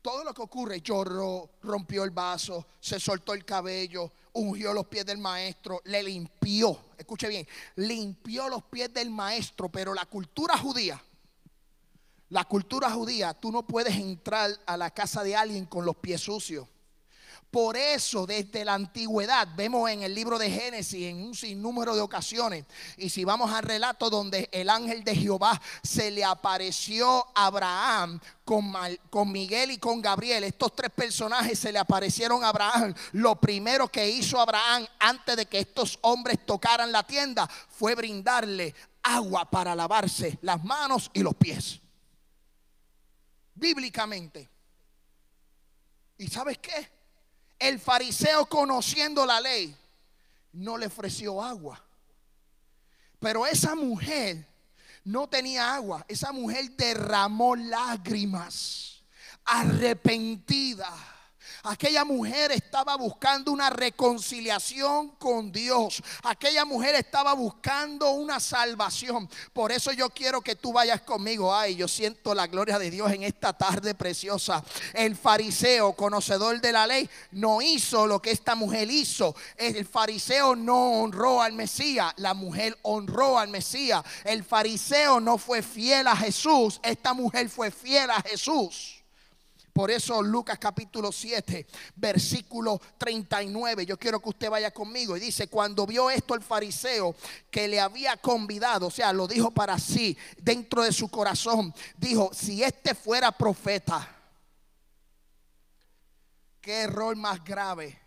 Todo 0.00 0.22
lo 0.22 0.32
que 0.32 0.42
ocurre, 0.42 0.80
lloró, 0.80 1.50
rompió 1.62 2.04
el 2.04 2.10
vaso, 2.10 2.66
se 2.80 3.00
soltó 3.00 3.34
el 3.34 3.44
cabello, 3.44 4.12
ungió 4.34 4.72
los 4.72 4.86
pies 4.86 5.04
del 5.04 5.18
maestro, 5.18 5.80
le 5.84 6.02
limpió, 6.02 6.78
escuche 6.96 7.26
bien, 7.26 7.46
limpió 7.76 8.48
los 8.48 8.62
pies 8.64 8.94
del 8.94 9.10
maestro, 9.10 9.68
pero 9.68 9.92
la 9.92 10.06
cultura 10.06 10.56
judía 10.56 11.02
la 12.28 12.44
cultura 12.44 12.90
judía, 12.90 13.34
tú 13.34 13.52
no 13.52 13.66
puedes 13.66 13.94
entrar 13.94 14.50
a 14.66 14.76
la 14.76 14.90
casa 14.90 15.22
de 15.22 15.36
alguien 15.36 15.64
con 15.66 15.84
los 15.84 15.96
pies 15.96 16.20
sucios. 16.22 16.66
Por 17.50 17.76
eso 17.76 18.26
desde 18.26 18.64
la 18.64 18.74
antigüedad 18.74 19.48
vemos 19.56 19.88
en 19.90 20.02
el 20.02 20.14
libro 20.14 20.38
de 20.38 20.50
Génesis 20.50 21.06
en 21.06 21.22
un 21.22 21.34
sinnúmero 21.34 21.94
de 21.94 22.02
ocasiones. 22.02 22.64
Y 22.96 23.08
si 23.08 23.24
vamos 23.24 23.50
al 23.52 23.62
relato 23.62 24.10
donde 24.10 24.48
el 24.52 24.68
ángel 24.68 25.02
de 25.04 25.16
Jehová 25.16 25.60
se 25.82 26.10
le 26.10 26.24
apareció 26.24 27.26
a 27.34 27.46
Abraham 27.46 28.20
con, 28.44 28.72
con, 29.10 29.32
Miguel 29.32 29.70
y 29.70 29.78
con 29.78 30.02
Gabriel, 30.02 30.44
estos 30.44 30.74
tres 30.74 30.90
personajes 30.90 31.58
se 31.58 31.72
le 31.72 31.78
aparecieron 31.78 32.44
a 32.44 32.48
Abraham. 32.48 32.94
Lo 33.12 33.36
primero 33.36 33.88
que 33.88 34.08
hizo 34.08 34.40
Abraham 34.40 34.86
antes 34.98 35.36
de 35.36 35.46
que 35.46 35.60
estos 35.60 35.98
hombres 36.02 36.44
tocaran 36.44 36.92
la 36.92 37.04
tienda 37.04 37.48
fue 37.68 37.94
brindarle 37.94 38.74
agua 39.02 39.48
para 39.48 39.74
lavarse 39.74 40.38
las 40.42 40.62
manos 40.62 41.10
y 41.14 41.22
los 41.22 41.34
pies 41.34 41.80
bíblicamente. 43.56 44.48
¿Y 46.18 46.28
sabes 46.28 46.58
qué? 46.58 46.95
El 47.58 47.80
fariseo 47.80 48.46
conociendo 48.46 49.24
la 49.24 49.40
ley 49.40 49.74
no 50.52 50.76
le 50.76 50.86
ofreció 50.86 51.42
agua. 51.42 51.82
Pero 53.18 53.46
esa 53.46 53.74
mujer 53.74 54.46
no 55.04 55.26
tenía 55.28 55.74
agua. 55.74 56.04
Esa 56.08 56.32
mujer 56.32 56.70
derramó 56.72 57.56
lágrimas, 57.56 59.02
arrepentida 59.44 61.15
Aquella 61.68 62.04
mujer 62.04 62.52
estaba 62.52 62.94
buscando 62.96 63.50
una 63.50 63.70
reconciliación 63.70 65.08
con 65.18 65.50
Dios. 65.50 66.00
Aquella 66.22 66.64
mujer 66.64 66.94
estaba 66.94 67.32
buscando 67.32 68.10
una 68.10 68.38
salvación. 68.38 69.28
Por 69.52 69.72
eso 69.72 69.90
yo 69.90 70.10
quiero 70.10 70.40
que 70.40 70.54
tú 70.54 70.72
vayas 70.72 71.00
conmigo. 71.00 71.52
Ay, 71.52 71.74
yo 71.74 71.88
siento 71.88 72.36
la 72.36 72.46
gloria 72.46 72.78
de 72.78 72.88
Dios 72.88 73.10
en 73.10 73.24
esta 73.24 73.52
tarde 73.52 73.96
preciosa. 73.96 74.62
El 74.94 75.16
fariseo, 75.16 75.94
conocedor 75.94 76.60
de 76.60 76.70
la 76.70 76.86
ley, 76.86 77.10
no 77.32 77.60
hizo 77.60 78.06
lo 78.06 78.22
que 78.22 78.30
esta 78.30 78.54
mujer 78.54 78.88
hizo. 78.88 79.34
El 79.56 79.84
fariseo 79.84 80.54
no 80.54 81.00
honró 81.00 81.42
al 81.42 81.52
Mesías. 81.52 82.12
La 82.18 82.32
mujer 82.32 82.78
honró 82.82 83.40
al 83.40 83.48
Mesías. 83.48 84.04
El 84.22 84.44
fariseo 84.44 85.18
no 85.18 85.36
fue 85.36 85.62
fiel 85.62 86.06
a 86.06 86.14
Jesús. 86.14 86.78
Esta 86.84 87.12
mujer 87.12 87.48
fue 87.48 87.72
fiel 87.72 88.08
a 88.10 88.22
Jesús. 88.22 88.95
Por 89.76 89.90
eso 89.90 90.22
Lucas 90.22 90.58
capítulo 90.58 91.12
7, 91.12 91.66
versículo 91.96 92.80
39, 92.96 93.84
yo 93.84 93.98
quiero 93.98 94.20
que 94.20 94.30
usted 94.30 94.48
vaya 94.48 94.70
conmigo 94.70 95.14
y 95.14 95.20
dice, 95.20 95.48
cuando 95.48 95.86
vio 95.86 96.08
esto 96.08 96.34
el 96.34 96.40
fariseo 96.40 97.14
que 97.50 97.68
le 97.68 97.78
había 97.78 98.16
convidado, 98.16 98.86
o 98.86 98.90
sea, 98.90 99.12
lo 99.12 99.28
dijo 99.28 99.50
para 99.50 99.78
sí, 99.78 100.16
dentro 100.38 100.82
de 100.82 100.92
su 100.92 101.10
corazón, 101.10 101.74
dijo, 101.98 102.30
si 102.32 102.62
este 102.62 102.94
fuera 102.94 103.30
profeta, 103.30 104.16
qué 106.62 106.80
error 106.80 107.14
más 107.14 107.44
grave, 107.44 108.00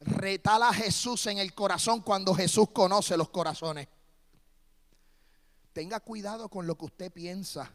retal 0.00 0.62
a 0.62 0.74
Jesús 0.74 1.26
en 1.28 1.38
el 1.38 1.54
corazón 1.54 2.02
cuando 2.02 2.34
Jesús 2.34 2.68
conoce 2.70 3.16
los 3.16 3.30
corazones. 3.30 3.88
Tenga 5.72 6.00
cuidado 6.00 6.50
con 6.50 6.66
lo 6.66 6.76
que 6.76 6.84
usted 6.84 7.10
piensa 7.10 7.72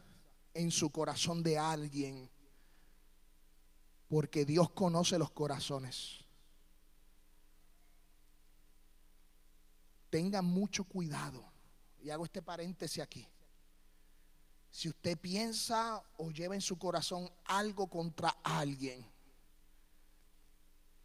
en 0.54 0.70
su 0.70 0.90
corazón 0.90 1.42
de 1.42 1.58
alguien 1.58 2.30
porque 4.14 4.44
Dios 4.44 4.70
conoce 4.70 5.18
los 5.18 5.32
corazones. 5.32 6.20
Tenga 10.08 10.40
mucho 10.40 10.84
cuidado. 10.84 11.44
Y 12.00 12.10
hago 12.10 12.24
este 12.24 12.40
paréntesis 12.40 13.02
aquí. 13.02 13.26
Si 14.70 14.88
usted 14.88 15.18
piensa 15.18 16.00
o 16.16 16.30
lleva 16.30 16.54
en 16.54 16.60
su 16.60 16.78
corazón 16.78 17.28
algo 17.44 17.88
contra 17.90 18.28
alguien, 18.44 19.04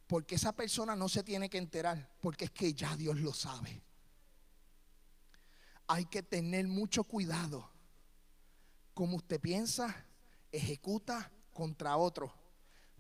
porque 0.05 0.36
esa 0.36 0.51
persona 0.51 0.95
no 0.95 1.10
se 1.10 1.24
tiene 1.24 1.49
que 1.49 1.57
enterar, 1.57 2.16
porque 2.22 2.45
es 2.45 2.51
que 2.51 2.76
ya 2.76 2.95
Dios 2.95 3.18
lo 3.18 3.34
sabe. 3.34 3.82
Hay 5.88 6.05
que 6.05 6.22
tener 6.22 6.68
mucho 6.68 7.03
cuidado 7.03 7.72
como 8.93 9.18
usted 9.18 9.41
piensa, 9.41 10.05
ejecuta 10.51 11.32
contra 11.51 11.97
otro 11.97 12.39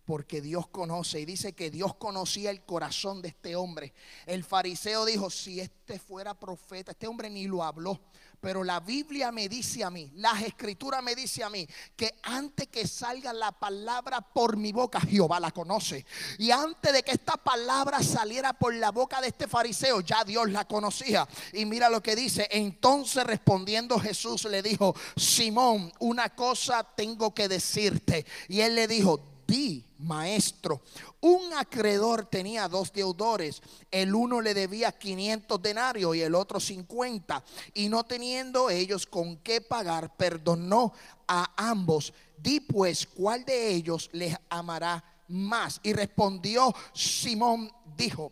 porque 0.09 0.41
Dios 0.41 0.67
conoce. 0.69 1.19
Y 1.19 1.25
dice 1.25 1.53
que 1.53 1.69
Dios 1.69 1.93
conocía 1.93 2.49
el 2.49 2.63
corazón 2.63 3.21
de 3.21 3.27
este 3.27 3.55
hombre. 3.55 3.93
El 4.25 4.43
fariseo 4.43 5.05
dijo, 5.05 5.29
si 5.29 5.59
este 5.59 5.99
fuera 5.99 6.33
profeta, 6.33 6.93
este 6.93 7.05
hombre 7.05 7.29
ni 7.29 7.45
lo 7.45 7.63
habló. 7.63 8.01
Pero 8.41 8.63
la 8.63 8.79
Biblia 8.79 9.31
me 9.31 9.47
dice 9.47 9.83
a 9.83 9.91
mí, 9.91 10.11
las 10.15 10.41
escrituras 10.41 11.03
me 11.03 11.13
dice 11.13 11.43
a 11.43 11.49
mí, 11.49 11.67
que 11.95 12.15
antes 12.23 12.69
que 12.69 12.87
salga 12.87 13.33
la 13.33 13.51
palabra 13.51 14.21
por 14.21 14.57
mi 14.57 14.71
boca, 14.71 14.99
Jehová 14.99 15.39
la 15.39 15.51
conoce. 15.51 16.05
Y 16.39 16.49
antes 16.49 16.91
de 16.91 17.03
que 17.03 17.11
esta 17.11 17.37
palabra 17.37 18.01
saliera 18.01 18.53
por 18.53 18.73
la 18.73 18.89
boca 18.89 19.21
de 19.21 19.27
este 19.27 19.47
fariseo, 19.47 20.01
ya 20.01 20.23
Dios 20.23 20.49
la 20.49 20.65
conocía. 20.65 21.27
Y 21.53 21.65
mira 21.65 21.87
lo 21.87 22.01
que 22.01 22.15
dice. 22.15 22.47
Entonces 22.49 23.25
respondiendo 23.25 23.99
Jesús 23.99 24.45
le 24.45 24.63
dijo, 24.63 24.95
Simón, 25.15 25.91
una 25.99 26.33
cosa 26.33 26.83
tengo 26.83 27.35
que 27.35 27.47
decirte. 27.47 28.25
Y 28.47 28.61
él 28.61 28.73
le 28.73 28.87
dijo, 28.87 29.28
di, 29.49 29.83
maestro. 29.97 30.81
Un 31.21 31.53
acreedor 31.53 32.27
tenía 32.27 32.67
dos 32.67 32.93
deudores. 32.93 33.61
El 33.89 34.13
uno 34.13 34.39
le 34.41 34.53
debía 34.53 34.91
500 34.91 35.61
denarios 35.61 36.15
y 36.15 36.21
el 36.21 36.35
otro 36.35 36.59
50. 36.59 37.43
Y 37.73 37.89
no 37.89 38.03
teniendo 38.03 38.69
ellos 38.69 39.05
con 39.05 39.37
qué 39.37 39.61
pagar, 39.61 40.15
perdonó 40.15 40.93
a 41.27 41.53
ambos. 41.57 42.13
Di 42.37 42.59
pues, 42.59 43.07
¿cuál 43.07 43.43
de 43.43 43.69
ellos 43.69 44.09
les 44.13 44.37
amará 44.49 45.03
más? 45.27 45.79
Y 45.83 45.93
respondió 45.93 46.73
Simón, 46.93 47.71
dijo, 47.97 48.31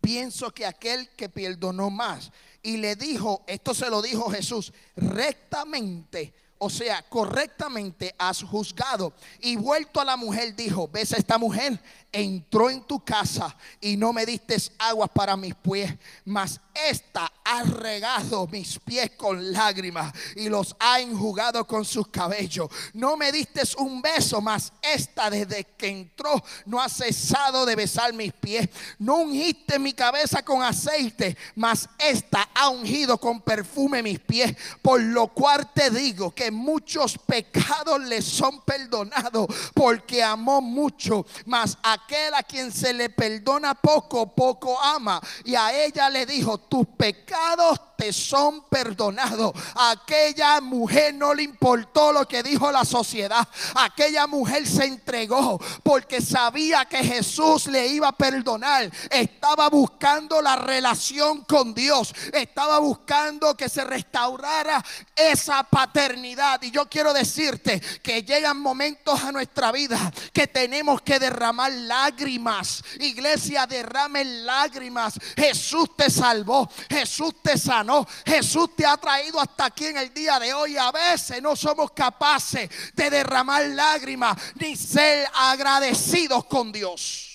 pienso 0.00 0.50
que 0.52 0.66
aquel 0.66 1.08
que 1.16 1.28
perdonó 1.28 1.90
más. 1.90 2.30
Y 2.62 2.76
le 2.76 2.94
dijo, 2.94 3.44
esto 3.46 3.74
se 3.74 3.88
lo 3.88 4.02
dijo 4.02 4.30
Jesús, 4.30 4.72
rectamente 4.96 6.34
o 6.58 6.68
sea, 6.68 7.02
correctamente 7.08 8.14
has 8.18 8.42
juzgado. 8.42 9.12
Y 9.40 9.56
vuelto 9.56 10.00
a 10.00 10.04
la 10.04 10.16
mujer, 10.16 10.54
dijo, 10.54 10.88
¿ves 10.88 11.12
a 11.12 11.16
esta 11.16 11.38
mujer? 11.38 11.80
Entró 12.12 12.70
en 12.70 12.82
tu 12.82 13.04
casa 13.04 13.54
y 13.80 13.96
no 13.96 14.12
me 14.12 14.24
diste 14.24 14.56
aguas 14.78 15.10
para 15.10 15.36
mis 15.36 15.54
pies, 15.54 15.94
mas 16.24 16.60
esta 16.74 17.30
ha 17.44 17.62
regado 17.62 18.46
mis 18.46 18.78
pies 18.78 19.10
con 19.16 19.52
lágrimas 19.52 20.12
y 20.36 20.48
los 20.48 20.76
ha 20.78 21.00
enjugado 21.00 21.66
con 21.66 21.84
sus 21.84 22.08
cabellos. 22.08 22.68
No 22.92 23.16
me 23.16 23.32
diste 23.32 23.62
un 23.78 24.00
beso, 24.00 24.40
mas 24.40 24.72
esta 24.82 25.28
desde 25.30 25.64
que 25.64 25.88
entró 25.88 26.42
no 26.66 26.80
ha 26.80 26.88
cesado 26.88 27.66
de 27.66 27.74
besar 27.74 28.12
mis 28.12 28.32
pies. 28.32 28.68
No 28.98 29.16
ungiste 29.16 29.78
mi 29.78 29.92
cabeza 29.92 30.42
con 30.42 30.62
aceite, 30.62 31.36
mas 31.56 31.88
esta 31.98 32.48
ha 32.54 32.68
ungido 32.68 33.18
con 33.18 33.40
perfume 33.40 34.02
mis 34.02 34.20
pies. 34.20 34.54
Por 34.82 35.00
lo 35.00 35.28
cual 35.28 35.72
te 35.72 35.90
digo 35.90 36.30
que 36.34 36.50
muchos 36.50 37.18
pecados 37.18 38.00
le 38.02 38.22
son 38.22 38.60
perdonados 38.62 39.46
porque 39.74 40.22
amó 40.22 40.60
mucho, 40.60 41.26
mas 41.46 41.76
a 41.82 41.97
aquel 41.98 42.34
a 42.34 42.42
quien 42.42 42.72
se 42.72 42.92
le 42.92 43.10
perdona 43.10 43.74
poco, 43.74 44.34
poco 44.34 44.80
ama. 44.80 45.20
Y 45.44 45.54
a 45.54 45.84
ella 45.84 46.08
le 46.08 46.26
dijo, 46.26 46.58
tus 46.58 46.86
pecados 46.86 47.80
te 47.98 48.12
son 48.12 48.62
perdonados. 48.68 49.52
Aquella 49.74 50.60
mujer 50.60 51.12
no 51.14 51.34
le 51.34 51.42
importó 51.42 52.12
lo 52.12 52.28
que 52.28 52.44
dijo 52.44 52.70
la 52.70 52.84
sociedad. 52.84 53.46
Aquella 53.74 54.28
mujer 54.28 54.68
se 54.68 54.84
entregó 54.84 55.60
porque 55.82 56.20
sabía 56.20 56.84
que 56.84 57.02
Jesús 57.02 57.66
le 57.66 57.88
iba 57.88 58.06
a 58.06 58.12
perdonar. 58.12 58.88
Estaba 59.10 59.68
buscando 59.68 60.40
la 60.40 60.54
relación 60.54 61.42
con 61.42 61.74
Dios. 61.74 62.14
Estaba 62.32 62.78
buscando 62.78 63.56
que 63.56 63.68
se 63.68 63.82
restaurara 63.82 64.84
esa 65.16 65.64
paternidad. 65.64 66.62
Y 66.62 66.70
yo 66.70 66.88
quiero 66.88 67.12
decirte 67.12 67.80
que 68.00 68.22
llegan 68.22 68.60
momentos 68.60 69.24
a 69.24 69.32
nuestra 69.32 69.72
vida 69.72 70.12
que 70.32 70.46
tenemos 70.46 71.02
que 71.02 71.18
derramar 71.18 71.72
lágrimas. 71.72 72.84
Iglesia, 73.00 73.66
derramen 73.66 74.46
lágrimas. 74.46 75.14
Jesús 75.36 75.96
te 75.96 76.08
salvó. 76.08 76.70
Jesús 76.88 77.34
te 77.42 77.58
sanó. 77.58 77.87
Jesús 78.26 78.74
te 78.76 78.84
ha 78.84 78.96
traído 78.96 79.40
hasta 79.40 79.66
aquí 79.66 79.86
en 79.86 79.96
el 79.96 80.12
día 80.12 80.38
de 80.38 80.52
hoy. 80.52 80.76
A 80.76 80.92
veces 80.92 81.42
no 81.42 81.56
somos 81.56 81.90
capaces 81.92 82.68
de 82.94 83.10
derramar 83.10 83.64
lágrimas 83.66 84.36
ni 84.56 84.76
ser 84.76 85.28
agradecidos 85.34 86.44
con 86.44 86.72
Dios. 86.72 87.28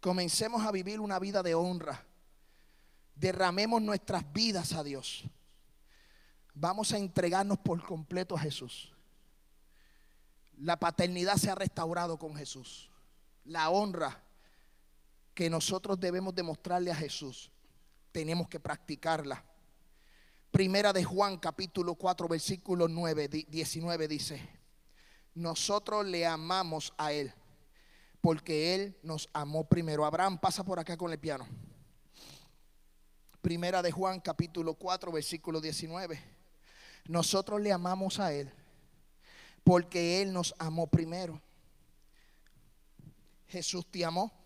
Comencemos 0.00 0.62
a 0.66 0.70
vivir 0.70 1.00
una 1.00 1.18
vida 1.18 1.42
de 1.42 1.54
honra. 1.54 2.04
Derramemos 3.14 3.80
nuestras 3.80 4.30
vidas 4.32 4.72
a 4.74 4.84
Dios. 4.84 5.24
Vamos 6.52 6.92
a 6.92 6.98
entregarnos 6.98 7.58
por 7.58 7.82
completo 7.82 8.36
a 8.36 8.40
Jesús. 8.40 8.92
La 10.58 10.78
paternidad 10.78 11.36
se 11.36 11.50
ha 11.50 11.54
restaurado 11.54 12.18
con 12.18 12.36
Jesús. 12.36 12.90
La 13.44 13.70
honra 13.70 14.23
que 15.34 15.50
nosotros 15.50 15.98
debemos 15.98 16.34
demostrarle 16.34 16.90
a 16.90 16.94
Jesús, 16.94 17.50
tenemos 18.12 18.48
que 18.48 18.60
practicarla. 18.60 19.44
Primera 20.50 20.92
de 20.92 21.02
Juan 21.02 21.38
capítulo 21.38 21.96
4 21.96 22.28
versículo 22.28 22.86
9, 22.86 23.28
19 23.28 24.08
dice, 24.08 24.48
nosotros 25.34 26.06
le 26.06 26.24
amamos 26.24 26.94
a 26.96 27.12
Él 27.12 27.34
porque 28.20 28.74
Él 28.74 28.96
nos 29.02 29.28
amó 29.32 29.68
primero. 29.68 30.06
Abraham 30.06 30.38
pasa 30.38 30.62
por 30.64 30.78
acá 30.78 30.96
con 30.96 31.10
el 31.12 31.18
piano. 31.18 31.46
Primera 33.42 33.82
de 33.82 33.90
Juan 33.90 34.20
capítulo 34.20 34.74
4 34.74 35.10
versículo 35.12 35.60
19. 35.60 36.18
Nosotros 37.06 37.60
le 37.60 37.72
amamos 37.72 38.20
a 38.20 38.32
Él 38.32 38.50
porque 39.64 40.22
Él 40.22 40.32
nos 40.32 40.54
amó 40.58 40.86
primero. 40.86 41.42
Jesús 43.48 43.84
te 43.90 44.04
amó. 44.04 44.43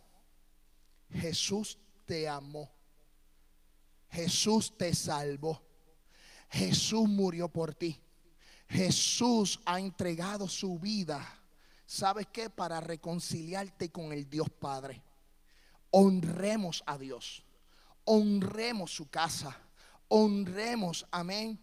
Jesús 1.13 1.79
te 2.05 2.29
amó. 2.29 2.71
Jesús 4.11 4.77
te 4.77 4.95
salvó. 4.95 5.63
Jesús 6.51 7.09
murió 7.09 7.49
por 7.49 7.75
ti. 7.75 8.01
Jesús 8.69 9.61
ha 9.65 9.81
entregado 9.81 10.49
su 10.49 10.79
vida 10.79 11.39
¿sabes 11.89 12.27
qué? 12.31 12.51
Para 12.51 12.81
reconciliarte 12.81 13.91
con 13.91 14.13
el 14.13 14.29
Dios 14.29 14.49
Padre. 14.51 15.03
Honremos 15.91 16.85
a 16.87 16.99
Dios. 16.99 17.43
Honremos 18.05 18.93
su 18.93 19.09
casa. 19.09 19.59
Honremos, 20.09 21.07
amén, 21.11 21.59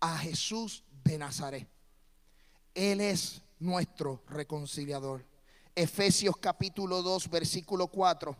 a 0.00 0.18
Jesús 0.18 0.82
de 1.04 1.18
Nazaret. 1.18 1.68
Él 2.74 3.00
es 3.00 3.42
nuestro 3.58 4.22
reconciliador. 4.28 5.24
Efesios 5.76 6.36
capítulo 6.36 7.02
2, 7.02 7.28
versículo 7.28 7.88
4. 7.88 8.36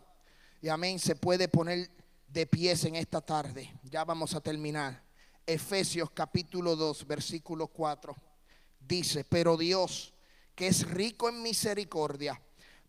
Y 0.61 0.69
amén, 0.69 0.99
se 0.99 1.15
puede 1.15 1.47
poner 1.47 1.89
de 2.27 2.45
pies 2.45 2.85
en 2.85 2.95
esta 2.95 3.19
tarde. 3.19 3.77
Ya 3.83 4.05
vamos 4.05 4.33
a 4.35 4.41
terminar. 4.41 5.03
Efesios 5.45 6.09
capítulo 6.11 6.75
2, 6.75 7.05
versículo 7.05 7.67
4 7.67 8.15
dice, 8.87 9.23
pero 9.23 9.57
Dios, 9.57 10.13
que 10.55 10.67
es 10.67 10.89
rico 10.89 11.29
en 11.29 11.41
misericordia, 11.41 12.39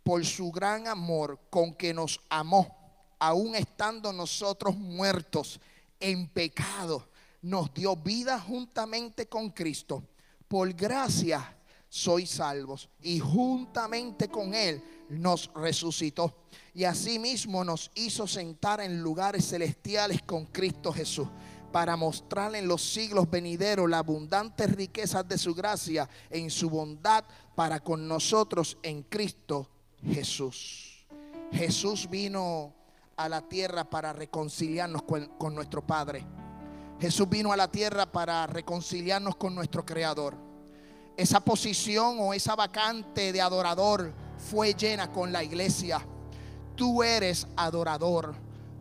por 0.03 0.25
su 0.25 0.53
gran 0.53 0.87
amor 0.87 1.41
con 1.51 1.75
que 1.75 1.93
nos 1.93 2.21
amó, 2.29 3.15
aun 3.19 3.55
estando 3.57 4.13
nosotros 4.13 4.77
muertos 4.77 5.61
en 5.99 6.29
pecado, 6.29 7.09
nos 7.43 7.73
dio 7.75 7.97
vida 7.97 8.39
juntamente 8.39 9.27
con 9.27 9.51
Cristo. 9.51 10.05
Por 10.47 10.73
gracia 10.75 11.56
sois 11.89 12.31
salvos 12.31 12.89
y 13.03 13.19
juntamente 13.19 14.29
con 14.29 14.55
Él 14.55 14.83
nos 15.09 15.51
resucitó. 15.55 16.35
Y 16.75 16.85
asimismo 16.85 17.65
nos 17.65 17.91
hizo 17.95 18.27
sentar 18.27 18.81
en 18.81 19.01
lugares 19.01 19.49
celestiales 19.49 20.23
con 20.23 20.47
Cristo 20.47 20.93
Jesús 20.93 21.29
para 21.73 21.97
mostrarle 21.97 22.59
en 22.59 22.69
los 22.69 22.83
siglos 22.83 23.31
venideros 23.31 23.89
la 23.89 23.99
abundante 23.99 24.67
riqueza 24.67 25.23
de 25.23 25.37
su 25.37 25.55
gracia 25.55 26.09
en 26.31 26.51
su 26.51 26.71
bondad 26.71 27.25
para 27.55 27.81
con 27.81 28.07
nosotros 28.09 28.79
en 28.83 29.03
Cristo 29.03 29.69
Jesús. 30.03 31.07
Jesús 31.53 32.09
vino 32.09 32.75
a 33.17 33.29
la 33.29 33.43
tierra 33.43 33.85
para 33.85 34.13
reconciliarnos 34.13 35.03
con, 35.03 35.27
con 35.39 35.55
nuestro 35.55 35.87
Padre. 35.87 36.25
Jesús 37.01 37.29
vino 37.29 37.53
a 37.53 37.57
la 37.57 37.71
tierra 37.71 38.11
para 38.11 38.47
reconciliarnos 38.47 39.37
con 39.37 39.55
nuestro 39.55 39.85
Creador. 39.85 40.46
Esa 41.17 41.41
posición 41.41 42.17
o 42.21 42.35
esa 42.35 42.55
vacante 42.55 43.33
de 43.33 43.41
adorador 43.41 44.13
fue 44.39 44.75
llena 44.75 45.11
con 45.11 45.33
la 45.33 45.43
iglesia. 45.43 46.05
Tú 46.75 47.03
eres 47.03 47.47
adorador. 47.57 48.35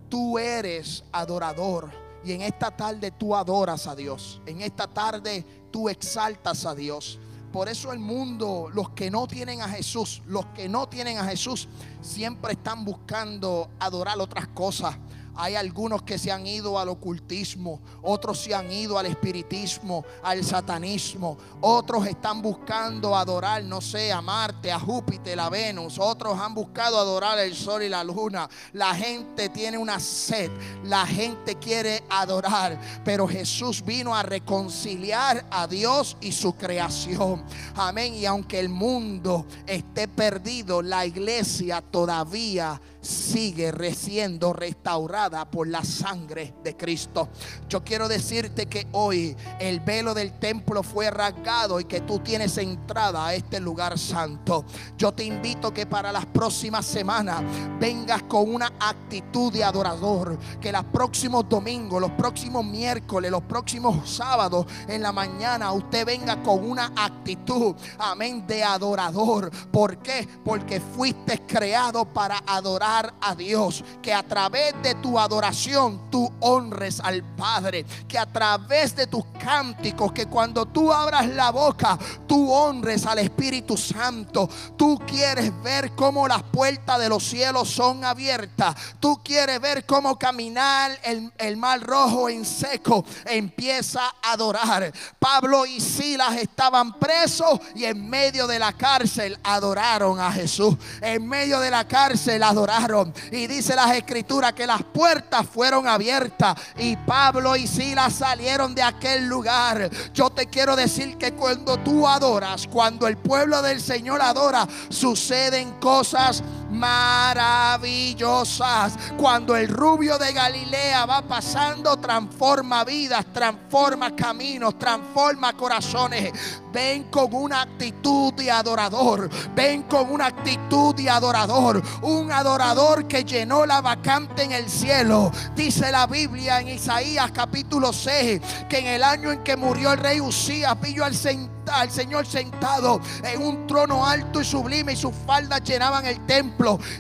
Tú 0.10 0.38
eres 0.38 1.04
adorador 1.12 2.06
y 2.26 2.32
en 2.32 2.42
esta 2.42 2.72
tarde 2.72 3.12
tú 3.12 3.36
adoras 3.36 3.86
a 3.86 3.96
Dios. 3.96 4.42
En 4.48 4.62
esta 4.62 4.88
tarde 4.88 5.46
tú 5.72 5.90
exaltas 5.90 6.66
a 6.66 6.74
Dios. 6.74 7.20
Por 7.54 7.70
eso 7.70 7.94
el 7.94 8.00
mundo, 8.00 8.70
los 8.74 8.90
que 8.90 9.10
no 9.10 9.28
tienen 9.28 9.62
a 9.62 9.70
Jesús, 9.70 10.22
los 10.26 10.46
que 10.48 10.68
no 10.68 10.90
tienen 10.90 11.20
a 11.20 11.26
Jesús, 11.26 11.70
siempre 12.02 12.54
están 12.54 12.84
buscando 12.84 13.70
adorar 13.80 14.20
otras 14.20 14.48
cosas 14.48 14.98
hay 15.36 15.56
algunos 15.56 16.04
que 16.04 16.18
se 16.18 16.32
han 16.32 16.46
ido 16.48 16.80
al 16.80 16.90
ocultismo, 16.90 17.82
otros 18.02 18.40
se 18.40 18.54
han 18.54 18.72
ido 18.72 18.98
al 18.98 19.06
espiritismo, 19.06 20.06
al 20.24 20.44
satanismo, 20.44 21.38
otros 21.62 22.08
están 22.08 22.42
buscando 22.42 23.16
adorar, 23.16 23.64
no 23.64 23.82
sé, 23.82 24.12
a 24.12 24.22
Marte, 24.22 24.72
a 24.72 24.80
Júpiter, 24.80 25.40
a 25.40 25.50
Venus, 25.50 25.98
otros 26.00 26.40
han 26.40 26.54
buscado 26.54 27.00
adorar 27.00 27.40
el 27.40 27.56
sol 27.56 27.84
y 27.84 27.90
la 27.90 28.04
luna. 28.04 28.50
La 28.74 28.96
gente 28.96 29.50
tiene 29.50 29.78
una 29.78 30.00
sed, 30.00 30.52
la 30.84 31.06
gente 31.06 31.56
quiere 31.56 32.04
adorar, 32.10 32.80
pero 33.04 33.28
Jesús 33.28 33.84
vino 33.84 34.16
a 34.16 34.24
reconciliar 34.24 35.46
a 35.52 35.68
Dios 35.68 36.18
y 36.22 36.32
su 36.32 36.54
creación. 36.54 37.44
Amén. 37.76 38.14
Y 38.16 38.26
aunque 38.26 38.60
el 38.60 38.70
mundo 38.70 39.46
esté 39.66 40.08
perdido, 40.08 40.82
la 40.82 41.06
iglesia 41.06 41.82
todavía 41.82 42.80
sigue 43.06 43.72
siendo 43.94 44.54
restaurada 44.54 45.46
por 45.46 45.68
la 45.68 45.84
sangre 45.84 46.56
de 46.64 46.76
Cristo. 46.76 47.30
Yo 47.70 47.84
quiero 47.84 48.08
decirte 48.08 48.66
que 48.66 48.88
hoy 48.92 49.36
el 49.60 49.80
velo 49.80 50.14
del 50.14 50.40
templo 50.40 50.84
fue 50.84 51.12
rasgado 51.12 51.80
y 51.80 51.86
que 51.86 52.02
tú 52.02 52.20
tienes 52.20 52.58
entrada 52.58 53.28
a 53.28 53.36
este 53.36 53.60
lugar 53.60 53.98
santo. 54.00 54.66
Yo 54.98 55.14
te 55.14 55.24
invito 55.24 55.74
que 55.74 55.86
para 55.86 56.12
las 56.12 56.26
próximas 56.26 56.86
semanas 56.86 57.44
vengas 57.80 58.24
con 58.24 58.54
una 58.54 58.74
actitud 58.80 59.54
de 59.54 59.64
adorador. 59.64 60.38
Que 60.60 60.72
los 60.72 60.86
próximos 60.86 61.48
domingos, 61.48 62.02
los 62.02 62.12
próximos 62.12 62.66
miércoles, 62.66 63.30
los 63.30 63.44
próximos 63.44 64.10
sábados 64.10 64.66
en 64.88 65.02
la 65.02 65.12
mañana 65.12 65.72
usted 65.72 66.06
venga 66.06 66.42
con 66.42 66.68
una 66.70 66.92
actitud, 66.96 67.76
amén, 68.00 68.46
de 68.48 68.64
adorador. 68.64 69.52
¿Por 69.72 69.98
qué? 69.98 70.28
Porque 70.44 70.80
fuiste 70.80 71.46
creado 71.46 72.06
para 72.06 72.42
adorar 72.48 72.95
a 73.22 73.36
Dios. 73.36 73.84
Que 74.02 74.14
a 74.14 74.24
través 74.24 74.74
de 74.82 74.96
tu 74.96 75.20
adoración 75.20 76.10
tú 76.10 76.32
honres 76.40 77.00
al 77.00 77.24
Padre. 77.36 77.86
Que 78.08 78.18
a 78.18 78.26
través 78.26 78.96
de 78.96 79.08
tus 79.08 79.26
cánticos, 79.40 80.12
que 80.12 80.28
cuando 80.28 80.66
tú 80.66 80.92
abras 80.92 81.28
la 81.28 81.52
boca, 81.52 81.98
tú 82.28 82.52
honres 82.52 83.06
al 83.06 83.20
Espíritu 83.20 83.78
Santo. 83.78 84.50
Tú 84.78 85.00
quieres 85.06 85.52
ver 85.64 85.92
cómo 85.96 86.28
las 86.28 86.44
puertas 86.44 87.00
de 87.00 87.10
los 87.10 87.24
cielos 87.24 87.70
son 87.70 88.06
abiertas. 88.06 88.76
Tú 89.00 89.22
quieres 89.24 89.60
ver 89.60 89.86
cómo 89.86 90.18
caminar 90.18 90.98
el, 91.04 91.32
el 91.38 91.58
mar 91.58 91.82
rojo 91.82 92.30
en 92.30 92.46
seco. 92.46 93.06
Empieza 93.26 94.02
a 94.22 94.34
adorar. 94.34 94.92
Pablo 95.20 95.66
y 95.66 95.80
Silas 95.80 96.38
estaban 96.38 96.94
presos 97.00 97.60
y 97.76 97.86
en 97.86 98.10
medio 98.10 98.48
de 98.48 98.60
la 98.60 98.74
cárcel 98.74 99.38
adoraron 99.44 100.20
a 100.20 100.32
Jesús. 100.32 100.76
En 101.02 101.28
medio 101.28 101.60
de 101.60 101.72
la 101.72 101.88
cárcel 101.88 102.44
adoraron 102.44 102.85
y 103.32 103.48
dice 103.48 103.76
las 103.76 103.92
escrituras 103.96 104.54
que 104.54 104.68
las 104.68 104.84
puertas 104.84 105.48
fueron 105.48 105.88
abiertas 105.88 106.56
y 106.78 106.96
Pablo 106.98 107.56
y 107.56 107.66
Silas 107.66 108.14
salieron 108.14 108.76
de 108.76 108.84
aquel 108.84 109.28
lugar. 109.28 109.90
Yo 110.14 110.30
te 110.30 110.48
quiero 110.48 110.76
decir 110.76 111.18
que 111.18 111.34
cuando 111.34 111.78
tú 111.78 112.08
adoras, 112.08 112.68
cuando 112.68 113.08
el 113.08 113.18
pueblo 113.18 113.62
del 113.62 113.82
Señor 113.82 114.22
adora, 114.22 114.68
suceden 114.90 115.72
cosas 115.80 116.44
maravillosas. 116.72 118.98
Cuando 119.18 119.56
el 119.56 119.68
rubio 119.68 120.18
de 120.18 120.34
Galilea 120.34 121.06
va 121.06 121.22
pasando, 121.22 121.98
transforma 121.98 122.84
vidas, 122.84 123.24
transforma 123.34 124.16
caminos, 124.16 124.80
transforma 124.80 125.54
corazones. 125.54 126.32
Ven 126.72 127.04
con 127.06 127.34
una 127.34 127.62
actitud 127.62 128.34
de 128.34 128.52
adorador. 128.52 129.30
Ven 129.56 129.84
con 129.84 130.12
una 130.12 130.26
actitud 130.28 130.94
de 130.96 131.10
adorador. 131.10 131.82
Un 132.02 132.32
adorador 132.32 133.08
que 133.08 133.24
llenó 133.24 133.66
la 133.66 133.82
vacante 133.82 134.44
en 134.44 134.52
el 134.52 134.70
cielo. 134.70 135.32
Dice 135.56 135.92
la 135.92 136.06
Biblia 136.08 136.60
en 136.60 136.68
Isaías 136.70 137.32
capítulo 137.32 137.94
6 137.94 138.42
que 138.70 138.80
en 138.80 138.88
el 138.88 139.04
año 139.04 139.32
en 139.32 139.44
que 139.44 139.56
murió 139.56 139.94
el 139.94 140.00
rey 140.00 140.20
Usías, 140.20 140.76
pillo 140.78 141.06
al 141.06 141.16
Señor 141.16 141.56
al 141.72 141.92
Señor 141.92 142.26
sentado 142.26 143.02
en 143.24 143.42
un 143.42 143.68
trono 143.68 144.06
alto 144.06 144.42
y 144.42 144.46
sublime 144.46 144.94
y 144.94 144.96
sus 144.96 145.14
faldas 145.26 145.64
llenaban 145.64 146.06
el 146.06 146.26
templo. 146.26 146.55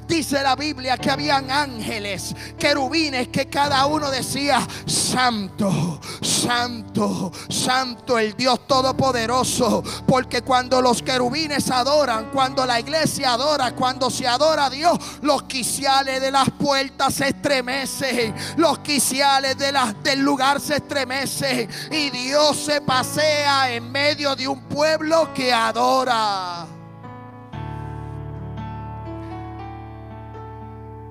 Dice 0.08 0.44
la 0.44 0.56
Biblia 0.56 0.98
que 0.98 1.10
habían 1.10 1.50
ángeles, 1.50 2.36
querubines, 2.60 3.30
que 3.30 3.48
cada 3.48 3.86
uno 3.86 4.12
decía, 4.12 4.66
santo, 4.86 6.00
santo, 6.22 7.32
santo 7.50 8.20
el 8.20 8.36
Dios 8.36 8.68
Todopoderoso. 8.68 9.84
Porque 10.06 10.42
cuando 10.42 10.82
los 10.82 11.02
querubines 11.02 11.72
adoran, 11.72 12.30
cuando 12.32 12.66
la 12.66 12.80
iglesia 12.80 13.34
adora, 13.34 13.74
cuando 13.74 14.10
se 14.10 14.28
adora 14.28 14.66
a 14.66 14.70
Dios, 14.70 15.00
los 15.22 15.44
quiciales 15.44 16.22
de 16.22 16.32
las 16.32 16.50
puertas 16.52 17.16
se 17.16 17.30
estremecen, 17.30 18.36
los 18.58 18.80
quiciales 18.80 19.58
del 19.58 20.20
lugar 20.20 20.60
se 20.60 20.76
estremecen 20.76 21.70
y 21.92 22.10
Dios 22.10 22.58
se 22.58 22.82
pasea 22.82 23.72
en 23.72 23.92
medio 23.92 24.36
de 24.36 24.48
un 24.48 24.62
pueblo 24.64 25.34
que 25.34 25.54
adora. 25.54 26.75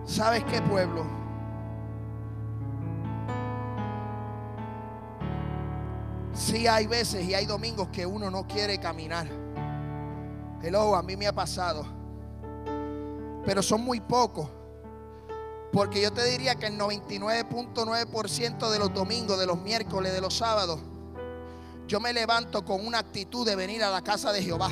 ¿Sabes 0.07 0.44
qué 0.44 0.61
pueblo? 0.62 1.05
Sí 6.34 6.66
hay 6.66 6.86
veces 6.86 7.24
y 7.24 7.34
hay 7.34 7.46
domingos 7.46 7.88
que 7.88 8.05
uno 8.05 8.30
no 8.30 8.46
quiere 8.46 8.78
caminar. 8.78 9.26
Hello, 10.62 10.94
a 10.94 11.02
mí 11.02 11.16
me 11.16 11.26
ha 11.26 11.32
pasado. 11.32 11.86
Pero 13.44 13.62
son 13.62 13.82
muy 13.82 14.00
pocos. 14.00 14.48
Porque 15.72 16.00
yo 16.00 16.12
te 16.12 16.24
diría 16.24 16.55
que 16.55 16.66
el 16.66 16.78
99.9% 16.78 18.70
de 18.70 18.78
los 18.78 18.94
domingos, 18.94 19.38
de 19.38 19.46
los 19.46 19.61
miércoles, 19.61 20.12
de 20.12 20.20
los 20.20 20.36
sábados, 20.36 20.80
yo 21.86 22.00
me 22.00 22.12
levanto 22.12 22.64
con 22.64 22.86
una 22.86 22.98
actitud 22.98 23.46
de 23.46 23.57
venir 23.57 23.82
a 23.82 23.90
la 23.90 24.02
casa 24.02 24.32
de 24.32 24.42
Jehová. 24.42 24.70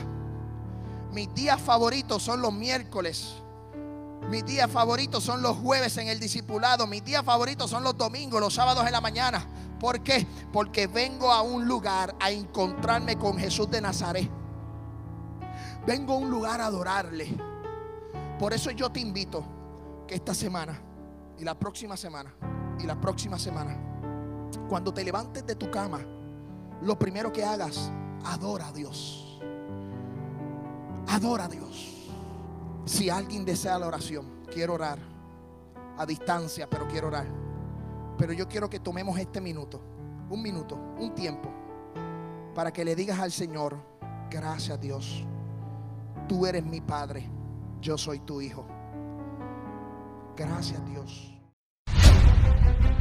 Mis 1.12 1.34
días 1.34 1.60
favoritos 1.60 2.22
son 2.22 2.40
los 2.40 2.52
miércoles. 2.52 3.41
Mis 4.32 4.46
días 4.46 4.70
favoritos 4.70 5.22
son 5.22 5.42
los 5.42 5.58
jueves 5.58 5.94
en 5.98 6.08
el 6.08 6.18
discipulado. 6.18 6.86
Mis 6.86 7.04
días 7.04 7.22
favoritos 7.22 7.68
son 7.68 7.84
los 7.84 7.98
domingos, 7.98 8.40
los 8.40 8.54
sábados 8.54 8.86
en 8.86 8.92
la 8.92 9.02
mañana. 9.02 9.46
¿Por 9.78 10.02
qué? 10.02 10.26
Porque 10.50 10.86
vengo 10.86 11.30
a 11.30 11.42
un 11.42 11.68
lugar 11.68 12.14
a 12.18 12.30
encontrarme 12.30 13.18
con 13.18 13.36
Jesús 13.36 13.70
de 13.70 13.82
Nazaret. 13.82 14.30
Vengo 15.86 16.14
a 16.14 16.16
un 16.16 16.30
lugar 16.30 16.62
a 16.62 16.66
adorarle. 16.68 17.28
Por 18.38 18.54
eso 18.54 18.70
yo 18.70 18.90
te 18.90 19.00
invito 19.00 19.44
que 20.08 20.14
esta 20.14 20.32
semana 20.32 20.80
y 21.38 21.44
la 21.44 21.54
próxima 21.58 21.94
semana 21.98 22.32
y 22.80 22.86
la 22.86 22.98
próxima 22.98 23.38
semana, 23.38 23.76
cuando 24.66 24.94
te 24.94 25.04
levantes 25.04 25.46
de 25.46 25.56
tu 25.56 25.70
cama, 25.70 26.00
lo 26.80 26.98
primero 26.98 27.30
que 27.30 27.44
hagas, 27.44 27.92
adora 28.24 28.68
a 28.68 28.72
Dios. 28.72 29.42
Adora 31.06 31.44
a 31.44 31.48
Dios. 31.48 31.91
Si 32.84 33.08
alguien 33.10 33.44
desea 33.44 33.78
la 33.78 33.86
oración, 33.86 34.44
quiero 34.52 34.74
orar 34.74 34.98
a 35.96 36.06
distancia, 36.06 36.68
pero 36.68 36.88
quiero 36.88 37.08
orar. 37.08 37.26
Pero 38.18 38.32
yo 38.32 38.48
quiero 38.48 38.68
que 38.68 38.80
tomemos 38.80 39.18
este 39.18 39.40
minuto, 39.40 39.80
un 40.28 40.42
minuto, 40.42 40.76
un 40.98 41.14
tiempo, 41.14 41.48
para 42.54 42.72
que 42.72 42.84
le 42.84 42.94
digas 42.94 43.18
al 43.20 43.32
Señor, 43.32 43.78
gracias 44.30 44.80
Dios, 44.80 45.24
tú 46.28 46.46
eres 46.46 46.64
mi 46.64 46.80
Padre, 46.80 47.28
yo 47.80 47.96
soy 47.96 48.20
tu 48.20 48.40
Hijo. 48.40 48.64
Gracias 50.36 50.84
Dios. 50.86 51.31